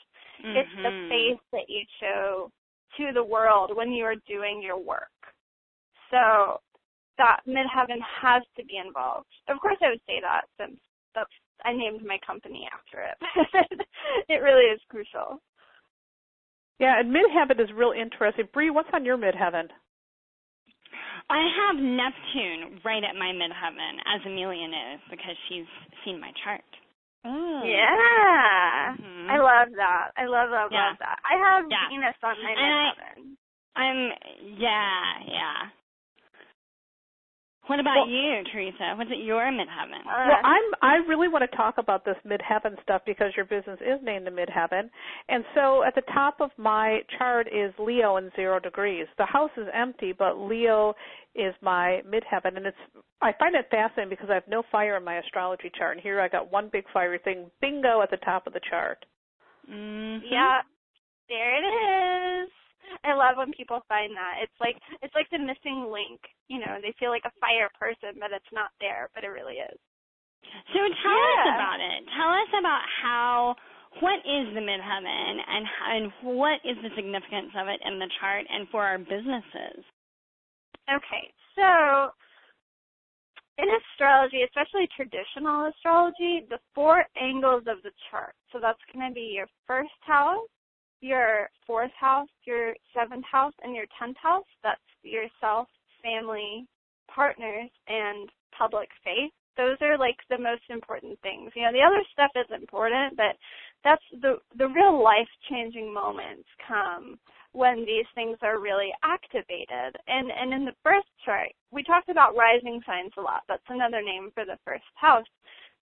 Mm-hmm. 0.42 0.56
It's 0.56 0.76
the 0.82 1.08
face 1.08 1.42
that 1.52 1.68
you 1.68 1.82
show 2.00 2.50
to 2.98 3.12
the 3.14 3.22
world 3.22 3.70
when 3.74 3.92
you 3.92 4.04
are 4.04 4.16
doing 4.26 4.62
your 4.62 4.78
work. 4.78 5.14
So 6.10 6.58
that 7.18 7.40
midheaven 7.46 8.02
has 8.22 8.42
to 8.56 8.64
be 8.64 8.80
involved. 8.84 9.28
Of 9.48 9.60
course, 9.60 9.76
I 9.82 9.90
would 9.90 10.02
say 10.06 10.20
that 10.22 10.42
since 10.58 10.80
that's 11.14 11.30
I 11.64 11.72
named 11.72 12.04
my 12.04 12.18
company 12.26 12.68
after 12.72 13.02
it. 13.02 13.80
it 14.28 14.42
really 14.42 14.64
is 14.72 14.80
crucial. 14.88 15.40
Yeah, 16.78 16.98
and 17.00 17.12
midheaven 17.14 17.60
is 17.60 17.70
real 17.76 17.92
interesting. 17.92 18.48
Bree, 18.52 18.70
what's 18.70 18.88
on 18.94 19.04
your 19.04 19.18
midheaven? 19.18 19.68
I 21.28 21.46
have 21.60 21.76
Neptune 21.76 22.80
right 22.84 23.04
at 23.04 23.14
my 23.14 23.30
midheaven, 23.36 24.00
as 24.08 24.24
Amelia 24.26 24.66
knows, 24.66 25.00
because 25.10 25.36
she's 25.48 25.68
seen 26.04 26.18
my 26.18 26.32
chart. 26.42 26.64
Mm. 27.24 27.62
Yeah. 27.68 28.96
Mhm. 28.96 29.28
I 29.30 29.36
love 29.38 29.68
that. 29.76 30.10
I 30.16 30.24
love, 30.26 30.48
love, 30.50 30.72
Yeah. 30.72 30.88
love 30.88 30.98
that. 30.98 31.18
I 31.22 31.36
have 31.36 31.66
Yeah. 31.70 31.88
Venus 31.90 32.16
on 32.22 32.42
my 32.42 32.50
And 32.50 32.60
I- 32.60 32.94
midheaven. 32.96 33.36
I'm 33.76 34.12
yeah, 34.58 35.18
yeah. 35.26 35.68
What 37.70 37.78
about 37.78 37.98
Well- 37.98 38.08
you, 38.08 38.42
Teresa? 38.50 38.94
What's 38.96 39.12
it 39.12 39.18
your 39.18 39.44
midheaven? 39.44 40.00
Uh, 40.00 40.26
Well, 40.26 40.40
I'm 40.42 40.62
I 40.82 40.96
really 41.06 41.28
want 41.28 41.48
to 41.48 41.56
talk 41.56 41.78
about 41.78 42.04
this 42.04 42.16
midheaven 42.26 42.82
stuff 42.82 43.04
because 43.06 43.30
your 43.36 43.44
business 43.44 43.80
is 43.80 44.02
named 44.02 44.26
the 44.26 44.32
midheaven. 44.32 44.90
And 45.28 45.44
so 45.54 45.84
at 45.84 45.94
the 45.94 46.02
top 46.12 46.40
of 46.40 46.50
my 46.58 47.04
chart 47.16 47.46
is 47.46 47.72
Leo 47.78 48.16
in 48.16 48.32
0 48.34 48.58
degrees. 48.58 49.06
The 49.18 49.24
house 49.26 49.52
is 49.56 49.68
empty, 49.72 50.10
but 50.10 50.36
Leo 50.36 50.96
is 51.36 51.54
my 51.62 52.02
midheaven 52.04 52.56
and 52.56 52.66
it's 52.66 52.78
I 53.22 53.30
find 53.34 53.54
it 53.54 53.70
fascinating 53.70 54.10
because 54.10 54.30
I 54.30 54.34
have 54.34 54.48
no 54.48 54.62
fire 54.62 54.96
in 54.96 55.04
my 55.04 55.18
astrology 55.18 55.70
chart 55.70 55.92
and 55.96 56.02
here 56.02 56.20
I 56.20 56.26
got 56.26 56.50
one 56.50 56.70
big 56.70 56.88
fiery 56.92 57.18
thing 57.18 57.52
bingo 57.60 58.02
at 58.02 58.10
the 58.10 58.16
top 58.16 58.48
of 58.48 58.52
the 58.52 58.60
chart. 58.68 59.04
Mhm. 59.68 60.22
Yeah, 60.24 60.62
there 61.28 61.54
it 61.54 61.66
is. 62.42 62.50
I 63.04 63.14
love 63.14 63.36
when 63.36 63.52
people 63.52 63.80
find 63.88 64.12
that. 64.16 64.42
It's 64.42 64.58
like 64.60 64.76
it's 65.02 65.14
like 65.14 65.30
the 65.30 65.38
missing 65.38 65.90
link. 65.90 66.20
You 66.48 66.60
know, 66.60 66.78
they 66.82 66.94
feel 66.98 67.10
like 67.10 67.26
a 67.26 67.38
fire 67.40 67.70
person, 67.78 68.18
but 68.18 68.34
it's 68.34 68.52
not 68.52 68.70
there, 68.80 69.08
but 69.14 69.24
it 69.24 69.32
really 69.32 69.62
is. 69.62 69.78
So 70.74 70.80
tell 70.80 71.20
us 71.36 71.44
about 71.54 71.78
it. 71.78 72.00
Tell 72.16 72.32
us 72.34 72.50
about 72.58 72.84
how 73.02 73.54
what 73.98 74.22
is 74.22 74.54
the 74.54 74.62
midheaven 74.62 75.32
and 75.42 75.64
and 75.66 76.12
what 76.22 76.58
is 76.64 76.78
the 76.82 76.94
significance 76.94 77.50
of 77.58 77.68
it 77.68 77.80
in 77.84 77.98
the 77.98 78.10
chart 78.20 78.46
and 78.48 78.68
for 78.70 78.84
our 78.84 78.98
businesses. 78.98 79.82
Okay, 80.90 81.30
so 81.54 82.10
in 83.58 83.68
astrology, 83.68 84.42
especially 84.42 84.88
traditional 84.96 85.66
astrology, 85.68 86.46
the 86.48 86.58
four 86.74 87.04
angles 87.20 87.64
of 87.68 87.82
the 87.82 87.92
chart. 88.10 88.34
So 88.52 88.58
that's 88.60 88.80
going 88.92 89.06
to 89.08 89.14
be 89.14 89.32
your 89.36 89.46
first 89.66 89.90
house, 90.00 90.48
your 91.00 91.50
fourth 91.66 91.92
house, 91.98 92.28
your 92.44 92.74
seventh 92.94 93.24
house, 93.30 93.54
and 93.62 93.74
your 93.74 93.86
tenth 93.98 94.16
house. 94.22 94.44
That's 94.62 94.80
yourself, 95.02 95.68
family, 96.02 96.66
partners, 97.12 97.70
and 97.88 98.28
public 98.56 98.88
faith. 99.04 99.32
Those 99.56 99.76
are 99.80 99.98
like 99.98 100.16
the 100.30 100.38
most 100.38 100.62
important 100.70 101.18
things. 101.20 101.50
You 101.54 101.62
know, 101.62 101.72
the 101.72 101.82
other 101.82 102.02
stuff 102.12 102.30
is 102.36 102.46
important, 102.54 103.16
but 103.16 103.36
that's 103.84 104.02
the 104.22 104.38
the 104.56 104.68
real 104.68 105.02
life 105.02 105.28
changing 105.48 105.92
moments 105.92 106.48
come 106.66 107.18
when 107.52 107.84
these 107.84 108.06
things 108.14 108.38
are 108.42 108.60
really 108.60 108.92
activated. 109.02 109.96
And 110.06 110.30
and 110.30 110.52
in 110.52 110.64
the 110.64 110.76
birth 110.84 111.08
chart, 111.24 111.50
we 111.72 111.82
talked 111.82 112.08
about 112.08 112.36
rising 112.36 112.80
signs 112.86 113.12
a 113.18 113.20
lot. 113.20 113.42
That's 113.48 113.62
another 113.68 114.02
name 114.02 114.30
for 114.34 114.44
the 114.44 114.58
first 114.64 114.84
house. 114.94 115.26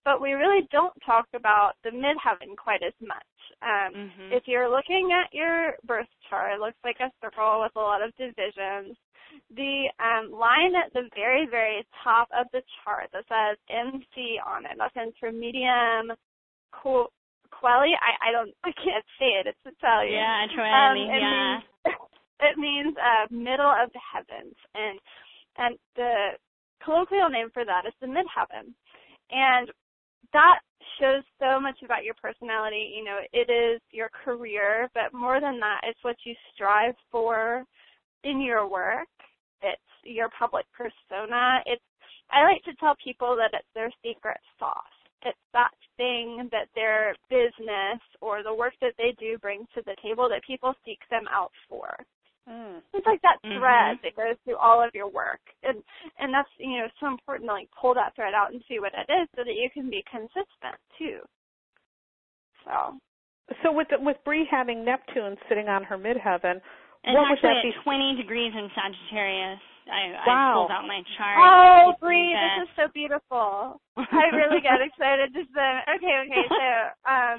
But 0.05 0.21
we 0.21 0.31
really 0.31 0.67
don't 0.71 0.93
talk 1.05 1.27
about 1.35 1.73
the 1.83 1.91
midheaven 1.91 2.55
quite 2.57 2.83
as 2.83 2.93
much. 3.01 3.27
Um, 3.61 3.93
Mhm. 3.93 4.31
If 4.31 4.47
you're 4.47 4.69
looking 4.69 5.11
at 5.11 5.33
your 5.33 5.75
birth 5.83 6.07
chart, 6.29 6.53
it 6.53 6.59
looks 6.59 6.77
like 6.83 6.99
a 6.99 7.11
circle 7.21 7.61
with 7.61 7.75
a 7.75 7.79
lot 7.79 8.01
of 8.01 8.15
divisions. 8.15 8.95
The 9.51 9.91
um, 9.99 10.31
line 10.31 10.75
at 10.75 10.93
the 10.93 11.09
very, 11.15 11.45
very 11.45 11.85
top 12.03 12.29
of 12.31 12.47
the 12.51 12.63
chart 12.83 13.09
that 13.11 13.25
says 13.27 13.57
MC 13.69 14.39
on 14.45 14.65
it, 14.65 14.77
that 14.77 14.91
stands 14.91 15.15
for 15.19 15.31
medium 15.31 16.11
co- 16.71 17.11
quelli. 17.51 17.93
I, 17.99 18.29
I 18.29 18.31
don't, 18.31 18.53
I 18.63 18.71
can't 18.71 19.05
say 19.19 19.37
it. 19.39 19.47
It's 19.47 19.65
Italian. 19.77 20.13
Yeah, 20.13 20.45
Um, 20.45 20.97
it 20.97 21.19
yeah. 21.19 21.59
means 21.59 21.63
it 22.39 22.57
means 22.57 22.95
uh, 22.97 23.27
middle 23.29 23.69
of 23.69 23.91
the 23.93 23.99
heavens, 23.99 24.55
and 24.73 24.99
and 25.57 25.77
the 25.95 26.37
colloquial 26.83 27.29
name 27.29 27.49
for 27.53 27.65
that 27.65 27.85
is 27.85 27.93
the 28.01 28.07
midheaven, 28.07 28.73
and 29.31 29.69
that 30.33 30.59
shows 30.99 31.23
so 31.39 31.59
much 31.59 31.77
about 31.83 32.03
your 32.03 32.15
personality. 32.21 32.93
You 32.95 33.03
know, 33.03 33.17
it 33.33 33.49
is 33.49 33.81
your 33.91 34.09
career, 34.23 34.89
but 34.93 35.13
more 35.13 35.39
than 35.39 35.59
that, 35.59 35.81
it's 35.83 36.03
what 36.03 36.17
you 36.25 36.35
strive 36.53 36.95
for 37.11 37.63
in 38.23 38.41
your 38.41 38.69
work. 38.69 39.07
It's 39.61 39.81
your 40.03 40.29
public 40.37 40.65
persona. 40.75 41.59
It's 41.65 41.81
I 42.31 42.43
like 42.43 42.63
to 42.65 42.75
tell 42.79 42.95
people 43.03 43.35
that 43.37 43.57
it's 43.57 43.67
their 43.73 43.91
secret 44.05 44.37
sauce. 44.59 44.97
It's 45.25 45.37
that 45.53 45.71
thing 45.97 46.47
that 46.51 46.69
their 46.75 47.15
business 47.29 47.99
or 48.21 48.43
the 48.43 48.53
work 48.53 48.73
that 48.81 48.93
they 48.97 49.15
do 49.19 49.37
brings 49.39 49.67
to 49.75 49.81
the 49.85 49.95
table 50.01 50.29
that 50.29 50.45
people 50.45 50.73
seek 50.85 50.99
them 51.09 51.25
out 51.33 51.51
for. 51.67 51.97
Mm. 52.49 52.81
It's 52.93 53.05
like 53.05 53.21
that 53.21 53.37
Mhm. 53.45 53.57
thread 53.59 53.99
that 54.03 54.15
goes 54.15 54.35
through 54.43 54.57
all 54.57 54.81
of 54.81 54.89
your 54.95 55.07
work, 55.07 55.41
and 55.63 55.83
and 56.17 56.33
that's 56.33 56.49
you 56.57 56.79
know 56.79 56.87
so 56.99 57.07
important 57.07 57.47
to 57.47 57.53
like 57.53 57.69
pull 57.79 57.93
that 57.93 58.15
thread 58.15 58.33
out 58.33 58.51
and 58.51 58.63
see 58.67 58.79
what 58.79 58.93
it 58.97 59.11
is 59.11 59.29
so 59.35 59.43
that 59.43 59.53
you 59.53 59.69
can 59.69 59.89
be 59.89 60.03
consistent 60.09 60.77
too. 60.97 61.19
So 62.65 62.97
So 63.63 63.71
with 63.71 63.87
the, 63.89 63.99
with 63.99 64.17
Bree 64.25 64.47
having 64.49 64.85
Neptune 64.85 65.37
sitting 65.47 65.67
on 65.69 65.83
her 65.83 65.97
midheaven, 65.97 66.61
It's 67.03 67.13
what 67.13 67.29
would 67.29 67.39
that 67.41 67.63
be? 67.63 67.69
at 67.69 67.83
20 67.83 68.15
degrees 68.15 68.53
in 68.55 68.69
Sagittarius. 68.75 69.59
I, 69.89 70.13
I 70.13 70.27
Wow. 70.27 70.53
pulled 70.53 70.71
out 70.71 70.87
my 70.87 71.01
chart. 71.17 71.37
oh, 71.37 71.93
Bree, 71.99 72.33
this 72.33 72.63
is 72.63 72.69
so 72.75 72.87
beautiful. 72.93 73.81
I 73.97 74.29
really 74.37 74.61
got 74.61 74.81
excited 74.81 75.33
just 75.33 75.49
then. 75.53 75.81
Okay, 75.97 76.15
okay, 76.25 76.45
so 76.49 76.69
um 77.09 77.37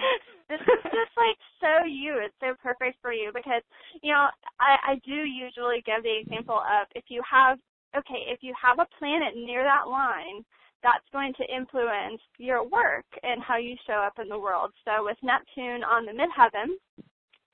this 0.48 0.60
is 0.60 0.82
just 0.82 1.14
like 1.16 1.38
so 1.60 1.86
you. 1.86 2.18
It's 2.18 2.34
so 2.40 2.54
perfect 2.62 2.98
for 3.00 3.12
you 3.12 3.30
because 3.32 3.62
you 4.02 4.12
know 4.12 4.28
I 4.58 4.94
I 4.98 5.00
do 5.06 5.14
usually 5.24 5.82
give 5.86 6.02
the 6.02 6.18
example 6.18 6.58
of 6.58 6.86
if 6.94 7.04
you 7.08 7.22
have 7.28 7.58
okay 7.96 8.26
if 8.28 8.42
you 8.42 8.54
have 8.60 8.78
a 8.78 8.90
planet 8.98 9.34
near 9.36 9.62
that 9.64 9.88
line 9.88 10.44
that's 10.82 11.04
going 11.12 11.34
to 11.34 11.44
influence 11.54 12.20
your 12.38 12.64
work 12.66 13.04
and 13.22 13.42
how 13.42 13.56
you 13.58 13.76
show 13.86 14.00
up 14.00 14.18
in 14.20 14.28
the 14.28 14.38
world. 14.38 14.72
So 14.84 15.04
with 15.04 15.18
Neptune 15.22 15.84
on 15.84 16.06
the 16.06 16.12
midheaven, 16.12 16.72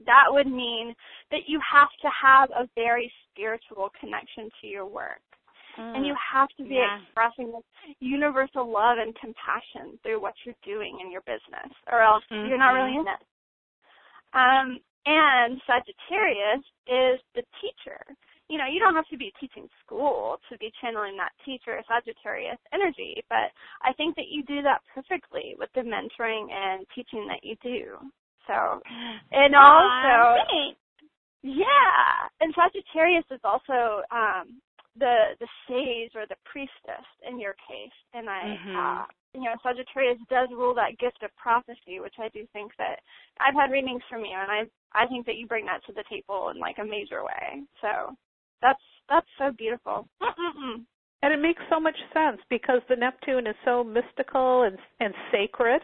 that 0.05 0.24
would 0.28 0.47
mean 0.47 0.94
that 1.30 1.49
you 1.49 1.61
have 1.61 1.88
to 2.03 2.09
have 2.11 2.51
a 2.51 2.68
very 2.74 3.11
spiritual 3.30 3.90
connection 4.01 4.51
to 4.61 4.66
your 4.66 4.86
work 4.86 5.20
and 5.94 6.07
you 6.07 6.14
have 6.32 6.49
to 6.57 6.64
be 6.64 6.76
Yeah. 6.76 6.99
expressing 7.01 7.53
this 7.53 7.64
universal 8.01 8.66
love 8.68 8.99
and 8.99 9.14
compassion 9.14 9.99
through 10.03 10.20
what 10.20 10.34
you're 10.44 10.55
doing 10.62 11.01
in 11.01 11.11
your 11.11 11.22
business, 11.22 11.72
or 11.90 12.01
else 12.03 12.24
you're 12.30 12.59
not 12.59 12.72
really 12.74 12.97
in 12.97 13.07
it. 13.09 13.22
Um, 14.32 14.80
and 15.07 15.61
Sagittarius 15.66 16.64
is 16.86 17.20
the 17.34 17.42
teacher. 17.61 18.01
you 18.49 18.59
know, 18.59 18.66
you 18.66 18.78
don't 18.78 18.94
have 18.94 19.09
to 19.09 19.16
be 19.16 19.32
teaching 19.40 19.68
school 19.84 20.38
to 20.49 20.57
be 20.59 20.70
channeling 20.80 21.16
that 21.16 21.32
teacher 21.44 21.82
Sagittarius 21.88 22.59
energy, 22.72 23.24
but 23.28 23.51
I 23.82 23.92
think 23.94 24.14
that 24.14 24.28
you 24.28 24.44
do 24.44 24.62
that 24.62 24.82
perfectly 24.94 25.57
with 25.59 25.68
the 25.74 25.80
mentoring 25.80 26.53
and 26.53 26.86
teaching 26.94 27.26
that 27.26 27.42
you 27.42 27.57
do. 27.61 27.99
So, 28.47 28.80
and 29.32 29.55
also, 29.55 30.74
yeah, 31.42 32.30
and 32.40 32.55
Sagittarius 32.55 33.24
is 33.30 33.40
also 33.44 34.03
um 34.11 34.61
the 34.99 35.36
the 35.40 35.49
sage 35.68 36.12
or 36.14 36.26
the 36.26 36.40
priestess 36.44 37.07
in 37.28 37.38
your 37.38 37.55
case, 37.68 37.97
and 38.14 38.28
I, 38.28 38.42
mm-hmm. 38.42 38.76
uh, 38.76 39.05
you 39.34 39.44
know, 39.44 39.57
Sagittarius 39.62 40.18
does 40.30 40.49
rule 40.51 40.74
that 40.74 40.99
gift 40.99 41.22
of 41.22 41.30
prophecy, 41.36 42.01
which 42.01 42.16
I 42.18 42.28
do 42.28 42.47
think 42.53 42.72
that 42.78 43.01
I've 43.40 43.55
had 43.55 43.70
readings 43.70 44.03
from 44.09 44.24
you, 44.24 44.36
and 44.36 44.51
I 44.51 44.64
I 44.97 45.07
think 45.07 45.26
that 45.26 45.36
you 45.36 45.47
bring 45.47 45.66
that 45.66 45.84
to 45.86 45.92
the 45.92 46.05
table 46.11 46.51
in 46.55 46.59
like 46.59 46.78
a 46.80 46.84
major 46.84 47.22
way. 47.22 47.62
So 47.80 48.16
that's 48.62 48.82
that's 49.09 49.28
so 49.38 49.53
beautiful. 49.57 50.09
Mm-mm-mm. 50.22 50.84
And 51.23 51.33
it 51.33 51.41
makes 51.41 51.62
so 51.71 51.81
much 51.81 51.97
sense 52.12 52.39
because 52.51 52.83
the 52.89 52.97
Neptune 52.97 53.47
is 53.47 53.55
so 53.64 53.83
mystical 53.83 54.62
and 54.62 54.77
and 55.01 55.14
sacred, 55.33 55.81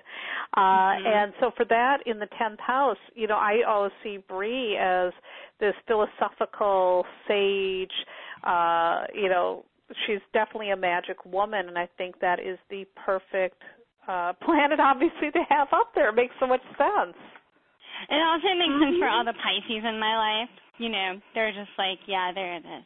uh, 0.57 0.61
mm-hmm. 0.61 1.07
and 1.07 1.33
so 1.41 1.51
for 1.57 1.65
that 1.67 1.99
in 2.07 2.19
the 2.19 2.29
tenth 2.39 2.61
house, 2.61 2.99
you 3.15 3.27
know, 3.27 3.37
I 3.37 3.63
always 3.67 3.93
see 4.03 4.19
Bree 4.29 4.77
as 4.77 5.13
this 5.59 5.75
philosophical 5.89 7.07
sage. 7.27 7.91
Uh, 8.45 9.05
you 9.15 9.29
know, 9.31 9.65
she's 10.07 10.21
definitely 10.33 10.71
a 10.71 10.77
magic 10.77 11.25
woman, 11.25 11.69
and 11.69 11.79
I 11.79 11.89
think 11.97 12.21
that 12.21 12.39
is 12.39 12.59
the 12.71 12.85
perfect 12.95 13.61
uh, 14.09 14.33
planet, 14.45 14.81
obviously, 14.81 15.31
to 15.33 15.43
have 15.49 15.69
up 15.73 15.93
there. 15.95 16.11
It 16.11 16.15
makes 16.15 16.35
so 16.41 16.47
much 16.47 16.63
sense. 16.77 17.17
It 18.11 18.21
also 18.21 18.51
makes 18.59 18.77
sense 18.83 18.99
for 18.99 19.09
all 19.09 19.25
the 19.25 19.35
Pisces 19.35 19.85
in 19.87 19.99
my 20.01 20.17
life. 20.17 20.51
You 20.79 20.89
know, 20.89 21.21
they're 21.35 21.53
just 21.53 21.71
like, 21.79 21.99
yeah, 22.07 22.33
there 22.35 22.57
it 22.57 22.65
is. 22.67 22.85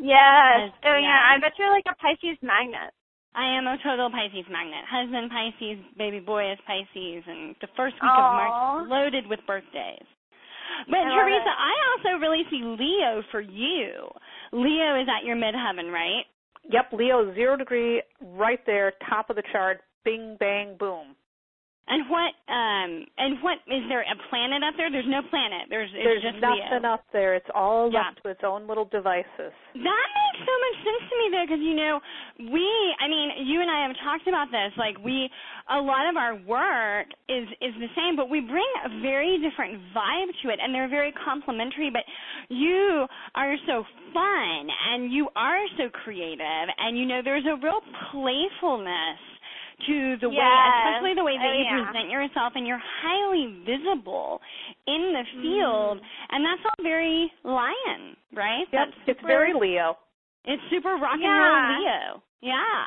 Yes. 0.00 0.72
Oh 0.82 0.96
yeah. 0.96 1.04
yeah. 1.04 1.20
I 1.28 1.40
bet 1.40 1.52
you're 1.60 1.70
like 1.70 1.86
a 1.86 1.96
Pisces 2.00 2.40
magnet. 2.42 2.90
I 3.34 3.46
am 3.56 3.66
a 3.68 3.76
total 3.84 4.10
Pisces 4.10 4.48
magnet. 4.50 4.82
Husband 4.90 5.30
Pisces, 5.30 5.78
baby 5.96 6.18
boy 6.18 6.50
is 6.50 6.58
Pisces, 6.66 7.22
and 7.28 7.54
the 7.60 7.68
first 7.76 7.94
week 8.02 8.10
Aww. 8.10 8.18
of 8.18 8.32
March 8.34 8.56
loaded 8.90 9.26
with 9.28 9.38
birthdays. 9.46 10.08
But 10.88 11.04
I 11.04 11.14
Teresa, 11.14 11.52
I 11.52 11.74
also 11.92 12.18
really 12.18 12.42
see 12.50 12.62
Leo 12.64 13.22
for 13.30 13.40
you. 13.40 14.08
Leo 14.52 15.00
is 15.00 15.06
at 15.06 15.26
your 15.26 15.36
midheaven, 15.36 15.92
right? 15.92 16.24
Yep, 16.68 16.92
Leo 16.92 17.34
zero 17.34 17.56
degree, 17.56 18.02
right 18.20 18.60
there, 18.66 18.92
top 19.08 19.30
of 19.30 19.36
the 19.36 19.42
chart. 19.52 19.80
Bing, 20.04 20.36
bang, 20.40 20.76
boom. 20.78 21.14
And 21.88 22.06
what 22.06 22.32
um 22.46 22.90
and 23.18 23.42
what 23.42 23.58
is 23.66 23.82
there 23.90 24.06
a 24.06 24.16
planet 24.30 24.62
up 24.62 24.78
there? 24.78 24.92
There's 24.92 25.10
no 25.10 25.26
planet. 25.26 25.66
There's 25.68 25.90
There's 25.90 26.22
just 26.22 26.38
nothing 26.38 26.82
Leo. 26.82 26.94
up 26.94 27.02
there. 27.12 27.34
It's 27.34 27.50
all 27.52 27.90
yeah. 27.90 28.14
left 28.14 28.22
to 28.22 28.30
its 28.30 28.42
own 28.46 28.68
little 28.68 28.86
devices. 28.86 29.50
That 29.74 30.06
makes 30.14 30.40
so 30.46 30.54
much 30.54 30.76
sense 30.86 31.02
to 31.10 31.14
me 31.18 31.26
though 31.34 31.46
because 31.50 31.62
you 31.66 31.74
know, 31.74 31.98
we 32.54 32.66
I 33.02 33.10
mean, 33.10 33.42
you 33.42 33.60
and 33.60 33.70
I 33.70 33.90
have 33.90 33.96
talked 34.06 34.30
about 34.30 34.54
this. 34.54 34.70
Like 34.78 35.02
we 35.02 35.26
a 35.66 35.82
lot 35.82 36.06
of 36.06 36.14
our 36.14 36.38
work 36.46 37.10
is 37.26 37.50
is 37.58 37.74
the 37.82 37.90
same, 37.98 38.14
but 38.14 38.30
we 38.30 38.38
bring 38.38 38.70
a 38.86 39.02
very 39.02 39.42
different 39.42 39.82
vibe 39.90 40.30
to 40.42 40.54
it 40.54 40.62
and 40.62 40.70
they're 40.70 40.88
very 40.88 41.10
complementary, 41.10 41.90
but 41.90 42.06
you 42.48 43.06
are 43.34 43.56
so 43.66 43.82
fun 44.14 44.62
and 44.94 45.10
you 45.12 45.26
are 45.34 45.66
so 45.76 45.90
creative 45.90 46.66
and 46.78 46.98
you 46.98 47.06
know 47.06 47.20
there's 47.22 47.46
a 47.50 47.58
real 47.58 47.82
playfulness 48.14 49.18
to 49.86 49.96
the 50.20 50.28
yes. 50.28 50.40
way, 50.40 50.52
especially 50.84 51.14
the 51.16 51.24
way 51.24 51.36
that 51.36 51.52
oh, 51.52 51.58
you 51.58 51.64
yeah. 51.64 51.84
present 51.84 52.08
yourself, 52.10 52.52
and 52.56 52.66
you're 52.66 52.82
highly 52.82 53.64
visible 53.64 54.40
in 54.86 55.12
the 55.16 55.24
field, 55.40 55.98
mm. 55.98 56.30
and 56.30 56.44
that's 56.44 56.64
all 56.64 56.80
very 56.84 57.30
lion, 57.44 58.16
right? 58.34 58.66
Yep, 58.68 58.76
that's 58.76 58.96
super, 59.06 59.10
it's 59.10 59.26
very 59.26 59.52
Leo. 59.54 59.96
It's 60.44 60.62
super 60.70 60.96
rock 60.96 61.18
yeah. 61.20 61.28
and 61.28 61.40
roll 61.40 61.64
Leo. 61.80 62.04
Yeah. 62.40 62.84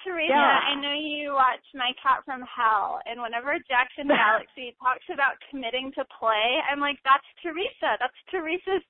Teresa, 0.00 0.32
yeah. 0.32 0.72
I 0.72 0.80
know 0.80 0.96
you 0.96 1.36
watch 1.36 1.60
My 1.76 1.92
Cat 2.00 2.24
from 2.24 2.40
Hell, 2.48 3.04
and 3.04 3.20
whenever 3.20 3.52
Jackson 3.68 4.08
Galaxy 4.20 4.72
talks 4.80 5.04
about 5.12 5.36
committing 5.52 5.92
to 6.00 6.08
play, 6.16 6.56
I'm 6.64 6.80
like, 6.80 6.96
that's 7.04 7.26
Teresa. 7.44 8.00
That's 8.00 8.16
Teresa's 8.32 8.84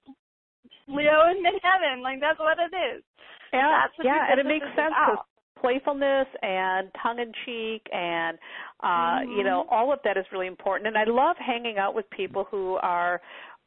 Leo 0.87 1.31
in 1.31 1.43
midheaven. 1.43 2.03
Like 2.03 2.21
that's 2.21 2.39
what 2.39 2.59
it 2.59 2.75
is. 2.75 3.03
Yeah, 3.53 3.83
that's 3.83 3.95
what 3.99 4.07
yeah, 4.07 4.31
and 4.31 4.39
it 4.39 4.47
makes 4.47 4.67
sense 4.79 4.95
because 4.95 5.27
playfulness 5.61 6.27
and 6.43 6.89
tongue 7.03 7.19
in 7.19 7.33
cheek 7.45 7.83
and 7.93 8.39
uh 8.83 8.87
mm-hmm. 8.87 9.33
you 9.33 9.45
know 9.45 9.67
all 9.71 9.93
of 9.93 9.99
that 10.05 10.17
is 10.17 10.25
really 10.33 10.47
important. 10.47 10.87
And 10.89 10.97
I 10.97 11.05
love 11.07 11.37
hanging 11.39 11.79
out 11.79 11.95
with 11.95 12.09
people 12.11 12.47
who 12.51 12.79
are 12.83 13.21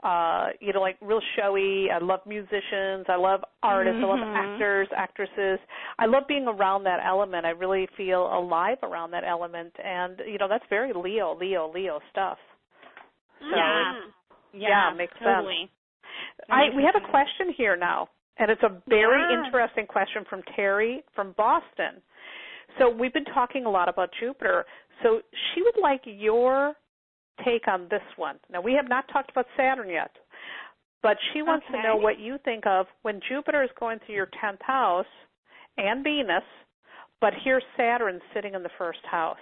uh 0.03 0.47
you 0.59 0.73
know 0.73 0.81
like 0.81 0.97
real 1.01 1.21
showy. 1.35 1.87
I 1.93 1.99
love 1.99 2.21
musicians. 2.25 3.05
I 3.07 3.15
love 3.17 3.41
artists. 3.61 3.97
Mm-hmm. 3.97 4.05
i 4.05 4.07
love 4.07 4.19
mm-hmm. 4.19 4.53
actors 4.53 4.87
actresses. 4.95 5.59
I 5.99 6.05
love 6.05 6.23
being 6.27 6.47
around 6.47 6.83
that 6.85 6.99
element. 7.05 7.45
I 7.45 7.51
really 7.51 7.87
feel 7.95 8.25
alive 8.25 8.77
around 8.83 9.11
that 9.11 9.23
element. 9.23 9.73
And 9.83 10.19
you 10.27 10.37
know 10.37 10.47
that's 10.49 10.65
very 10.69 10.91
leo 10.95 11.37
leo 11.39 11.71
leo 11.73 11.99
stuff. 12.11 12.37
So 13.39 13.55
yeah. 13.55 13.93
yeah, 14.53 14.69
yeah 14.69 14.97
makes 14.97 15.13
totally. 15.19 15.61
sense 15.61 15.71
i 16.49 16.75
we 16.75 16.83
have 16.83 16.95
a 16.95 17.09
question 17.09 17.53
here 17.55 17.75
now 17.75 18.07
and 18.37 18.49
it's 18.49 18.63
a 18.63 18.81
very 18.87 19.21
yeah. 19.21 19.45
interesting 19.45 19.85
question 19.85 20.23
from 20.29 20.41
Terry 20.55 21.03
from 21.15 21.33
Boston. 21.37 22.01
So 22.79 22.89
we've 22.89 23.13
been 23.13 23.25
talking 23.25 23.65
a 23.65 23.69
lot 23.69 23.89
about 23.89 24.09
Jupiter. 24.19 24.65
So 25.03 25.21
she 25.31 25.61
would 25.61 25.81
like 25.81 26.01
your 26.05 26.73
take 27.45 27.67
on 27.67 27.87
this 27.89 28.01
one. 28.15 28.37
Now 28.51 28.61
we 28.61 28.73
have 28.73 28.89
not 28.89 29.05
talked 29.11 29.31
about 29.31 29.45
Saturn 29.57 29.89
yet, 29.89 30.11
but 31.01 31.17
she 31.33 31.41
wants 31.41 31.65
okay. 31.69 31.81
to 31.81 31.87
know 31.87 31.95
what 31.97 32.19
you 32.19 32.37
think 32.45 32.65
of 32.65 32.87
when 33.01 33.19
Jupiter 33.29 33.63
is 33.63 33.69
going 33.79 33.99
through 34.05 34.15
your 34.15 34.29
10th 34.43 34.61
house 34.61 35.05
and 35.77 36.03
Venus, 36.03 36.43
but 37.21 37.33
here's 37.43 37.63
Saturn 37.77 38.19
sitting 38.33 38.53
in 38.53 38.63
the 38.63 38.69
first 38.77 38.99
house. 39.09 39.37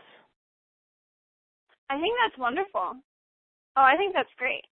I 1.90 2.00
think 2.00 2.16
that's 2.24 2.40
wonderful. 2.40 2.94
Oh, 3.76 3.84
I 3.84 3.96
think 3.98 4.14
that's 4.14 4.30
great. 4.38 4.64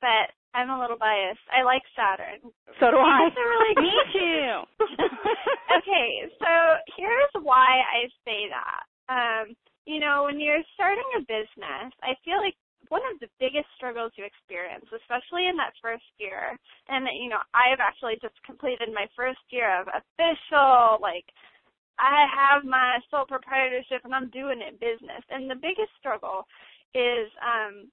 But 0.00 0.32
I'm 0.54 0.70
a 0.70 0.80
little 0.80 0.98
biased. 0.98 1.44
I 1.50 1.62
like 1.62 1.82
Saturn. 1.94 2.42
So 2.78 2.90
do 2.90 2.98
I. 2.98 3.30
really 3.30 3.74
Me 3.86 3.94
too. 4.12 4.50
okay, 5.78 6.26
so 6.38 6.50
here's 6.96 7.34
why 7.42 7.82
I 7.86 8.10
say 8.26 8.50
that. 8.50 8.82
Um, 9.10 9.54
you 9.86 10.00
know, 10.00 10.24
when 10.26 10.40
you're 10.40 10.62
starting 10.74 11.06
a 11.18 11.20
business, 11.22 11.90
I 12.02 12.14
feel 12.24 12.38
like 12.38 12.54
one 12.88 13.02
of 13.12 13.20
the 13.20 13.30
biggest 13.38 13.70
struggles 13.76 14.10
you 14.18 14.24
experience, 14.26 14.86
especially 14.90 15.46
in 15.46 15.54
that 15.56 15.74
first 15.82 16.06
year, 16.18 16.58
and 16.88 17.06
you 17.14 17.28
know, 17.30 17.42
I've 17.54 17.78
actually 17.78 18.18
just 18.22 18.34
completed 18.42 18.90
my 18.90 19.06
first 19.14 19.42
year 19.50 19.70
of 19.70 19.86
official, 19.86 20.98
like, 20.98 21.26
I 22.00 22.24
have 22.32 22.64
my 22.64 22.98
sole 23.10 23.28
proprietorship 23.28 24.02
and 24.04 24.14
I'm 24.14 24.30
doing 24.30 24.64
it 24.64 24.80
business. 24.80 25.20
And 25.28 25.50
the 25.50 25.60
biggest 25.60 25.92
struggle 26.00 26.48
is 26.96 27.28
um 27.44 27.92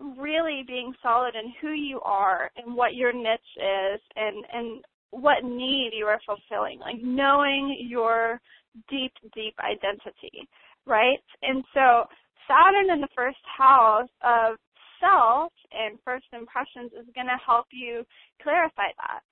really 0.00 0.64
being 0.66 0.92
solid 1.02 1.34
in 1.34 1.52
who 1.60 1.72
you 1.72 2.00
are 2.00 2.50
and 2.56 2.74
what 2.74 2.94
your 2.94 3.12
niche 3.12 3.40
is 3.56 4.00
and 4.16 4.44
and 4.52 4.84
what 5.10 5.44
need 5.44 5.90
you 5.92 6.06
are 6.06 6.20
fulfilling 6.24 6.78
like 6.80 6.96
knowing 7.02 7.76
your 7.88 8.40
deep 8.88 9.12
deep 9.34 9.54
identity 9.60 10.48
right? 10.86 11.22
And 11.42 11.64
so 11.74 12.04
saturn 12.48 12.90
in 12.90 13.00
the 13.00 13.12
first 13.14 13.42
house 13.44 14.10
of 14.22 14.56
self 15.00 15.52
and 15.72 15.98
first 16.04 16.26
impressions 16.32 16.92
is 16.92 17.06
going 17.14 17.26
to 17.26 17.38
help 17.44 17.66
you 17.72 18.04
clarify 18.42 18.90
that 18.98 19.26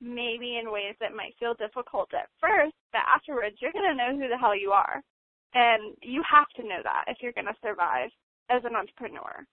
maybe 0.00 0.60
in 0.60 0.70
ways 0.70 0.94
that 1.00 1.16
might 1.16 1.32
feel 1.40 1.54
difficult 1.54 2.12
at 2.12 2.28
first 2.36 2.76
but 2.92 3.00
afterwards 3.08 3.56
you're 3.60 3.72
going 3.72 3.88
to 3.88 3.96
know 3.96 4.12
who 4.12 4.28
the 4.28 4.38
hell 4.38 4.56
you 4.56 4.70
are. 4.70 5.02
And 5.54 5.96
you 6.02 6.22
have 6.28 6.48
to 6.56 6.68
know 6.68 6.80
that 6.82 7.04
if 7.08 7.18
you're 7.20 7.32
going 7.32 7.48
to 7.48 7.64
survive 7.64 8.10
as 8.50 8.62
an 8.64 8.76
entrepreneur 8.76 9.46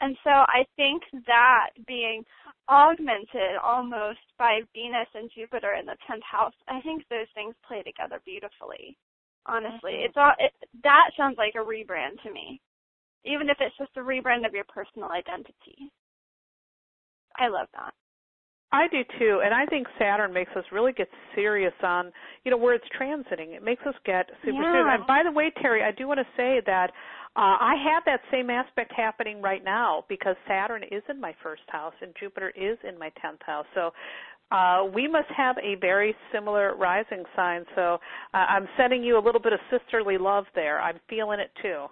and 0.00 0.16
so 0.24 0.30
I 0.30 0.66
think 0.76 1.02
that 1.26 1.70
being 1.86 2.24
augmented 2.68 3.56
almost 3.62 4.20
by 4.38 4.60
Venus 4.74 5.08
and 5.14 5.30
Jupiter 5.34 5.74
in 5.78 5.86
the 5.86 5.96
10th 6.10 6.22
house, 6.22 6.54
I 6.68 6.80
think 6.80 7.04
those 7.08 7.30
things 7.34 7.54
play 7.66 7.82
together 7.82 8.20
beautifully. 8.24 8.96
Honestly, 9.46 10.02
mm-hmm. 10.02 10.06
it's 10.06 10.16
all 10.16 10.32
it, 10.38 10.52
that 10.82 11.10
sounds 11.16 11.38
like 11.38 11.54
a 11.54 11.64
rebrand 11.64 12.20
to 12.24 12.32
me. 12.32 12.60
Even 13.24 13.48
if 13.48 13.56
it's 13.60 13.76
just 13.78 13.96
a 13.96 14.00
rebrand 14.00 14.46
of 14.46 14.54
your 14.54 14.66
personal 14.68 15.08
identity. 15.10 15.90
I 17.38 17.48
love 17.48 17.68
that. 17.74 17.94
I 18.72 18.88
do 18.88 19.02
too, 19.18 19.40
and 19.44 19.54
I 19.54 19.64
think 19.66 19.86
Saturn 19.98 20.32
makes 20.32 20.50
us 20.56 20.64
really 20.72 20.92
get 20.92 21.08
serious 21.34 21.72
on, 21.82 22.12
you 22.44 22.50
know, 22.50 22.56
where 22.56 22.74
it's 22.74 22.86
transiting. 23.00 23.54
It 23.54 23.62
makes 23.62 23.82
us 23.86 23.94
get 24.04 24.28
super 24.44 24.62
yeah. 24.62 24.72
serious. 24.72 24.98
And 24.98 25.06
by 25.06 25.22
the 25.24 25.30
way, 25.30 25.52
Terry, 25.62 25.82
I 25.82 25.92
do 25.92 26.08
want 26.08 26.18
to 26.18 26.26
say 26.36 26.60
that 26.66 26.90
uh, 27.36 27.56
I 27.60 27.74
have 27.92 28.02
that 28.06 28.20
same 28.30 28.50
aspect 28.50 28.92
happening 28.96 29.42
right 29.42 29.64
now 29.64 30.04
because 30.08 30.36
Saturn 30.48 30.82
is 30.84 31.02
in 31.08 31.20
my 31.20 31.34
first 31.42 31.62
house 31.68 31.94
and 32.00 32.12
Jupiter 32.18 32.52
is 32.56 32.78
in 32.88 32.98
my 32.98 33.10
tenth 33.20 33.40
house. 33.44 33.66
So 33.74 33.90
uh, 34.50 34.84
we 34.94 35.08
must 35.08 35.28
have 35.36 35.56
a 35.58 35.74
very 35.80 36.14
similar 36.32 36.74
rising 36.76 37.24
sign. 37.34 37.64
So 37.74 37.98
uh, 38.32 38.36
I'm 38.36 38.68
sending 38.76 39.02
you 39.02 39.18
a 39.18 39.22
little 39.22 39.40
bit 39.40 39.52
of 39.52 39.60
sisterly 39.70 40.18
love 40.18 40.44
there. 40.54 40.80
I'm 40.80 40.98
feeling 41.08 41.40
it 41.40 41.50
too. 41.60 41.86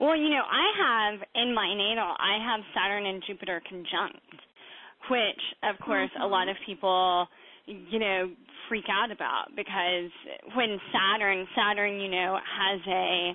Well, 0.00 0.16
you 0.16 0.28
know, 0.28 0.42
I 0.44 1.12
have 1.14 1.20
in 1.34 1.54
my 1.54 1.72
natal, 1.74 2.14
I 2.18 2.38
have 2.44 2.60
Saturn 2.74 3.06
and 3.06 3.22
Jupiter 3.26 3.62
conjunct 3.68 4.20
which 5.10 5.42
of 5.62 5.78
course 5.84 6.10
mm-hmm. 6.14 6.22
a 6.22 6.26
lot 6.26 6.48
of 6.48 6.56
people 6.66 7.26
you 7.66 7.98
know 7.98 8.30
freak 8.68 8.84
out 8.90 9.10
about 9.10 9.48
because 9.54 10.10
when 10.54 10.78
Saturn 10.92 11.46
Saturn 11.54 12.00
you 12.00 12.10
know 12.10 12.38
has 12.38 12.80
a 12.88 13.32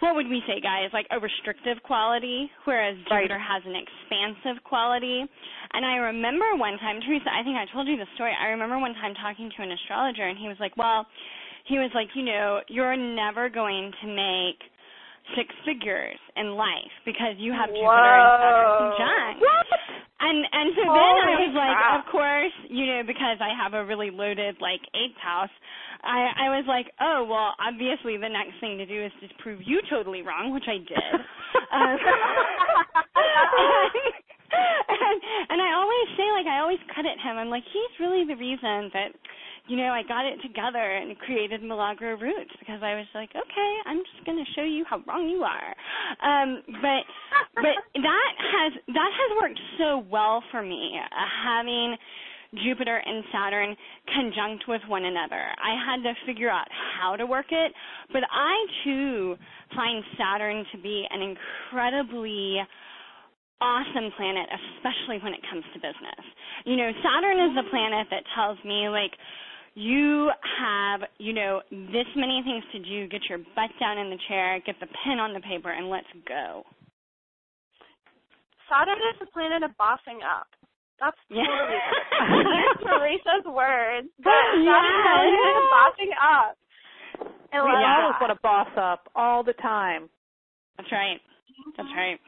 what 0.00 0.14
would 0.14 0.28
we 0.28 0.42
say 0.46 0.60
guys? 0.60 0.90
Like 0.92 1.06
a 1.10 1.18
restrictive 1.18 1.82
quality 1.82 2.50
whereas 2.64 2.96
Jupiter 3.08 3.38
has 3.38 3.62
an 3.66 3.74
expansive 3.74 4.62
quality. 4.64 5.24
And 5.72 5.84
I 5.84 5.96
remember 6.14 6.56
one 6.56 6.78
time 6.78 7.00
Teresa 7.00 7.30
I 7.30 7.42
think 7.42 7.56
I 7.56 7.66
told 7.72 7.88
you 7.88 7.96
the 7.96 8.08
story. 8.14 8.32
I 8.34 8.48
remember 8.54 8.78
one 8.78 8.94
time 8.94 9.14
talking 9.14 9.50
to 9.56 9.62
an 9.62 9.72
astrologer 9.72 10.26
and 10.26 10.38
he 10.38 10.48
was 10.48 10.56
like 10.60 10.76
well 10.76 11.06
he 11.66 11.78
was 11.78 11.90
like 11.94 12.08
you 12.14 12.24
know 12.24 12.60
you're 12.68 12.96
never 12.96 13.48
going 13.48 13.92
to 14.02 14.06
make 14.08 14.60
six 15.36 15.52
figures 15.64 16.18
in 16.36 16.54
life 16.54 16.92
because 17.04 17.36
you 17.38 17.52
have 17.52 17.68
Jupiter 17.68 18.14
and 18.16 18.30
Saturn 18.40 18.68
conjunct. 18.78 19.42
And 20.18 20.42
and 20.50 20.68
so 20.74 20.82
then 20.82 21.14
I 21.22 21.34
was 21.46 21.54
like, 21.54 21.78
of 21.94 22.02
course, 22.10 22.56
you 22.66 22.90
know, 22.90 23.06
because 23.06 23.38
I 23.38 23.54
have 23.54 23.74
a 23.74 23.86
really 23.86 24.10
loaded 24.10 24.58
like 24.58 24.82
eighth 24.90 25.18
house, 25.22 25.52
I 26.02 26.50
I 26.50 26.58
was 26.58 26.66
like, 26.66 26.90
oh 26.98 27.22
well, 27.28 27.54
obviously 27.62 28.18
the 28.18 28.28
next 28.28 28.58
thing 28.58 28.78
to 28.82 28.86
do 28.86 28.98
is 28.98 29.12
to 29.22 29.28
prove 29.42 29.62
you 29.62 29.78
totally 29.86 30.22
wrong, 30.26 30.50
which 30.50 30.66
I 30.66 30.82
did. 30.82 30.98
um, 31.70 31.98
and, 34.90 35.18
and 35.54 35.58
I 35.62 35.70
always 35.78 36.08
say 36.18 36.26
like 36.34 36.50
I 36.50 36.66
always 36.66 36.82
credit 36.90 37.14
him. 37.22 37.38
I'm 37.38 37.50
like 37.50 37.64
he's 37.70 37.94
really 38.02 38.26
the 38.26 38.34
reason 38.34 38.90
that 38.98 39.14
you 39.68 39.76
know, 39.76 39.92
I 39.92 40.02
got 40.02 40.24
it 40.24 40.40
together 40.42 40.80
and 40.80 41.16
created 41.18 41.62
Milagro 41.62 42.16
Roots 42.16 42.50
because 42.58 42.80
I 42.82 42.96
was 42.96 43.06
like, 43.14 43.30
okay, 43.30 43.72
I'm 43.86 43.98
just 43.98 44.24
going 44.24 44.38
to 44.38 44.48
show 44.56 44.64
you 44.64 44.84
how 44.88 45.02
wrong 45.06 45.28
you 45.28 45.44
are. 45.44 45.70
Um, 46.24 46.62
but 46.80 47.04
but 47.54 47.76
that 48.00 48.32
has 48.40 48.72
that 48.88 49.10
has 49.12 49.30
worked 49.40 49.60
so 49.78 50.04
well 50.10 50.42
for 50.50 50.62
me, 50.62 50.96
uh, 50.96 51.28
having 51.44 51.96
Jupiter 52.64 52.96
and 53.04 53.24
Saturn 53.30 53.76
conjunct 54.14 54.64
with 54.68 54.80
one 54.88 55.04
another. 55.04 55.52
I 55.60 55.76
had 55.76 56.02
to 56.02 56.14
figure 56.24 56.48
out 56.48 56.68
how 56.96 57.16
to 57.16 57.26
work 57.26 57.52
it, 57.52 57.72
but 58.12 58.22
I 58.32 58.54
too 58.84 59.36
find 59.76 60.02
Saturn 60.16 60.64
to 60.72 60.78
be 60.80 61.04
an 61.10 61.20
incredibly 61.20 62.56
awesome 63.60 64.08
planet, 64.16 64.48
especially 64.78 65.18
when 65.22 65.34
it 65.34 65.42
comes 65.50 65.64
to 65.74 65.78
business. 65.78 66.24
You 66.64 66.76
know, 66.76 66.90
Saturn 67.04 67.36
is 67.50 67.52
the 67.58 67.68
planet 67.70 68.06
that 68.10 68.22
tells 68.34 68.56
me 68.64 68.88
like 68.88 69.12
you 69.78 70.30
have, 70.58 71.06
you 71.18 71.32
know, 71.32 71.62
this 71.70 72.10
many 72.16 72.42
things 72.42 72.64
to 72.74 72.78
do. 72.82 73.06
Get 73.06 73.22
your 73.28 73.38
butt 73.38 73.70
down 73.78 73.96
in 73.96 74.10
the 74.10 74.18
chair, 74.26 74.58
get 74.66 74.74
the 74.80 74.90
pen 75.04 75.22
on 75.22 75.32
the 75.32 75.40
paper, 75.40 75.70
and 75.70 75.88
let's 75.88 76.10
go. 76.26 76.64
Saturn 78.66 78.98
is 78.98 79.20
the 79.20 79.30
planet 79.30 79.62
of 79.62 79.70
bossing 79.78 80.18
up. 80.26 80.50
That's 80.98 81.16
yeah. 81.30 81.46
totally 81.46 82.58
Teresa's 82.82 83.46
words. 83.46 84.08
But 84.18 84.42
yeah. 84.58 84.82
Saturn 85.06 85.46
is 85.46 85.70
bossing 85.70 86.12
up. 86.18 86.58
I 87.52 87.62
we 87.62 87.70
love 87.70 87.78
always 87.78 88.14
that. 88.18 88.20
want 88.20 88.32
to 88.34 88.40
boss 88.42 88.72
up 88.76 89.06
all 89.14 89.44
the 89.44 89.54
time. 89.62 90.10
That's 90.76 90.90
right. 90.90 91.22
That's 91.76 91.88
right. 91.94 92.18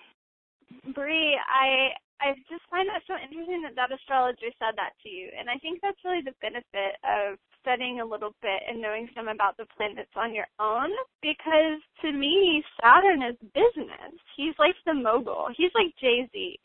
Bree, 0.95 1.35
I 1.35 1.99
I 2.21 2.37
just 2.53 2.65
find 2.69 2.85
that 2.93 3.01
so 3.09 3.17
interesting 3.17 3.65
that 3.65 3.77
that 3.81 3.93
astrologer 3.93 4.53
said 4.61 4.77
that 4.77 4.93
to 5.03 5.09
you, 5.09 5.33
and 5.33 5.49
I 5.49 5.57
think 5.59 5.81
that's 5.81 6.01
really 6.05 6.21
the 6.21 6.37
benefit 6.45 7.01
of 7.01 7.41
studying 7.65 8.01
a 8.01 8.07
little 8.07 8.37
bit 8.45 8.61
and 8.69 8.81
knowing 8.81 9.09
some 9.17 9.29
about 9.29 9.57
the 9.57 9.65
planets 9.77 10.13
on 10.17 10.37
your 10.37 10.49
own. 10.61 10.93
Because 11.25 11.81
to 12.05 12.13
me, 12.13 12.65
Saturn 12.81 13.25
is 13.25 13.37
business. 13.57 14.13
He's 14.37 14.57
like 14.61 14.77
the 14.85 14.95
mogul. 14.95 15.49
He's 15.57 15.73
like 15.73 15.97
Jay 15.97 16.29
Z. 16.29 16.61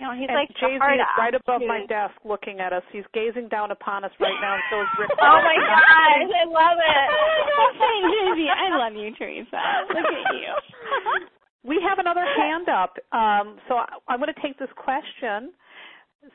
You 0.00 0.06
know, 0.08 0.14
he's 0.18 0.26
and 0.26 0.34
like 0.34 0.50
Jay 0.58 0.74
Z 0.74 0.82
is 0.82 1.14
right 1.14 1.34
above 1.34 1.62
attitude. 1.62 1.70
my 1.70 1.86
desk, 1.86 2.18
looking 2.26 2.58
at 2.58 2.74
us. 2.74 2.82
He's 2.90 3.06
gazing 3.14 3.48
down 3.54 3.70
upon 3.70 4.02
us 4.02 4.14
right 4.18 4.38
now, 4.42 4.58
and 4.58 4.66
so 4.66 4.82
is 4.82 4.90
Rick. 4.98 5.14
Oh 5.14 5.38
my 5.38 5.58
gosh, 5.62 6.26
I 6.26 6.44
love 6.50 6.78
it. 6.82 7.06
Don't 7.54 7.76
say 7.78 7.94
Jay-Z. 8.02 8.38
I 8.50 8.66
love 8.82 8.94
you, 8.98 9.14
Teresa. 9.14 9.62
Look 9.94 10.10
at 10.10 10.26
you. 10.34 11.28
We 11.64 11.80
have 11.88 11.98
another 11.98 12.24
hand 12.24 12.68
up. 12.68 12.94
Um, 13.12 13.58
so 13.68 13.74
I, 13.76 13.86
I'm 14.08 14.18
going 14.18 14.32
to 14.32 14.42
take 14.42 14.58
this 14.58 14.68
question. 14.76 15.52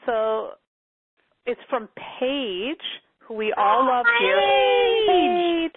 So 0.06 0.52
it's 1.46 1.62
from 1.70 1.90
Paige, 2.20 2.78
who 3.20 3.36
we 3.36 3.54
all 3.58 3.86
love 3.86 4.06
here. 4.20 4.40
Paige. 5.08 5.72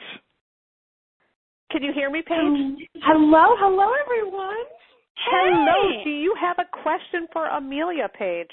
Can 1.70 1.82
you 1.82 1.92
hear 1.92 2.10
me, 2.10 2.22
Paige? 2.26 2.88
Hello, 3.02 3.54
hello 3.58 3.92
everyone. 4.04 4.64
Hello. 5.28 5.98
Hey. 5.98 6.04
Do 6.04 6.10
you 6.10 6.34
have 6.40 6.56
a 6.58 6.82
question 6.82 7.28
for 7.32 7.46
Amelia, 7.46 8.08
Paige? 8.18 8.50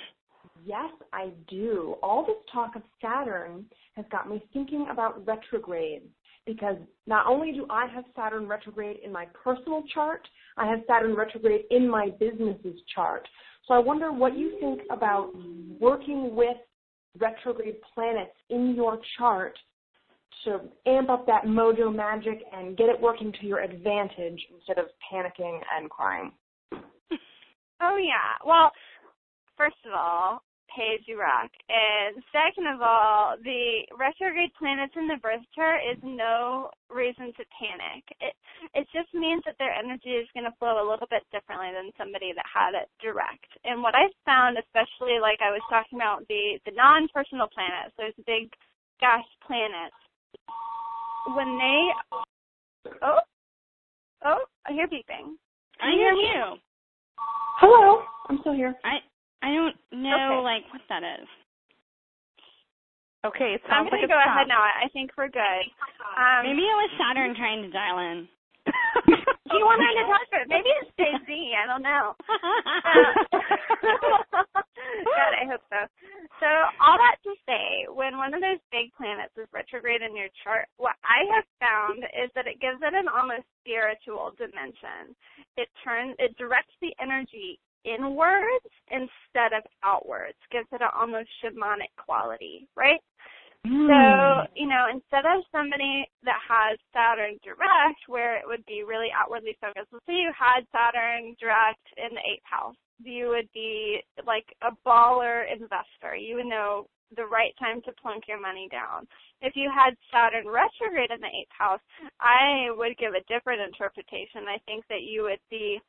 Yes, 0.66 0.91
I 1.14 1.30
do. 1.50 1.95
All 2.04 2.26
this 2.26 2.36
talk 2.52 2.76
of 2.76 2.82
Saturn 3.02 3.66
has 3.95 4.06
got 4.12 4.30
me 4.30 4.43
thinking 4.54 4.88
about 4.91 5.26
retrogrades 5.26 6.06
because 6.45 6.76
not 7.06 7.26
only 7.28 7.52
do 7.54 7.66
I 7.70 7.88
have 7.88 8.04
Saturn 8.16 8.48
retrograde 8.48 8.98
in 9.04 9.12
my 9.12 9.26
personal 9.43 9.84
chart, 9.93 10.22
I 10.58 10.68
have 10.68 10.80
Saturn 10.88 11.16
retrograde 11.16 11.66
in 11.72 11.89
my 11.89 12.10
business's 12.20 12.80
chart. 12.93 13.28
So 13.68 13.74
I 13.74 13.80
wonder 13.80 14.12
what 14.12 14.38
you 14.38 14.58
think 14.60 14.82
about 14.91 15.32
working 15.80 16.36
with 16.36 16.58
retrograde 17.20 17.78
planets 17.93 18.36
in 18.49 18.76
your 18.76 18.99
chart 19.18 19.58
to 20.45 20.62
amp 20.86 21.10
up 21.10 21.26
that 21.26 21.45
mojo 21.45 21.93
magic 21.93 22.41
and 22.53 22.78
get 22.78 22.89
it 22.89 22.99
working 22.99 23.34
to 23.41 23.47
your 23.47 23.60
advantage 23.60 24.39
instead 24.53 24.78
of 24.78 24.86
panicking 25.12 25.60
and 25.78 25.89
crying. 25.89 26.32
Oh 27.80 27.97
yeah. 27.97 28.34
Well, 28.43 28.72
first 29.55 29.76
of 29.86 29.93
all, 29.93 30.41
Paige, 30.74 31.07
you 31.07 31.20
rock. 31.20 31.49
And 31.70 32.22
second 32.32 32.68
of 32.68 32.82
all, 32.82 33.36
the 33.43 33.88
retrograde 33.97 34.53
planets 34.57 34.93
in 34.95 35.07
the 35.07 35.18
birth 35.22 35.43
chart 35.55 35.82
is 35.84 35.97
no 36.03 36.70
reason 36.89 37.34
to 37.36 37.43
panic. 37.55 38.03
It 38.20 38.36
it 38.74 38.88
just 38.93 39.13
means 39.13 39.43
that 39.45 39.55
their 39.59 39.74
energy 39.74 40.18
is 40.18 40.28
going 40.34 40.45
to 40.45 40.55
flow 40.59 40.82
a 40.82 40.89
little 40.89 41.07
bit 41.09 41.24
differently 41.32 41.72
than 41.74 41.95
somebody 41.97 42.34
that 42.34 42.45
had 42.45 42.74
it 42.76 42.89
direct. 43.01 43.47
And 43.63 43.82
what 43.82 43.95
I 43.95 44.09
found, 44.26 44.57
especially 44.57 45.20
like 45.22 45.39
I 45.41 45.51
was 45.51 45.63
talking 45.70 45.97
about 45.97 46.28
the 46.28 46.59
the 46.65 46.76
non-personal 46.76 47.47
planets, 47.53 47.95
those 47.97 48.15
big 48.26 48.51
gas 48.99 49.26
planets, 49.45 49.97
when 51.36 51.57
they 51.57 51.80
oh 53.01 53.20
oh 54.26 54.41
I 54.65 54.74
hear 54.74 54.88
beeping. 54.88 55.38
I 55.82 55.91
hear 55.93 56.13
you. 56.13 56.57
Hello, 57.59 58.03
I'm 58.30 58.39
still 58.41 58.53
here. 58.53 58.76
I 58.84 59.01
I 59.41 59.53
don't 59.53 59.75
know 59.91 60.39
Okay. 60.39 60.43
like 60.43 60.63
what 60.73 60.81
that 60.89 61.03
is. 61.03 61.27
Okay, 63.25 63.55
it 63.57 63.61
I'm 63.65 63.85
sounds 63.85 63.89
going 63.89 64.01
like 64.01 64.09
to 64.09 64.13
go 64.13 64.19
ahead 64.21 64.47
now. 64.47 64.61
I 64.61 64.88
think 64.93 65.11
we're 65.17 65.27
good. 65.27 65.63
Um, 66.15 66.45
Maybe 66.47 66.63
it 66.63 66.77
was 66.79 66.91
Saturn 67.01 67.35
trying 67.35 67.61
to 67.63 67.69
dial 67.69 67.99
in. 67.99 68.27
he 69.51 69.59
wanted 69.63 69.89
to 69.99 70.03
talk 70.07 70.23
to 70.31 70.38
it. 70.43 70.47
Maybe 70.47 70.69
it's 70.79 70.91
Jay 70.95 71.11
Z. 71.25 71.29
I 71.55 71.65
don't 71.67 71.81
know. 71.83 72.15
God, 75.07 75.33
I 75.33 75.45
hope 75.49 75.63
so. 75.71 75.81
So 76.39 76.47
all 76.79 76.97
that 76.99 77.17
to 77.25 77.33
say, 77.47 77.88
when 77.89 78.17
one 78.17 78.33
of 78.33 78.41
those 78.41 78.61
big 78.71 78.93
planets 78.95 79.33
is 79.35 79.47
retrograde 79.51 80.01
in 80.05 80.15
your 80.15 80.29
chart, 80.43 80.67
what 80.77 80.95
I 81.03 81.25
have 81.33 81.47
found 81.59 82.03
is 82.13 82.29
that 82.35 82.47
it 82.47 82.61
gives 82.61 82.79
it 82.83 82.93
an 82.93 83.07
almost 83.09 83.47
spiritual 83.63 84.31
dimension. 84.38 85.15
It 85.57 85.67
turns, 85.83 86.15
it 86.19 86.38
directs 86.38 86.75
the 86.79 86.93
energy 87.01 87.59
inwards 87.88 88.67
instead 88.91 89.55
of 89.55 89.63
outwards, 89.83 90.38
gives 90.51 90.67
it 90.71 90.81
an 90.81 90.91
almost 90.93 91.29
shamanic 91.43 91.95
quality, 91.97 92.67
right? 92.75 92.99
So, 93.63 93.71
hmm. 93.73 94.47
you 94.55 94.67
know, 94.67 94.85
instead 94.91 95.25
of 95.25 95.43
somebody 95.51 96.07
that 96.23 96.39
has 96.47 96.77
Saturn 96.93 97.35
direct, 97.43 97.99
where 98.07 98.38
it 98.38 98.45
would 98.45 98.65
be 98.65 98.83
really 98.88 99.09
outwardly 99.11 99.57
focused, 99.59 99.91
let's 99.91 100.05
say 100.05 100.13
you 100.13 100.31
had 100.31 100.63
Saturn 100.71 101.35
direct 101.39 101.83
in 101.97 102.15
the 102.15 102.23
eighth 102.23 102.45
house, 102.45 102.77
you 103.03 103.27
would 103.29 103.49
be 103.53 103.99
like 104.25 104.45
a 104.61 104.71
baller 104.88 105.43
investor. 105.51 106.15
You 106.15 106.38
would 106.38 106.47
know 106.47 106.88
the 107.15 107.25
right 107.25 107.51
time 107.59 107.81
to 107.83 107.91
plunk 108.01 108.23
your 108.27 108.39
money 108.39 108.67
down. 108.71 109.07
If 109.41 109.55
you 109.55 109.71
had 109.73 109.95
Saturn 110.11 110.47
retrograde 110.47 111.11
in 111.11 111.19
the 111.19 111.31
eighth 111.31 111.51
house, 111.51 111.81
I 112.19 112.71
would 112.71 112.97
give 112.97 113.13
a 113.13 113.25
different 113.27 113.61
interpretation. 113.61 114.47
I 114.47 114.59
think 114.65 114.85
that 114.89 115.03
you 115.03 115.23
would 115.23 115.43
be 115.49 115.79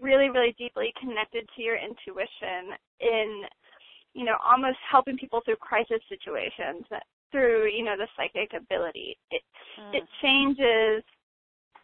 really, 0.00 0.30
really 0.30 0.54
deeply 0.58 0.92
connected 1.00 1.48
to 1.56 1.62
your 1.62 1.76
intuition 1.76 2.76
in 3.00 3.42
you 4.14 4.24
know, 4.24 4.34
almost 4.44 4.78
helping 4.90 5.16
people 5.16 5.40
through 5.44 5.56
crisis 5.56 6.00
situations 6.08 6.84
through, 7.30 7.68
you 7.70 7.84
know, 7.84 7.96
the 7.96 8.08
psychic 8.16 8.52
ability. 8.54 9.16
It 9.30 9.42
Mm. 9.78 9.94
it 9.94 10.04
changes 10.20 11.04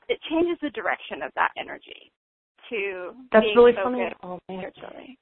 it 0.09 0.21
changes 0.23 0.59
the 0.61 0.71
direction 0.71 1.23
of 1.23 1.33
that 1.35 1.51
energy 1.57 2.13
to 2.69 3.15
That's 3.33 3.45
being 3.45 3.57
really 3.57 3.73
focused 3.73 3.85
funny. 3.85 4.13
Oh 4.23 4.39
spiritually. 4.51 5.19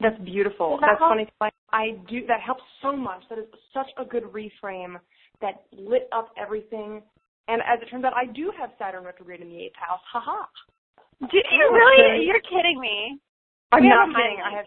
that's 0.00 0.18
beautiful. 0.20 0.78
That 0.78 0.86
That's 0.86 0.98
help? 0.98 1.10
funny. 1.10 1.28
Like 1.40 1.54
I 1.72 1.90
do. 2.08 2.26
That 2.26 2.40
helps 2.40 2.62
so 2.80 2.94
much. 2.96 3.22
That 3.28 3.38
is 3.38 3.46
such 3.72 3.90
a 3.96 4.04
good 4.04 4.24
reframe. 4.24 5.00
That 5.40 5.64
lit 5.72 6.08
up 6.12 6.32
everything. 6.36 7.02
And 7.48 7.60
as 7.62 7.80
it 7.82 7.86
turns 7.86 8.04
out, 8.04 8.14
I 8.14 8.26
do 8.26 8.50
have 8.56 8.70
Saturn 8.78 9.04
retrograde 9.04 9.40
in 9.40 9.48
the 9.48 9.58
eighth 9.64 9.76
house. 9.76 10.00
Haha. 10.12 10.46
Do 11.20 11.36
you 11.36 11.70
really? 11.72 12.26
You're 12.26 12.40
kidding 12.40 12.80
me. 12.80 13.18
I'm 13.72 13.82
We 13.82 13.88
not 13.88 14.08
have 14.08 14.16
kidding. 14.16 14.38
I 14.44 14.50
have 14.56 14.66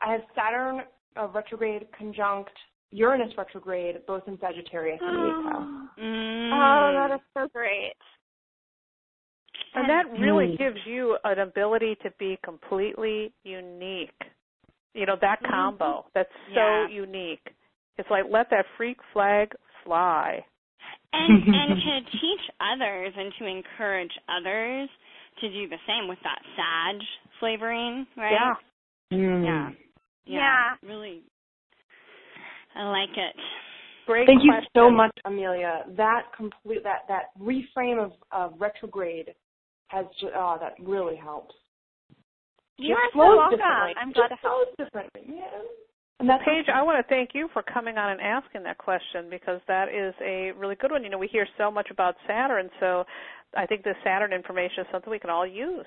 I 0.00 0.12
have 0.12 0.20
Saturn 0.34 0.82
uh, 1.18 1.28
retrograde 1.28 1.86
conjunct 1.96 2.50
Uranus 2.90 3.32
retrograde, 3.36 3.96
both 4.06 4.22
in 4.26 4.38
Sagittarius 4.40 5.00
and 5.02 5.16
Leo. 5.22 5.68
Mm. 5.98 6.50
Oh, 6.52 7.08
that 7.08 7.14
is 7.16 7.20
so 7.34 7.48
great. 7.52 7.92
And 9.74 9.90
that 9.90 10.08
really 10.12 10.46
Mm. 10.46 10.58
gives 10.58 10.78
you 10.86 11.18
an 11.24 11.40
ability 11.40 11.96
to 12.04 12.10
be 12.20 12.38
completely 12.44 13.32
unique. 13.42 14.14
You 14.94 15.06
know, 15.06 15.16
that 15.16 15.42
Mhm. 15.42 15.50
combo, 15.50 16.06
that's 16.14 16.32
so 16.54 16.60
Yeah. 16.60 16.86
unique. 16.86 17.52
It's 17.96 18.08
like 18.10 18.26
let 18.28 18.48
that 18.50 18.66
freak 18.76 19.02
flag 19.12 19.54
fly. 19.82 20.44
and 21.12 21.42
and 21.42 21.82
to 21.82 22.18
teach 22.20 22.50
others 22.60 23.12
and 23.16 23.34
to 23.34 23.46
encourage 23.46 24.16
others 24.28 24.88
to 25.40 25.48
do 25.48 25.68
the 25.68 25.78
same 25.86 26.08
with 26.08 26.18
that 26.22 26.40
sage 26.56 27.06
flavoring, 27.40 28.06
right? 28.16 28.32
Yeah. 28.32 29.16
Mm. 29.16 29.44
Yeah. 29.44 29.70
Yeah. 30.26 30.88
Really 30.88 31.22
I 32.74 32.84
like 32.84 33.16
it. 33.16 33.34
Great 34.06 34.26
Thank 34.26 34.42
you 34.44 34.52
so 34.74 34.90
much, 34.90 35.10
Amelia. 35.24 35.84
That 35.96 36.22
complete 36.36 36.82
that 36.84 37.02
that 37.08 37.24
reframe 37.38 38.02
of, 38.02 38.12
of 38.32 38.58
retrograde 38.58 39.34
has 39.88 40.06
just 40.20 40.32
oh 40.34 40.56
that 40.60 40.74
really 40.80 41.16
helps. 41.16 41.54
You 42.78 42.94
It 42.94 42.98
are 42.98 43.10
so 43.12 43.36
welcome. 43.36 43.60
I'm 44.00 44.12
glad 44.12 44.28
to 44.28 44.36
help. 44.36 44.68
flows 44.76 44.86
differently. 44.86 45.22
Yeah. 45.28 45.44
And 46.20 46.28
that's 46.28 46.42
Paige, 46.44 46.66
I 46.74 46.82
want 46.82 46.98
to 47.04 47.08
thank 47.08 47.30
you 47.32 47.48
for 47.52 47.62
coming 47.62 47.96
on 47.96 48.10
and 48.10 48.20
asking 48.20 48.64
that 48.64 48.76
question 48.78 49.26
because 49.30 49.60
that 49.68 49.86
is 49.88 50.12
a 50.20 50.50
really 50.58 50.74
good 50.74 50.90
one. 50.90 51.04
You 51.04 51.10
know, 51.10 51.18
we 51.18 51.28
hear 51.28 51.46
so 51.56 51.70
much 51.70 51.88
about 51.92 52.16
Saturn, 52.26 52.68
so 52.80 53.04
I 53.56 53.66
think 53.66 53.84
the 53.84 53.94
Saturn 54.02 54.32
information 54.32 54.80
is 54.80 54.86
something 54.90 55.10
we 55.10 55.20
can 55.20 55.30
all 55.30 55.46
use. 55.46 55.86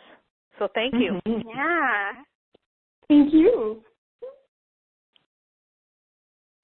So 0.57 0.69
thank 0.73 0.93
you. 0.93 1.19
Mhm. 1.27 1.43
Yeah. 1.53 2.11
Thank 3.09 3.33
you. 3.33 3.83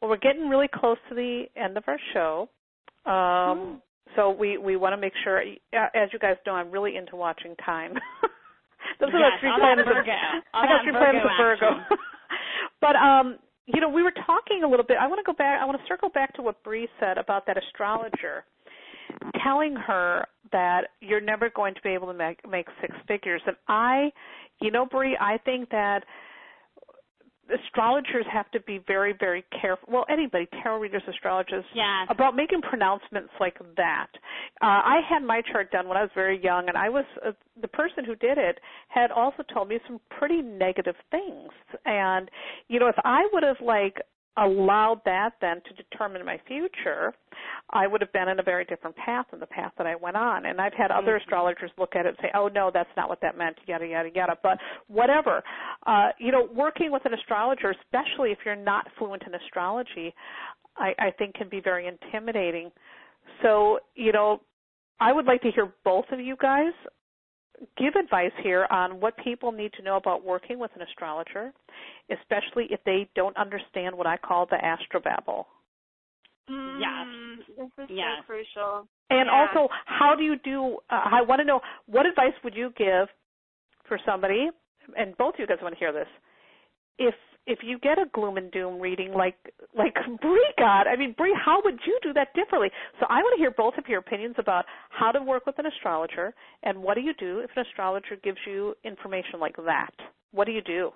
Well, 0.01 0.11
we're 0.11 0.17
getting 0.17 0.47
really 0.47 0.67
close 0.73 0.97
to 1.09 1.15
the 1.15 1.49
end 1.57 1.77
of 1.77 1.83
our 1.87 1.99
show. 2.13 2.49
Um, 3.05 3.81
so 4.15 4.29
we 4.29 4.57
we 4.57 4.77
want 4.77 4.93
to 4.93 4.97
make 4.97 5.13
sure, 5.23 5.41
uh, 5.41 5.87
as 5.93 6.13
you 6.13 6.19
guys 6.19 6.37
know, 6.45 6.53
I'm 6.53 6.71
really 6.71 6.95
into 6.95 7.15
watching 7.17 7.55
time. 7.57 7.93
Those 8.99 9.09
are 9.13 9.19
Yes, 9.19 9.31
the 9.35 9.39
three 9.41 9.49
all 9.49 9.59
planets. 9.59 9.87
of- 9.89 9.93
Virgo. 9.95 10.11
All 10.53 10.63
I 10.63 10.67
got 10.67 10.83
three 10.83 10.91
planets 10.93 11.25
of 11.25 11.31
Virgo. 11.37 11.97
but 12.81 12.95
um, 12.95 13.39
you 13.67 13.81
know, 13.81 13.89
we 13.89 14.01
were 14.01 14.13
talking 14.25 14.63
a 14.63 14.67
little 14.67 14.85
bit. 14.85 14.97
I 14.99 15.07
want 15.07 15.19
to 15.19 15.23
go 15.23 15.35
back. 15.35 15.61
I 15.61 15.65
want 15.65 15.79
to 15.79 15.87
circle 15.87 16.09
back 16.09 16.33
to 16.35 16.41
what 16.41 16.63
Bree 16.63 16.87
said 16.99 17.17
about 17.17 17.45
that 17.47 17.57
astrologer 17.57 18.45
telling 19.43 19.75
her 19.75 20.25
that 20.51 20.87
you're 21.01 21.21
never 21.21 21.49
going 21.49 21.73
to 21.73 21.81
be 21.81 21.89
able 21.89 22.07
to 22.07 22.13
make 22.13 22.39
make 22.49 22.67
six 22.81 22.95
figures. 23.07 23.41
And 23.45 23.55
I, 23.67 24.11
you 24.61 24.71
know, 24.71 24.85
Bree, 24.85 25.17
I 25.19 25.37
think 25.39 25.69
that 25.69 26.03
astrologers 27.53 28.25
have 28.31 28.49
to 28.51 28.59
be 28.61 28.79
very, 28.87 29.13
very 29.17 29.43
careful. 29.61 29.87
Well, 29.91 30.05
anybody, 30.09 30.47
tarot 30.63 30.79
readers, 30.79 31.03
astrologers, 31.07 31.65
Yes. 31.73 32.07
about 32.09 32.35
making 32.35 32.61
pronouncements 32.61 33.29
like 33.39 33.57
that. 33.75 34.07
Uh, 34.61 34.65
I 34.83 35.01
had 35.07 35.23
my 35.23 35.41
chart 35.51 35.71
done 35.71 35.87
when 35.87 35.97
I 35.97 36.01
was 36.01 36.11
very 36.13 36.41
young, 36.43 36.67
and 36.69 36.77
I 36.77 36.89
was 36.89 37.05
uh, 37.25 37.31
the 37.61 37.67
person 37.67 38.05
who 38.05 38.15
did 38.15 38.37
it 38.37 38.59
had 38.89 39.11
also 39.11 39.43
told 39.53 39.69
me 39.69 39.79
some 39.87 39.99
pretty 40.09 40.41
negative 40.41 40.95
things. 41.11 41.51
And 41.85 42.29
you 42.67 42.79
know, 42.79 42.87
if 42.87 42.95
I 43.03 43.27
would 43.33 43.43
have 43.43 43.61
like 43.61 44.01
allowed 44.37 45.01
that 45.05 45.33
then 45.41 45.61
to 45.67 45.73
determine 45.73 46.23
my 46.25 46.39
future, 46.47 47.13
I 47.71 47.87
would 47.87 48.01
have 48.01 48.13
been 48.13 48.29
in 48.29 48.39
a 48.39 48.43
very 48.43 48.65
different 48.65 48.95
path 48.95 49.25
than 49.31 49.39
the 49.39 49.47
path 49.47 49.73
that 49.77 49.87
I 49.87 49.95
went 49.95 50.15
on. 50.15 50.45
And 50.45 50.61
I've 50.61 50.73
had 50.73 50.91
other 50.91 51.17
Mhm. 51.17 51.21
astrologers 51.21 51.71
look 51.77 51.95
at 51.95 52.05
it 52.05 52.09
and 52.09 52.17
say, 52.19 52.31
"Oh 52.33 52.47
no, 52.47 52.69
that's 52.69 52.95
not 52.95 53.09
what 53.09 53.19
that 53.21 53.35
meant," 53.35 53.59
yada 53.67 53.87
yada 53.87 54.09
yada. 54.09 54.37
But 54.41 54.59
whatever, 54.87 55.43
uh, 55.85 56.11
you 56.17 56.31
know, 56.31 56.43
working 56.43 56.91
with 56.91 57.05
an 57.05 57.13
astrologer, 57.13 57.71
especially 57.71 58.31
if 58.31 58.45
you're 58.45 58.55
not 58.55 58.89
fluent 58.93 59.23
in 59.23 59.33
astrology, 59.33 60.13
I, 60.77 60.93
I 60.99 61.11
think 61.11 61.35
can 61.35 61.49
be 61.49 61.59
very 61.59 61.87
intimidating. 61.87 62.71
So, 63.41 63.79
you 63.95 64.11
know, 64.11 64.41
I 64.99 65.11
would 65.11 65.25
like 65.25 65.41
to 65.41 65.51
hear 65.51 65.71
both 65.83 66.05
of 66.11 66.19
you 66.19 66.35
guys 66.37 66.73
give 67.77 67.95
advice 67.95 68.31
here 68.43 68.67
on 68.69 68.99
what 68.99 69.15
people 69.17 69.51
need 69.51 69.73
to 69.73 69.81
know 69.81 69.97
about 69.97 70.23
working 70.23 70.59
with 70.59 70.71
an 70.75 70.81
astrologer, 70.81 71.53
especially 72.11 72.67
if 72.69 72.79
they 72.85 73.09
don't 73.15 73.35
understand 73.37 73.97
what 73.97 74.07
I 74.07 74.17
call 74.17 74.45
the 74.45 74.57
astrobabble. 74.57 75.45
Mm, 76.49 77.37
This 77.57 77.67
is 77.77 77.89
Yes. 77.89 78.17
so 78.19 78.23
crucial. 78.23 78.87
And 79.09 79.27
Yeah. 79.27 79.47
also, 79.47 79.69
how 79.85 80.15
do 80.15 80.23
you 80.23 80.35
do? 80.37 80.79
Uh, 80.89 81.01
I 81.05 81.21
want 81.21 81.39
to 81.39 81.45
know 81.45 81.61
what 81.85 82.05
advice 82.05 82.33
would 82.43 82.55
you 82.55 82.71
give 82.71 83.07
for 83.85 83.97
somebody, 84.05 84.49
and 84.97 85.17
both 85.17 85.35
of 85.35 85.39
you 85.39 85.47
guys 85.47 85.61
want 85.61 85.73
to 85.73 85.79
hear 85.79 85.91
this. 85.93 86.07
If 86.97 87.15
if 87.47 87.59
you 87.63 87.79
get 87.79 87.97
a 87.97 88.05
gloom 88.13 88.37
and 88.37 88.51
doom 88.51 88.79
reading 88.79 89.13
like 89.13 89.37
like 89.75 89.95
Bree 90.21 90.53
got, 90.59 90.87
I 90.87 90.95
mean 90.95 91.15
Bree, 91.17 91.35
how 91.43 91.61
would 91.63 91.79
you 91.87 91.97
do 92.03 92.13
that 92.13 92.33
differently? 92.35 92.69
So 92.99 93.07
I 93.09 93.19
want 93.23 93.35
to 93.37 93.41
hear 93.41 93.51
both 93.51 93.73
of 93.77 93.85
your 93.87 93.99
opinions 93.99 94.35
about 94.37 94.65
how 94.89 95.11
to 95.11 95.21
work 95.23 95.45
with 95.45 95.57
an 95.57 95.65
astrologer, 95.65 96.33
and 96.63 96.83
what 96.83 96.95
do 96.95 97.01
you 97.01 97.13
do 97.17 97.39
if 97.39 97.49
an 97.55 97.65
astrologer 97.65 98.17
gives 98.23 98.37
you 98.45 98.75
information 98.83 99.39
like 99.39 99.55
that? 99.65 99.91
What 100.31 100.45
do 100.45 100.51
you 100.51 100.61
do? 100.61 100.91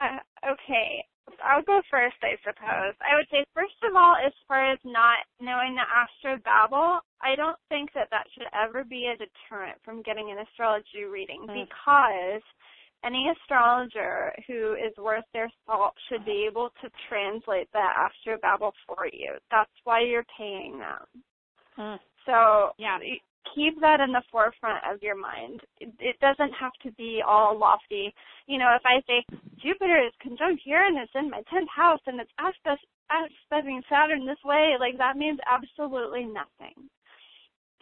Uh, 0.00 0.18
okay, 0.52 1.04
I'll 1.44 1.62
go 1.62 1.80
first, 1.90 2.16
I 2.22 2.34
suppose. 2.42 2.94
I 3.00 3.14
would 3.14 3.30
say, 3.30 3.46
first 3.54 3.78
of 3.88 3.94
all, 3.94 4.16
as 4.18 4.32
far 4.48 4.72
as 4.72 4.78
not 4.84 5.22
knowing 5.40 5.78
the 5.78 5.86
astrobabble, 5.86 7.00
I 7.22 7.36
don't 7.36 7.56
think 7.68 7.90
that 7.94 8.08
that 8.10 8.26
should 8.34 8.50
ever 8.52 8.84
be 8.84 9.06
a 9.06 9.16
deterrent 9.16 9.78
from 9.84 10.02
getting 10.02 10.30
an 10.30 10.38
astrology 10.38 11.04
reading 11.08 11.46
Mm. 11.46 11.66
because 11.66 12.42
any 13.04 13.30
astrologer 13.30 14.32
who 14.46 14.74
is 14.74 14.96
worth 14.98 15.24
their 15.32 15.50
salt 15.66 15.94
should 16.08 16.24
be 16.24 16.46
able 16.48 16.70
to 16.82 16.90
translate 17.08 17.68
that 17.72 17.94
astrobabble 17.96 18.72
for 18.86 19.06
you. 19.12 19.34
That's 19.50 19.70
why 19.84 20.00
you're 20.02 20.26
paying 20.38 20.78
them. 20.78 21.24
Mm. 21.78 22.00
So 22.26 22.74
Yeah. 22.78 22.98
keep 23.54 23.80
that 23.80 24.00
in 24.00 24.12
the 24.12 24.22
forefront 24.30 24.84
of 24.84 25.02
your 25.02 25.16
mind. 25.16 25.60
It, 25.80 25.92
it 25.98 26.20
doesn't 26.20 26.52
have 26.52 26.72
to 26.84 26.92
be 26.92 27.22
all 27.26 27.58
lofty. 27.58 28.14
You 28.46 28.58
know, 28.58 28.74
if 28.76 28.82
I 28.86 29.02
say 29.06 29.24
Jupiter 29.58 29.98
is 29.98 30.12
conjunct 30.20 30.62
Uranus 30.64 31.10
in 31.14 31.28
my 31.30 31.42
tenth 31.50 31.68
house 31.68 32.00
and 32.06 32.20
it's 32.20 32.30
aspect 32.38 32.84
aspecting 33.10 33.82
Saturn 33.90 34.26
this 34.26 34.42
way, 34.44 34.76
like 34.78 34.96
that 34.98 35.16
means 35.16 35.38
absolutely 35.50 36.24
nothing. 36.24 36.88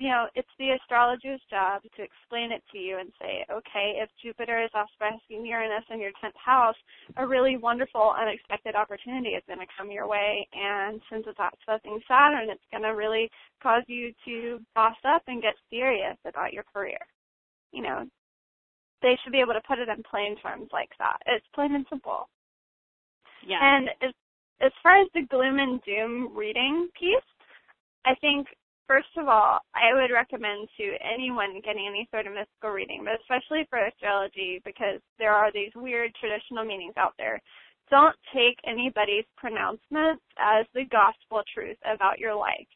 You 0.01 0.09
know, 0.09 0.27
it's 0.35 0.49
the 0.59 0.71
astrologer's 0.81 1.43
job 1.51 1.83
to 1.85 2.01
explain 2.03 2.53
it 2.53 2.65
to 2.73 2.79
you 2.79 2.97
and 2.97 3.13
say, 3.21 3.45
okay, 3.53 4.01
if 4.01 4.09
Jupiter 4.23 4.65
is 4.65 4.71
aspecting 4.73 5.45
Uranus 5.45 5.85
in 5.93 6.01
your 6.01 6.13
tenth 6.23 6.35
house, 6.43 6.75
a 7.19 7.27
really 7.27 7.59
wonderful 7.59 8.15
unexpected 8.19 8.75
opportunity 8.75 9.37
is 9.37 9.45
going 9.47 9.61
to 9.61 9.67
come 9.77 9.91
your 9.91 10.09
way, 10.09 10.49
and 10.55 11.03
since 11.13 11.27
it's 11.29 11.39
aspecting 11.39 12.01
Saturn, 12.09 12.49
it's 12.49 12.65
going 12.73 12.83
to 12.83 12.97
really 12.97 13.29
cause 13.63 13.83
you 13.89 14.11
to 14.25 14.59
boss 14.75 14.97
up 15.05 15.21
and 15.27 15.43
get 15.43 15.53
serious 15.69 16.17
about 16.25 16.55
your 16.55 16.65
career. 16.73 16.99
You 17.71 17.83
know, 17.83 18.07
they 19.03 19.19
should 19.23 19.33
be 19.33 19.41
able 19.41 19.53
to 19.53 19.69
put 19.69 19.79
it 19.79 19.91
in 19.91 20.03
plain 20.11 20.35
terms 20.41 20.71
like 20.73 20.91
that. 20.99 21.19
It's 21.27 21.47
plain 21.55 21.75
and 21.75 21.85
simple. 21.91 22.27
Yeah. 23.47 23.59
And 23.61 23.91
as 24.01 24.15
as 24.63 24.73
far 24.83 25.01
as 25.01 25.09
the 25.13 25.29
gloom 25.29 25.59
and 25.59 25.81
doom 25.85 26.37
reading 26.37 26.89
piece, 26.99 27.29
I 28.07 28.15
think 28.21 28.47
first 28.91 29.15
of 29.17 29.29
all, 29.29 29.63
I 29.71 29.95
would 29.95 30.11
recommend 30.11 30.67
to 30.77 30.99
anyone 30.99 31.63
getting 31.63 31.87
any 31.87 32.09
sort 32.11 32.27
of 32.27 32.35
mystical 32.35 32.75
reading, 32.75 33.07
but 33.07 33.23
especially 33.23 33.63
for 33.71 33.79
astrology 33.79 34.61
because 34.65 34.99
there 35.17 35.31
are 35.31 35.53
these 35.55 35.71
weird 35.77 36.11
traditional 36.19 36.65
meanings 36.65 36.99
out 36.99 37.15
there. 37.17 37.41
Don't 37.89 38.17
take 38.35 38.59
anybody's 38.67 39.31
pronouncements 39.39 40.27
as 40.43 40.67
the 40.75 40.91
gospel 40.91 41.47
truth 41.55 41.79
about 41.87 42.19
your 42.19 42.35
life. 42.35 42.67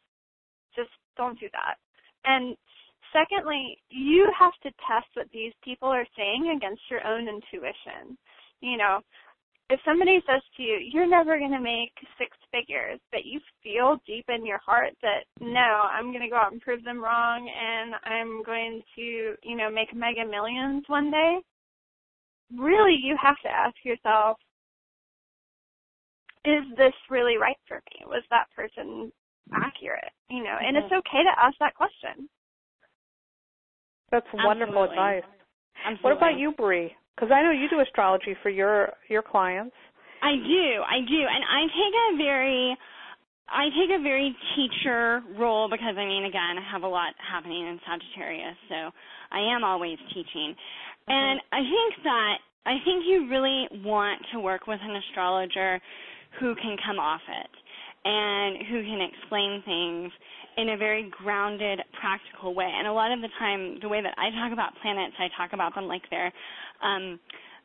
Just 0.76 0.94
don't 1.16 1.38
do 1.40 1.50
that. 1.50 1.82
And 2.22 2.54
secondly, 3.10 3.82
you 3.90 4.30
have 4.38 4.54
to 4.62 4.70
test 4.86 5.10
what 5.14 5.26
these 5.34 5.52
people 5.64 5.88
are 5.88 6.06
saying 6.16 6.54
against 6.56 6.82
your 6.90 7.04
own 7.04 7.26
intuition. 7.26 8.14
You 8.62 8.78
know, 8.78 9.00
if 9.70 9.80
somebody 9.84 10.20
says 10.26 10.42
to 10.56 10.62
you, 10.62 10.78
you're 10.92 11.08
never 11.08 11.38
going 11.38 11.52
to 11.52 11.60
make 11.60 11.92
six 12.18 12.36
figures, 12.52 13.00
but 13.10 13.24
you 13.24 13.40
feel 13.62 13.96
deep 14.06 14.26
in 14.28 14.44
your 14.44 14.58
heart 14.58 14.92
that, 15.00 15.24
no, 15.40 15.88
I'm 15.90 16.12
going 16.12 16.22
to 16.22 16.28
go 16.28 16.36
out 16.36 16.52
and 16.52 16.60
prove 16.60 16.84
them 16.84 17.02
wrong 17.02 17.48
and 17.48 17.94
I'm 18.04 18.42
going 18.44 18.82
to, 18.96 19.34
you 19.42 19.56
know, 19.56 19.70
make 19.70 19.94
mega 19.94 20.24
millions 20.28 20.84
one 20.86 21.10
day, 21.10 21.38
really 22.56 22.94
you 23.02 23.16
have 23.20 23.36
to 23.42 23.48
ask 23.48 23.74
yourself, 23.84 24.36
is 26.44 26.62
this 26.76 26.92
really 27.08 27.38
right 27.38 27.56
for 27.66 27.76
me? 27.76 28.04
Was 28.06 28.22
that 28.28 28.46
person 28.54 29.10
accurate? 29.54 30.12
You 30.28 30.44
know, 30.44 30.56
and 30.60 30.76
it's 30.76 30.84
mm-hmm. 30.86 30.96
okay 30.96 31.24
to 31.24 31.42
ask 31.42 31.56
that 31.60 31.74
question. 31.74 32.28
That's 34.12 34.26
wonderful 34.34 34.84
Absolutely. 34.84 35.18
advice. 35.18 35.98
What 36.02 36.16
about 36.16 36.38
you, 36.38 36.52
Bree? 36.52 36.92
Because 37.14 37.30
I 37.32 37.42
know 37.42 37.50
you 37.50 37.68
do 37.68 37.80
astrology 37.80 38.36
for 38.42 38.50
your 38.50 38.92
your 39.08 39.22
clients. 39.22 39.76
I 40.22 40.36
do, 40.36 40.66
I 40.80 40.98
do, 41.04 41.20
and 41.20 41.44
I 41.44 41.60
take 41.68 41.94
a 41.94 42.16
very, 42.16 42.76
I 43.46 43.68
take 43.76 43.92
a 43.92 44.02
very 44.02 44.34
teacher 44.56 45.20
role 45.38 45.68
because 45.68 45.94
I 45.98 46.04
mean, 46.06 46.24
again, 46.24 46.56
I 46.56 46.64
have 46.72 46.82
a 46.82 46.88
lot 46.88 47.12
happening 47.20 47.66
in 47.66 47.78
Sagittarius, 47.84 48.56
so 48.70 48.90
I 49.30 49.54
am 49.54 49.64
always 49.64 49.98
teaching, 50.14 50.54
and 51.08 51.40
I 51.52 51.60
think 51.60 52.04
that 52.04 52.36
I 52.66 52.76
think 52.84 53.04
you 53.06 53.28
really 53.28 53.68
want 53.84 54.22
to 54.32 54.40
work 54.40 54.66
with 54.66 54.80
an 54.82 54.96
astrologer 54.96 55.80
who 56.40 56.54
can 56.56 56.76
come 56.84 56.98
off 56.98 57.20
it 57.28 57.50
and 58.04 58.66
who 58.68 58.82
can 58.82 59.00
explain 59.00 59.62
things 59.64 60.12
in 60.56 60.70
a 60.70 60.76
very 60.76 61.10
grounded, 61.10 61.80
practical 62.00 62.54
way. 62.54 62.70
And 62.70 62.86
a 62.86 62.92
lot 62.92 63.12
of 63.12 63.20
the 63.20 63.28
time, 63.38 63.78
the 63.82 63.88
way 63.88 64.02
that 64.02 64.14
I 64.18 64.30
talk 64.30 64.52
about 64.52 64.72
planets, 64.82 65.14
I 65.18 65.28
talk 65.36 65.52
about 65.52 65.74
them 65.74 65.84
like 65.84 66.02
they're 66.10 66.32
um, 66.82 67.18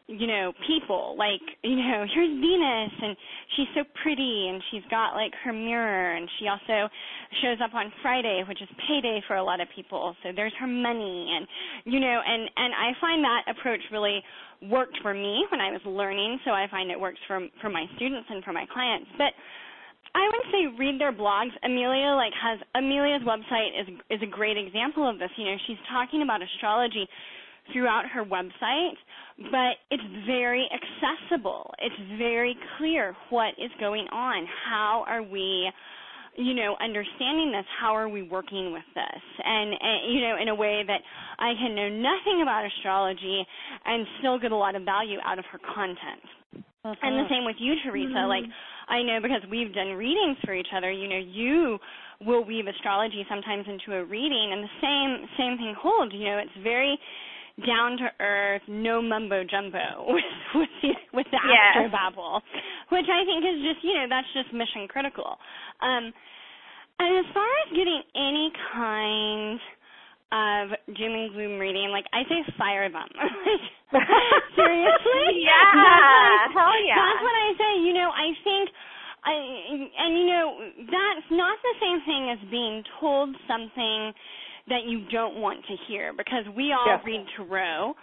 you 0.09 0.25
know, 0.25 0.51
people. 0.65 1.15
Like, 1.19 1.41
you 1.61 1.75
know, 1.75 2.03
here's 2.11 2.33
Venus 2.41 2.93
and 3.01 3.15
she's 3.55 3.67
so 3.75 3.83
pretty 4.01 4.49
and 4.49 4.61
she's 4.71 4.81
got 4.89 5.13
like 5.13 5.31
her 5.45 5.53
mirror 5.53 6.15
and 6.15 6.27
she 6.39 6.47
also 6.47 6.89
shows 7.43 7.57
up 7.63 7.75
on 7.75 7.93
Friday, 8.01 8.43
which 8.49 8.59
is 8.59 8.67
payday 8.89 9.21
for 9.27 9.35
a 9.35 9.43
lot 9.43 9.61
of 9.61 9.67
people. 9.75 10.15
So 10.23 10.29
there's 10.35 10.53
her 10.59 10.65
money 10.65 11.29
and 11.37 11.45
you 11.85 11.99
know, 11.99 12.21
and 12.25 12.49
and 12.57 12.73
I 12.73 12.89
find 12.99 13.23
that 13.23 13.53
approach 13.53 13.81
really 13.91 14.23
worked 14.63 14.97
for 15.03 15.13
me 15.13 15.45
when 15.51 15.61
I 15.61 15.69
was 15.71 15.81
learning, 15.85 16.39
so 16.43 16.51
I 16.51 16.65
find 16.71 16.89
it 16.89 16.99
works 16.99 17.19
for 17.27 17.45
for 17.61 17.69
my 17.69 17.85
students 17.95 18.27
and 18.31 18.43
for 18.43 18.51
my 18.51 18.65
clients. 18.73 19.09
But 19.15 19.37
I 20.15 20.25
would 20.25 20.45
say 20.51 20.77
read 20.77 20.99
their 20.99 21.13
blogs. 21.13 21.51
Amelia 21.63 22.15
like 22.15 22.33
has 22.41 22.59
Amelia's 22.75 23.21
website 23.23 23.79
is 23.79 23.87
is 24.09 24.21
a 24.21 24.29
great 24.29 24.57
example 24.57 25.09
of 25.09 25.19
this. 25.19 25.29
You 25.37 25.45
know, 25.45 25.57
she's 25.67 25.77
talking 25.91 26.23
about 26.23 26.41
astrology 26.41 27.07
throughout 27.73 28.05
her 28.13 28.25
website, 28.25 28.97
but 29.51 29.77
it's 29.91 30.03
very 30.25 30.67
accessible. 30.73 31.71
It's 31.79 32.17
very 32.17 32.57
clear 32.77 33.15
what 33.29 33.53
is 33.57 33.71
going 33.79 34.07
on. 34.11 34.47
How 34.65 35.05
are 35.07 35.21
we 35.21 35.69
you 36.39 36.53
know, 36.53 36.77
understanding 36.79 37.51
this, 37.51 37.65
how 37.81 37.91
are 37.91 38.07
we 38.07 38.23
working 38.23 38.71
with 38.71 38.87
this? 38.95 39.21
And, 39.43 39.75
and, 39.75 40.13
you 40.13 40.21
know, 40.21 40.37
in 40.41 40.47
a 40.47 40.55
way 40.55 40.83
that 40.87 41.01
I 41.37 41.51
can 41.59 41.75
know 41.75 41.89
nothing 41.89 42.41
about 42.41 42.63
astrology 42.65 43.45
and 43.85 44.07
still 44.19 44.39
get 44.39 44.53
a 44.53 44.55
lot 44.55 44.75
of 44.75 44.83
value 44.83 45.17
out 45.25 45.37
of 45.37 45.45
her 45.51 45.59
content. 45.59 46.23
And 46.85 47.19
the 47.19 47.27
same 47.29 47.43
with 47.43 47.57
you, 47.59 47.75
Teresa. 47.83 48.23
Mm-hmm. 48.23 48.29
Like, 48.29 48.43
I 48.89 49.03
know 49.03 49.19
because 49.21 49.41
we've 49.49 49.73
done 49.73 49.93
readings 49.93 50.37
for 50.43 50.53
each 50.53 50.73
other, 50.75 50.91
you 50.91 51.07
know, 51.07 51.21
you 51.21 51.77
will 52.25 52.43
weave 52.43 52.67
astrology 52.67 53.25
sometimes 53.29 53.65
into 53.67 53.97
a 53.97 54.03
reading 54.03 54.49
and 54.51 54.63
the 54.63 54.75
same 54.81 55.29
same 55.37 55.57
thing 55.57 55.75
holds, 55.77 56.13
you 56.13 56.25
know, 56.25 56.37
it's 56.37 56.57
very 56.63 56.97
down 57.65 57.97
to 57.97 58.07
earth, 58.23 58.61
no 58.67 59.01
mumbo 59.01 59.43
jumbo 59.43 60.07
with 60.07 60.23
with 60.55 60.69
the, 60.81 60.91
with 61.13 61.27
the 61.31 61.39
yes. 61.43 61.75
astro 61.75 61.91
babble, 61.91 62.41
which 62.89 63.07
I 63.07 63.23
think 63.25 63.43
is 63.43 63.61
just 63.63 63.83
you 63.83 63.93
know 63.95 64.07
that's 64.09 64.27
just 64.33 64.53
mission 64.53 64.87
critical. 64.87 65.37
Um, 65.81 66.11
and 66.99 67.11
as 67.23 67.27
far 67.33 67.47
as 67.63 67.71
getting 67.71 68.03
any 68.15 68.51
kind 68.75 69.59
of 70.29 70.63
doom 70.93 71.13
and 71.15 71.31
gloom 71.33 71.57
reading, 71.57 71.89
like 71.89 72.05
I 72.13 72.21
say, 72.27 72.43
fire 72.57 72.91
them. 72.91 73.07
Yeah. 75.41 75.73
That's 75.73 76.53
Hell 76.53 76.75
yeah. 76.85 76.99
That's 76.99 77.23
what 77.23 77.33
I 77.33 77.49
say. 77.57 77.71
You 77.81 77.93
know, 77.93 78.09
I 78.11 78.27
think. 78.43 78.69
I, 79.29 79.35
and 79.37 80.17
you 80.17 80.25
know 80.25 80.57
that's 80.89 81.29
not 81.29 81.57
the 81.61 81.75
same 81.77 82.01
thing 82.05 82.33
as 82.33 82.39
being 82.49 82.83
told 82.99 83.35
something 83.47 84.13
that 84.69 84.89
you 84.89 85.05
don't 85.11 85.37
want 85.37 85.61
to 85.65 85.75
hear 85.87 86.13
because 86.13 86.45
we 86.57 86.73
all 86.73 86.89
yes. 86.89 87.01
read 87.05 87.25
tarot 87.37 87.93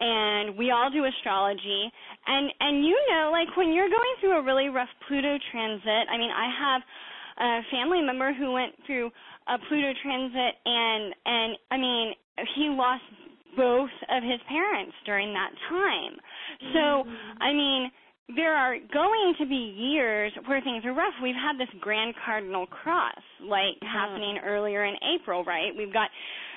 and 0.00 0.56
we 0.56 0.70
all 0.70 0.88
do 0.90 1.04
astrology 1.04 1.92
and 2.26 2.50
and 2.60 2.84
you 2.84 2.96
know 3.12 3.28
like 3.30 3.54
when 3.56 3.72
you're 3.72 3.88
going 3.88 4.14
through 4.20 4.38
a 4.38 4.42
really 4.42 4.68
rough 4.68 4.88
Pluto 5.06 5.36
transit 5.52 6.08
I 6.08 6.16
mean 6.16 6.32
I 6.32 6.48
have 6.48 6.82
a 7.40 7.60
family 7.70 8.00
member 8.00 8.32
who 8.32 8.52
went 8.52 8.72
through 8.86 9.10
a 9.48 9.58
Pluto 9.68 9.92
transit 10.02 10.54
and 10.64 11.14
and 11.26 11.56
I 11.70 11.76
mean 11.76 12.14
he 12.56 12.72
lost 12.72 13.04
both 13.56 13.92
of 14.08 14.22
his 14.22 14.40
parents 14.48 14.94
during 15.04 15.34
that 15.34 15.50
time. 15.68 16.16
So 16.72 17.04
mm-hmm. 17.04 17.42
I 17.42 17.52
mean 17.52 17.90
there 18.36 18.54
are 18.54 18.76
going 18.92 19.34
to 19.40 19.46
be 19.46 19.74
years 19.76 20.32
where 20.46 20.60
things 20.60 20.84
are 20.84 20.94
rough. 20.94 21.14
We've 21.22 21.34
had 21.34 21.58
this 21.58 21.72
grand 21.80 22.14
cardinal 22.24 22.66
cross 22.66 23.18
like 23.40 23.76
mm-hmm. 23.78 23.86
happening 23.86 24.38
earlier 24.44 24.84
in 24.84 24.94
April, 25.14 25.44
right? 25.44 25.70
We've 25.76 25.92
got 25.92 26.10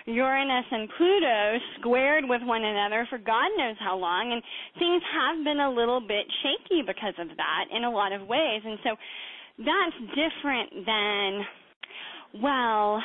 Uranus 0.05 0.65
and 0.71 0.89
Pluto 0.97 1.57
squared 1.79 2.25
with 2.27 2.41
one 2.43 2.63
another 2.63 3.07
for 3.09 3.17
God 3.17 3.49
knows 3.57 3.75
how 3.79 3.97
long 3.97 4.33
and 4.33 4.43
things 4.77 5.01
have 5.15 5.43
been 5.45 5.59
a 5.59 5.69
little 5.69 6.01
bit 6.01 6.25
shaky 6.43 6.81
because 6.85 7.15
of 7.19 7.27
that 7.37 7.65
in 7.75 7.85
a 7.85 7.89
lot 7.89 8.11
of 8.11 8.27
ways. 8.27 8.61
And 8.65 8.77
so 8.83 8.95
that's 9.59 9.97
different 10.11 10.85
than 10.85 11.45
well, 12.41 13.01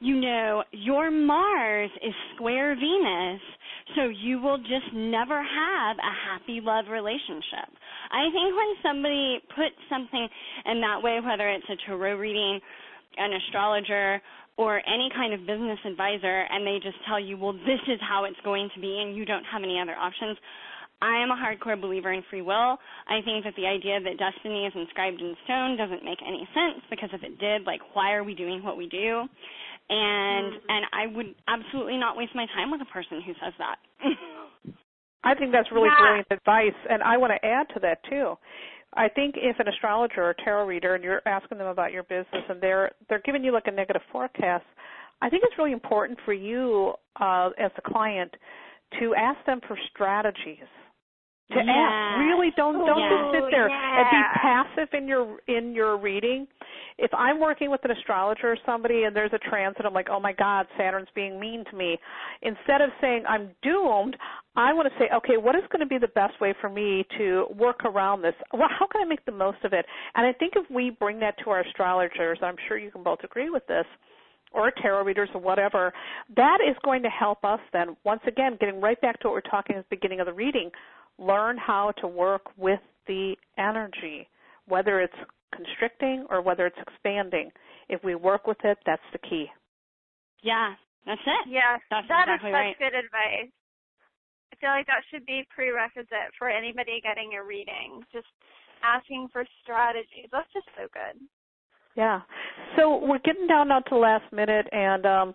you 0.00 0.20
know, 0.20 0.62
your 0.70 1.10
Mars 1.10 1.90
is 2.02 2.14
square 2.34 2.76
Venus, 2.76 3.40
so 3.96 4.08
you 4.08 4.40
will 4.40 4.58
just 4.58 4.92
never 4.94 5.36
have 5.36 5.96
a 5.98 6.14
happy 6.28 6.60
love 6.62 6.86
relationship. 6.90 7.68
I 8.10 8.28
think 8.32 8.56
when 8.56 8.72
somebody 8.82 9.40
puts 9.54 9.76
something 9.88 10.28
in 10.66 10.80
that 10.80 11.02
way, 11.02 11.20
whether 11.20 11.48
it's 11.48 11.68
a 11.68 11.76
tarot 11.86 12.16
reading, 12.16 12.60
an 13.16 13.32
astrologer, 13.32 14.20
or 14.56 14.82
any 14.86 15.08
kind 15.14 15.32
of 15.32 15.40
business 15.46 15.78
advisor, 15.86 16.44
and 16.50 16.66
they 16.66 16.78
just 16.82 16.98
tell 17.06 17.20
you, 17.20 17.38
well, 17.38 17.52
this 17.52 17.82
is 17.86 18.00
how 18.02 18.24
it's 18.24 18.40
going 18.44 18.68
to 18.74 18.80
be, 18.80 19.00
and 19.00 19.16
you 19.16 19.24
don't 19.24 19.44
have 19.44 19.62
any 19.62 19.78
other 19.80 19.94
options. 19.94 20.36
I 21.00 21.22
am 21.22 21.30
a 21.30 21.38
hardcore 21.38 21.80
believer 21.80 22.12
in 22.12 22.24
free 22.28 22.42
will. 22.42 22.76
I 23.06 23.22
think 23.24 23.44
that 23.44 23.54
the 23.56 23.66
idea 23.66 24.00
that 24.02 24.18
destiny 24.18 24.66
is 24.66 24.72
inscribed 24.74 25.20
in 25.20 25.36
stone 25.44 25.76
doesn't 25.76 26.04
make 26.04 26.18
any 26.26 26.42
sense 26.50 26.82
because 26.90 27.10
if 27.12 27.22
it 27.22 27.38
did, 27.38 27.62
like, 27.64 27.80
why 27.94 28.14
are 28.14 28.24
we 28.24 28.34
doing 28.34 28.64
what 28.64 28.76
we 28.76 28.88
do? 28.88 29.28
And 29.88 30.52
mm-hmm. 30.52 30.70
and 30.70 30.86
I 30.92 31.06
would 31.14 31.34
absolutely 31.48 31.96
not 31.96 32.16
waste 32.16 32.34
my 32.34 32.46
time 32.54 32.70
with 32.70 32.80
a 32.82 32.90
person 32.92 33.22
who 33.24 33.32
says 33.42 33.54
that. 33.58 33.76
I 35.24 35.34
think 35.34 35.52
that's 35.52 35.70
really 35.72 35.88
yeah. 35.88 36.00
brilliant 36.00 36.28
advice, 36.30 36.78
and 36.88 37.02
I 37.02 37.16
want 37.16 37.32
to 37.32 37.46
add 37.46 37.66
to 37.74 37.80
that 37.80 37.98
too. 38.08 38.34
I 38.94 39.08
think 39.08 39.34
if 39.36 39.58
an 39.58 39.68
astrologer 39.68 40.22
or 40.24 40.34
tarot 40.44 40.66
reader 40.66 40.94
and 40.94 41.04
you're 41.04 41.20
asking 41.26 41.58
them 41.58 41.66
about 41.66 41.92
your 41.92 42.04
business 42.04 42.44
and 42.48 42.60
they're 42.60 42.92
they're 43.08 43.22
giving 43.24 43.44
you 43.44 43.52
like 43.52 43.66
a 43.66 43.70
negative 43.70 44.02
forecast, 44.10 44.64
I 45.20 45.28
think 45.28 45.42
it's 45.44 45.58
really 45.58 45.72
important 45.72 46.18
for 46.24 46.32
you 46.32 46.94
uh, 47.20 47.50
as 47.58 47.70
a 47.76 47.82
client 47.82 48.34
to 49.00 49.14
ask 49.14 49.44
them 49.44 49.60
for 49.66 49.76
strategies 49.92 50.68
to 51.50 51.56
yeah. 51.64 51.72
ask. 51.72 52.18
Really, 52.20 52.52
don't 52.56 52.78
don't 52.86 52.98
yeah. 52.98 53.10
just 53.10 53.34
sit 53.34 53.50
there 53.50 53.68
yeah. 53.68 54.00
and 54.00 54.06
be 54.10 54.22
passive 54.40 54.88
in 54.92 55.08
your 55.08 55.38
in 55.48 55.74
your 55.74 55.98
reading. 55.98 56.46
If 56.98 57.12
I'm 57.14 57.40
working 57.40 57.70
with 57.70 57.84
an 57.84 57.92
astrologer 57.92 58.52
or 58.52 58.56
somebody 58.66 59.04
and 59.04 59.14
there's 59.14 59.32
a 59.32 59.38
transit, 59.38 59.86
I'm 59.86 59.94
like, 59.94 60.08
oh 60.10 60.20
my 60.20 60.32
God, 60.32 60.66
Saturn's 60.76 61.08
being 61.14 61.38
mean 61.38 61.64
to 61.70 61.76
me. 61.76 61.98
Instead 62.42 62.80
of 62.80 62.90
saying 63.00 63.24
I'm 63.28 63.50
doomed, 63.62 64.16
I 64.56 64.72
want 64.72 64.88
to 64.92 64.98
say, 64.98 65.08
okay, 65.16 65.36
what 65.36 65.54
is 65.54 65.62
going 65.70 65.80
to 65.80 65.86
be 65.86 65.98
the 65.98 66.08
best 66.08 66.40
way 66.40 66.54
for 66.60 66.68
me 66.68 67.06
to 67.16 67.46
work 67.56 67.84
around 67.84 68.22
this? 68.22 68.34
Well, 68.52 68.68
how 68.68 68.86
can 68.86 69.02
I 69.02 69.04
make 69.04 69.24
the 69.24 69.32
most 69.32 69.58
of 69.64 69.72
it? 69.72 69.86
And 70.14 70.26
I 70.26 70.32
think 70.32 70.54
if 70.56 70.68
we 70.70 70.90
bring 70.90 71.20
that 71.20 71.36
to 71.44 71.50
our 71.50 71.60
astrologers, 71.60 72.38
I'm 72.42 72.56
sure 72.66 72.76
you 72.76 72.90
can 72.90 73.02
both 73.02 73.20
agree 73.22 73.50
with 73.50 73.66
this 73.66 73.86
or 74.52 74.72
tarot 74.82 75.04
readers 75.04 75.28
or 75.34 75.40
whatever, 75.40 75.92
that 76.34 76.58
is 76.66 76.74
going 76.82 77.02
to 77.02 77.10
help 77.10 77.44
us 77.44 77.60
then, 77.72 77.96
once 78.04 78.22
again, 78.26 78.56
getting 78.58 78.80
right 78.80 79.00
back 79.00 79.20
to 79.20 79.28
what 79.28 79.34
we 79.34 79.36
we're 79.44 79.50
talking 79.50 79.76
at 79.76 79.88
the 79.88 79.96
beginning 79.96 80.20
of 80.20 80.26
the 80.26 80.32
reading 80.32 80.70
learn 81.18 81.56
how 81.58 81.92
to 82.00 82.06
work 82.06 82.42
with 82.56 82.80
the 83.06 83.34
energy, 83.58 84.28
whether 84.66 85.00
it's 85.00 85.14
constricting 85.54 86.26
or 86.30 86.42
whether 86.42 86.66
it's 86.66 86.78
expanding. 86.80 87.50
If 87.88 88.04
we 88.04 88.14
work 88.14 88.46
with 88.46 88.58
it, 88.64 88.78
that's 88.86 89.02
the 89.12 89.18
key. 89.18 89.46
Yeah, 90.42 90.74
that's 91.06 91.20
it. 91.24 91.48
Yeah, 91.48 91.78
that's 91.90 92.08
that 92.08 92.28
exactly 92.28 92.50
is 92.50 92.54
such 92.54 92.60
right. 92.60 92.78
good 92.78 92.94
advice. 92.94 93.52
I 94.52 94.56
feel 94.60 94.70
like 94.70 94.86
that 94.86 95.02
should 95.10 95.26
be 95.26 95.46
prerequisite 95.54 96.34
for 96.38 96.48
anybody 96.48 97.00
getting 97.02 97.34
a 97.34 97.42
reading. 97.42 98.02
Just 98.12 98.26
asking 98.82 99.28
for 99.32 99.44
strategies. 99.62 100.28
That's 100.32 100.50
just 100.52 100.66
so 100.76 100.86
good. 100.92 101.20
Yeah. 101.96 102.20
So 102.76 103.04
we're 103.04 103.18
getting 103.18 103.46
down 103.46 103.68
now 103.68 103.80
to 103.80 103.90
the 103.90 103.96
last 103.96 104.32
minute, 104.32 104.66
and 104.70 105.04
um, 105.06 105.34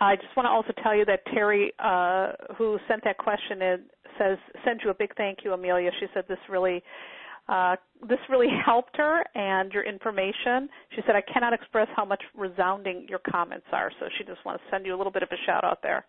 I 0.00 0.16
just 0.16 0.36
want 0.36 0.46
to 0.46 0.50
also 0.50 0.72
tell 0.82 0.94
you 0.94 1.04
that 1.06 1.20
Terry, 1.32 1.72
uh, 1.78 2.32
who 2.56 2.78
sent 2.88 3.04
that 3.04 3.18
question 3.18 3.62
in, 3.62 3.78
says 4.18 4.38
send 4.64 4.80
you 4.84 4.90
a 4.90 4.94
big 4.94 5.14
thank 5.16 5.38
you, 5.44 5.52
Amelia. 5.52 5.90
She 6.00 6.06
said 6.12 6.24
this 6.28 6.38
really 6.50 6.82
uh, 7.52 7.76
this 8.08 8.18
really 8.30 8.48
helped 8.64 8.96
her 8.96 9.22
and 9.34 9.70
your 9.72 9.84
information. 9.84 10.68
She 10.94 11.02
said 11.06 11.14
I 11.14 11.22
cannot 11.32 11.52
express 11.52 11.88
how 11.94 12.04
much 12.04 12.22
resounding 12.34 13.06
your 13.08 13.20
comments 13.30 13.66
are. 13.72 13.90
So 14.00 14.06
she 14.16 14.24
just 14.24 14.44
wants 14.46 14.62
to 14.64 14.70
send 14.76 14.86
you 14.86 14.94
a 14.94 14.98
little 14.98 15.12
bit 15.12 15.22
of 15.22 15.28
a 15.30 15.40
shout 15.46 15.62
out 15.62 15.80
there. 15.82 16.04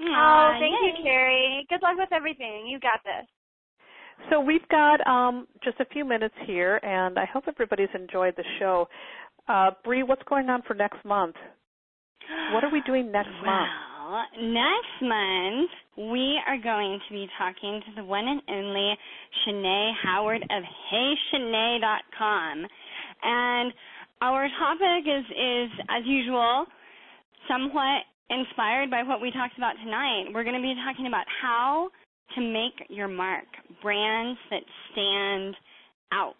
Oh, 0.00 0.50
thank 0.58 0.74
you, 0.82 1.04
Carrie. 1.04 1.64
Good 1.68 1.80
luck 1.82 1.96
with 1.96 2.08
everything. 2.12 2.66
You 2.66 2.80
got 2.80 3.00
this. 3.04 3.26
So 4.30 4.40
we've 4.40 4.66
got 4.68 5.06
um, 5.06 5.46
just 5.62 5.78
a 5.80 5.84
few 5.86 6.04
minutes 6.04 6.34
here, 6.46 6.80
and 6.82 7.18
I 7.18 7.24
hope 7.32 7.44
everybody's 7.46 7.88
enjoyed 7.94 8.34
the 8.36 8.44
show. 8.58 8.88
Uh, 9.48 9.70
Bree, 9.84 10.02
what's 10.02 10.22
going 10.28 10.48
on 10.48 10.62
for 10.66 10.74
next 10.74 11.04
month? 11.04 11.36
What 12.52 12.64
are 12.64 12.70
we 12.72 12.80
doing 12.86 13.12
next 13.12 13.30
well, 13.44 13.52
month? 13.52 13.70
Next 14.40 15.02
month 15.02 15.70
we 15.96 16.38
are 16.46 16.58
going 16.62 16.98
to 17.08 17.14
be 17.14 17.26
talking 17.38 17.80
to 17.86 17.94
the 17.96 18.04
one 18.04 18.26
and 18.26 18.42
only 18.48 18.94
Shanae 19.44 19.92
Howard 20.02 20.42
of 20.42 20.62
HeyShanae.com. 20.92 22.66
And 23.22 23.72
our 24.20 24.48
topic 24.58 25.06
is, 25.06 25.24
is, 25.30 25.70
as 25.90 26.02
usual, 26.06 26.66
somewhat 27.48 28.02
inspired 28.30 28.90
by 28.90 29.02
what 29.02 29.20
we 29.20 29.30
talked 29.30 29.56
about 29.56 29.74
tonight. 29.84 30.24
We're 30.32 30.44
going 30.44 30.56
to 30.56 30.62
be 30.62 30.74
talking 30.86 31.06
about 31.06 31.26
how 31.42 31.88
to 32.36 32.40
make 32.40 32.88
your 32.88 33.08
mark, 33.08 33.46
brands 33.82 34.38
that 34.50 34.62
stand 34.92 35.54
out. 36.12 36.34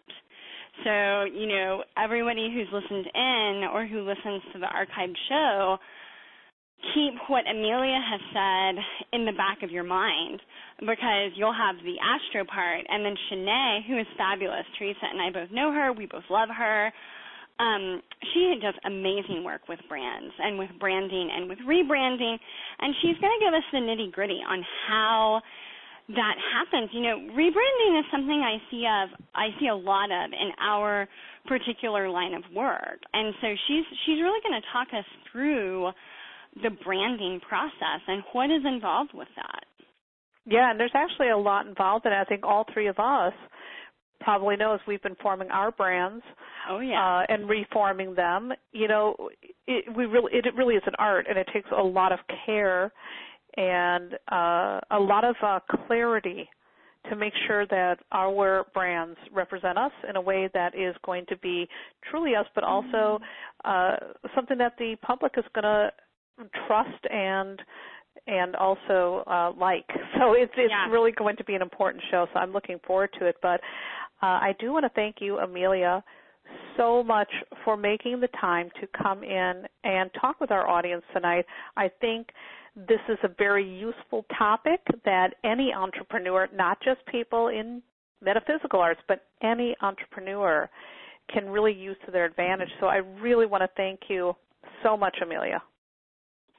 So, 0.85 1.25
you 1.25 1.47
know, 1.47 1.85
everybody 2.03 2.49
who's 2.53 2.69
listened 2.73 3.07
in 3.15 3.65
or 3.73 3.87
who 3.87 4.01
listens 4.09 4.43
to 4.53 4.59
the 4.59 4.67
archived 4.67 5.17
show, 5.29 5.77
keep 6.95 7.15
what 7.29 7.45
Amelia 7.49 7.99
has 8.03 8.21
said 8.35 8.75
in 9.13 9.25
the 9.25 9.33
back 9.33 9.63
of 9.63 9.71
your 9.71 9.85
mind 9.85 10.41
because 10.81 11.31
you'll 11.37 11.55
have 11.55 11.77
the 11.85 11.97
astro 12.03 12.45
part 12.45 12.85
and 12.89 13.05
then 13.05 13.15
Shanae, 13.31 13.87
who 13.87 13.99
is 13.99 14.07
fabulous. 14.19 14.67
Teresa 14.79 15.07
and 15.11 15.21
I 15.21 15.31
both 15.31 15.51
know 15.51 15.73
her. 15.73 15.93
We 15.93 16.07
both 16.07 16.27
love 16.31 16.49
her. 16.51 16.93
Um, 17.61 18.03
she 18.33 18.59
does 18.61 18.75
amazing 18.85 19.45
work 19.45 19.69
with 19.69 19.79
brands 19.89 20.35
and 20.39 20.59
with 20.59 20.71
branding 20.81 21.31
and 21.31 21.49
with 21.49 21.59
rebranding, 21.69 22.37
and 22.81 22.95
she's 23.03 23.17
going 23.21 23.31
to 23.39 23.45
give 23.45 23.55
us 23.55 23.63
the 23.71 23.79
nitty 23.79 24.11
gritty 24.11 24.41
on 24.43 24.65
how 24.89 25.41
that 26.09 26.35
happens. 26.51 26.91
You 26.93 27.03
know, 27.03 27.17
rebranding 27.37 28.01
is 28.01 28.07
something 28.11 28.43
I 28.43 28.59
see 28.71 28.85
of 28.89 29.11
I 29.35 29.49
see 29.61 29.69
a 29.69 29.77
lot 29.77 30.11
of 30.11 30.33
in 30.33 30.51
our 30.61 31.07
particular 31.47 32.09
line 32.11 32.35
of 32.35 32.43
work. 32.55 32.99
And 33.13 33.35
so 33.41 33.49
she's 33.69 33.85
she's 34.07 34.21
really 34.21 34.41
going 34.43 34.61
to 34.61 34.67
talk 34.73 34.89
us 34.99 35.07
through 35.31 35.93
the 36.63 36.71
branding 36.85 37.41
process 37.47 38.01
and 38.07 38.23
what 38.33 38.51
is 38.51 38.63
involved 38.65 39.11
with 39.15 39.29
that. 39.37 39.65
Yeah, 40.45 40.71
and 40.71 40.81
there's 40.81 40.93
actually 40.95 41.31
a 41.31 41.37
lot 41.37 41.67
involved 41.67 42.05
and 42.05 42.15
I 42.15 42.25
think 42.25 42.45
all 42.45 42.67
three 42.73 42.89
of 42.89 42.99
us 42.99 43.33
probably 44.21 44.57
know 44.57 44.75
as 44.75 44.81
we've 44.87 45.03
been 45.03 45.17
forming 45.21 45.51
our 45.51 45.73
brands 45.73 46.23
oh 46.71 46.79
yeah. 46.79 47.23
uh, 47.29 47.33
and 47.33 47.49
reforming 47.49 48.15
them. 48.15 48.53
You 48.73 48.89
know 48.89 49.17
it 49.67 49.85
we 49.97 50.05
really 50.07 50.33
it, 50.33 50.47
it 50.47 50.55
really 50.55 50.75
is 50.75 50.83
an 50.87 50.95
art 50.99 51.27
and 51.29 51.39
it 51.39 51.49
takes 51.53 51.69
a 51.77 51.83
lot 51.83 52.13
of 52.13 52.19
care 52.45 52.93
and 53.57 54.15
uh, 54.31 54.81
a 54.91 54.99
lot 54.99 55.25
of 55.25 55.37
uh, 55.43 55.61
clarity 55.87 56.49
to 57.11 57.17
make 57.17 57.33
sure 57.47 57.67
that 57.67 57.99
our 58.13 58.65
brands 58.75 59.19
represent 59.33 59.77
us 59.77 59.91
in 60.09 60.17
a 60.17 60.21
way 60.21 60.49
that 60.55 60.75
is 60.75 60.95
going 61.05 61.25
to 61.29 61.37
be 61.39 61.69
truly 62.09 62.35
us, 62.37 62.47
but 62.55 62.63
also 62.63 63.19
uh, 63.65 63.97
something 64.35 64.57
that 64.59 64.75
the 64.79 64.97
public 65.03 65.33
is 65.37 65.45
going 65.55 65.65
to 65.65 65.91
trust 66.67 67.05
and 67.11 67.61
and 68.27 68.55
also 68.57 69.25
uh, 69.27 69.53
like. 69.59 69.87
So 70.19 70.35
it's 70.35 70.53
it's 70.57 70.71
yeah. 70.71 70.89
really 70.89 71.11
going 71.11 71.37
to 71.37 71.45
be 71.45 71.55
an 71.55 71.63
important 71.63 72.05
show. 72.11 72.27
So 72.33 72.39
I'm 72.39 72.53
looking 72.53 72.79
forward 72.87 73.11
to 73.19 73.27
it. 73.27 73.37
But 73.43 73.61
uh, 74.23 74.39
I 74.39 74.55
do 74.61 74.73
want 74.73 74.85
to 74.85 74.91
thank 74.91 75.17
you, 75.19 75.39
Amelia, 75.39 76.05
so 76.77 77.03
much 77.03 77.31
for 77.65 77.77
making 77.77 78.21
the 78.21 78.29
time 78.41 78.71
to 78.81 78.87
come 79.03 79.25
in 79.25 79.65
and 79.83 80.11
talk 80.21 80.41
with 80.41 80.53
our 80.53 80.69
audience 80.69 81.03
tonight. 81.13 81.45
I 81.77 81.91
think 82.01 82.29
this 82.77 83.01
is 83.09 83.19
a 83.25 83.29
very 83.37 83.69
useful 83.69 84.25
topic 84.39 84.81
that 85.05 85.35
any 85.45 85.73
entrepreneur, 85.75 86.49
not 86.55 86.79
just 86.83 87.05
people 87.07 87.49
in 87.49 87.83
metaphysical 88.23 88.81
arts, 88.81 89.01
but 89.09 89.25
any 89.43 89.75
entrepreneur 89.83 90.71
can 91.33 91.49
really 91.49 91.73
use 91.73 91.97
to 92.07 92.13
their 92.13 92.25
advantage. 92.25 92.71
So 92.81 92.87
I 92.87 92.97
really 92.97 93.47
want 93.47 93.63
to 93.63 93.69
thank 93.77 94.01
you 94.09 94.35
so 94.83 94.97
much, 94.97 95.17
Amelia. 95.23 95.61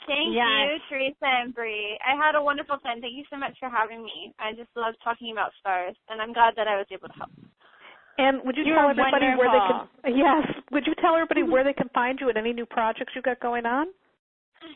Thank 0.08 0.36
yes. 0.36 0.46
you, 0.46 0.80
Teresa 0.90 1.24
and 1.24 1.56
Bree. 1.56 1.98
I 2.04 2.16
had 2.16 2.36
a 2.36 2.44
wonderful 2.44 2.78
time. 2.80 3.00
Thank 3.00 3.16
you 3.16 3.24
so 3.30 3.38
much 3.38 3.58
for 3.60 3.70
having 3.70 4.04
me. 4.04 4.34
I 4.40 4.52
just 4.52 4.70
love 4.76 4.96
talking 5.04 5.32
about 5.32 5.52
stars, 5.60 5.96
and 6.10 6.22
I'm 6.22 6.34
glad 6.34 6.56
that 6.58 6.68
I 6.68 6.76
was 6.76 6.88
able 6.92 7.08
to 7.08 7.14
help. 7.14 7.32
And 8.18 8.42
would 8.46 8.58
you 8.58 8.64
You're 8.64 8.76
tell 8.76 8.90
everybody 8.90 9.26
wonderful. 9.26 9.40
where 9.40 9.52
they 9.52 9.60
can? 9.68 9.88
Yes. 10.24 10.46
Would 10.72 10.86
you 10.86 10.94
tell 11.02 11.16
everybody 11.16 11.42
where 11.44 11.64
they 11.70 11.74
can 11.74 11.90
find 11.94 12.20
you 12.20 12.30
and 12.30 12.38
any 12.38 12.54
new 12.54 12.66
projects 12.66 13.14
you've 13.16 13.26
got 13.26 13.40
going 13.40 13.66
on? 13.66 13.88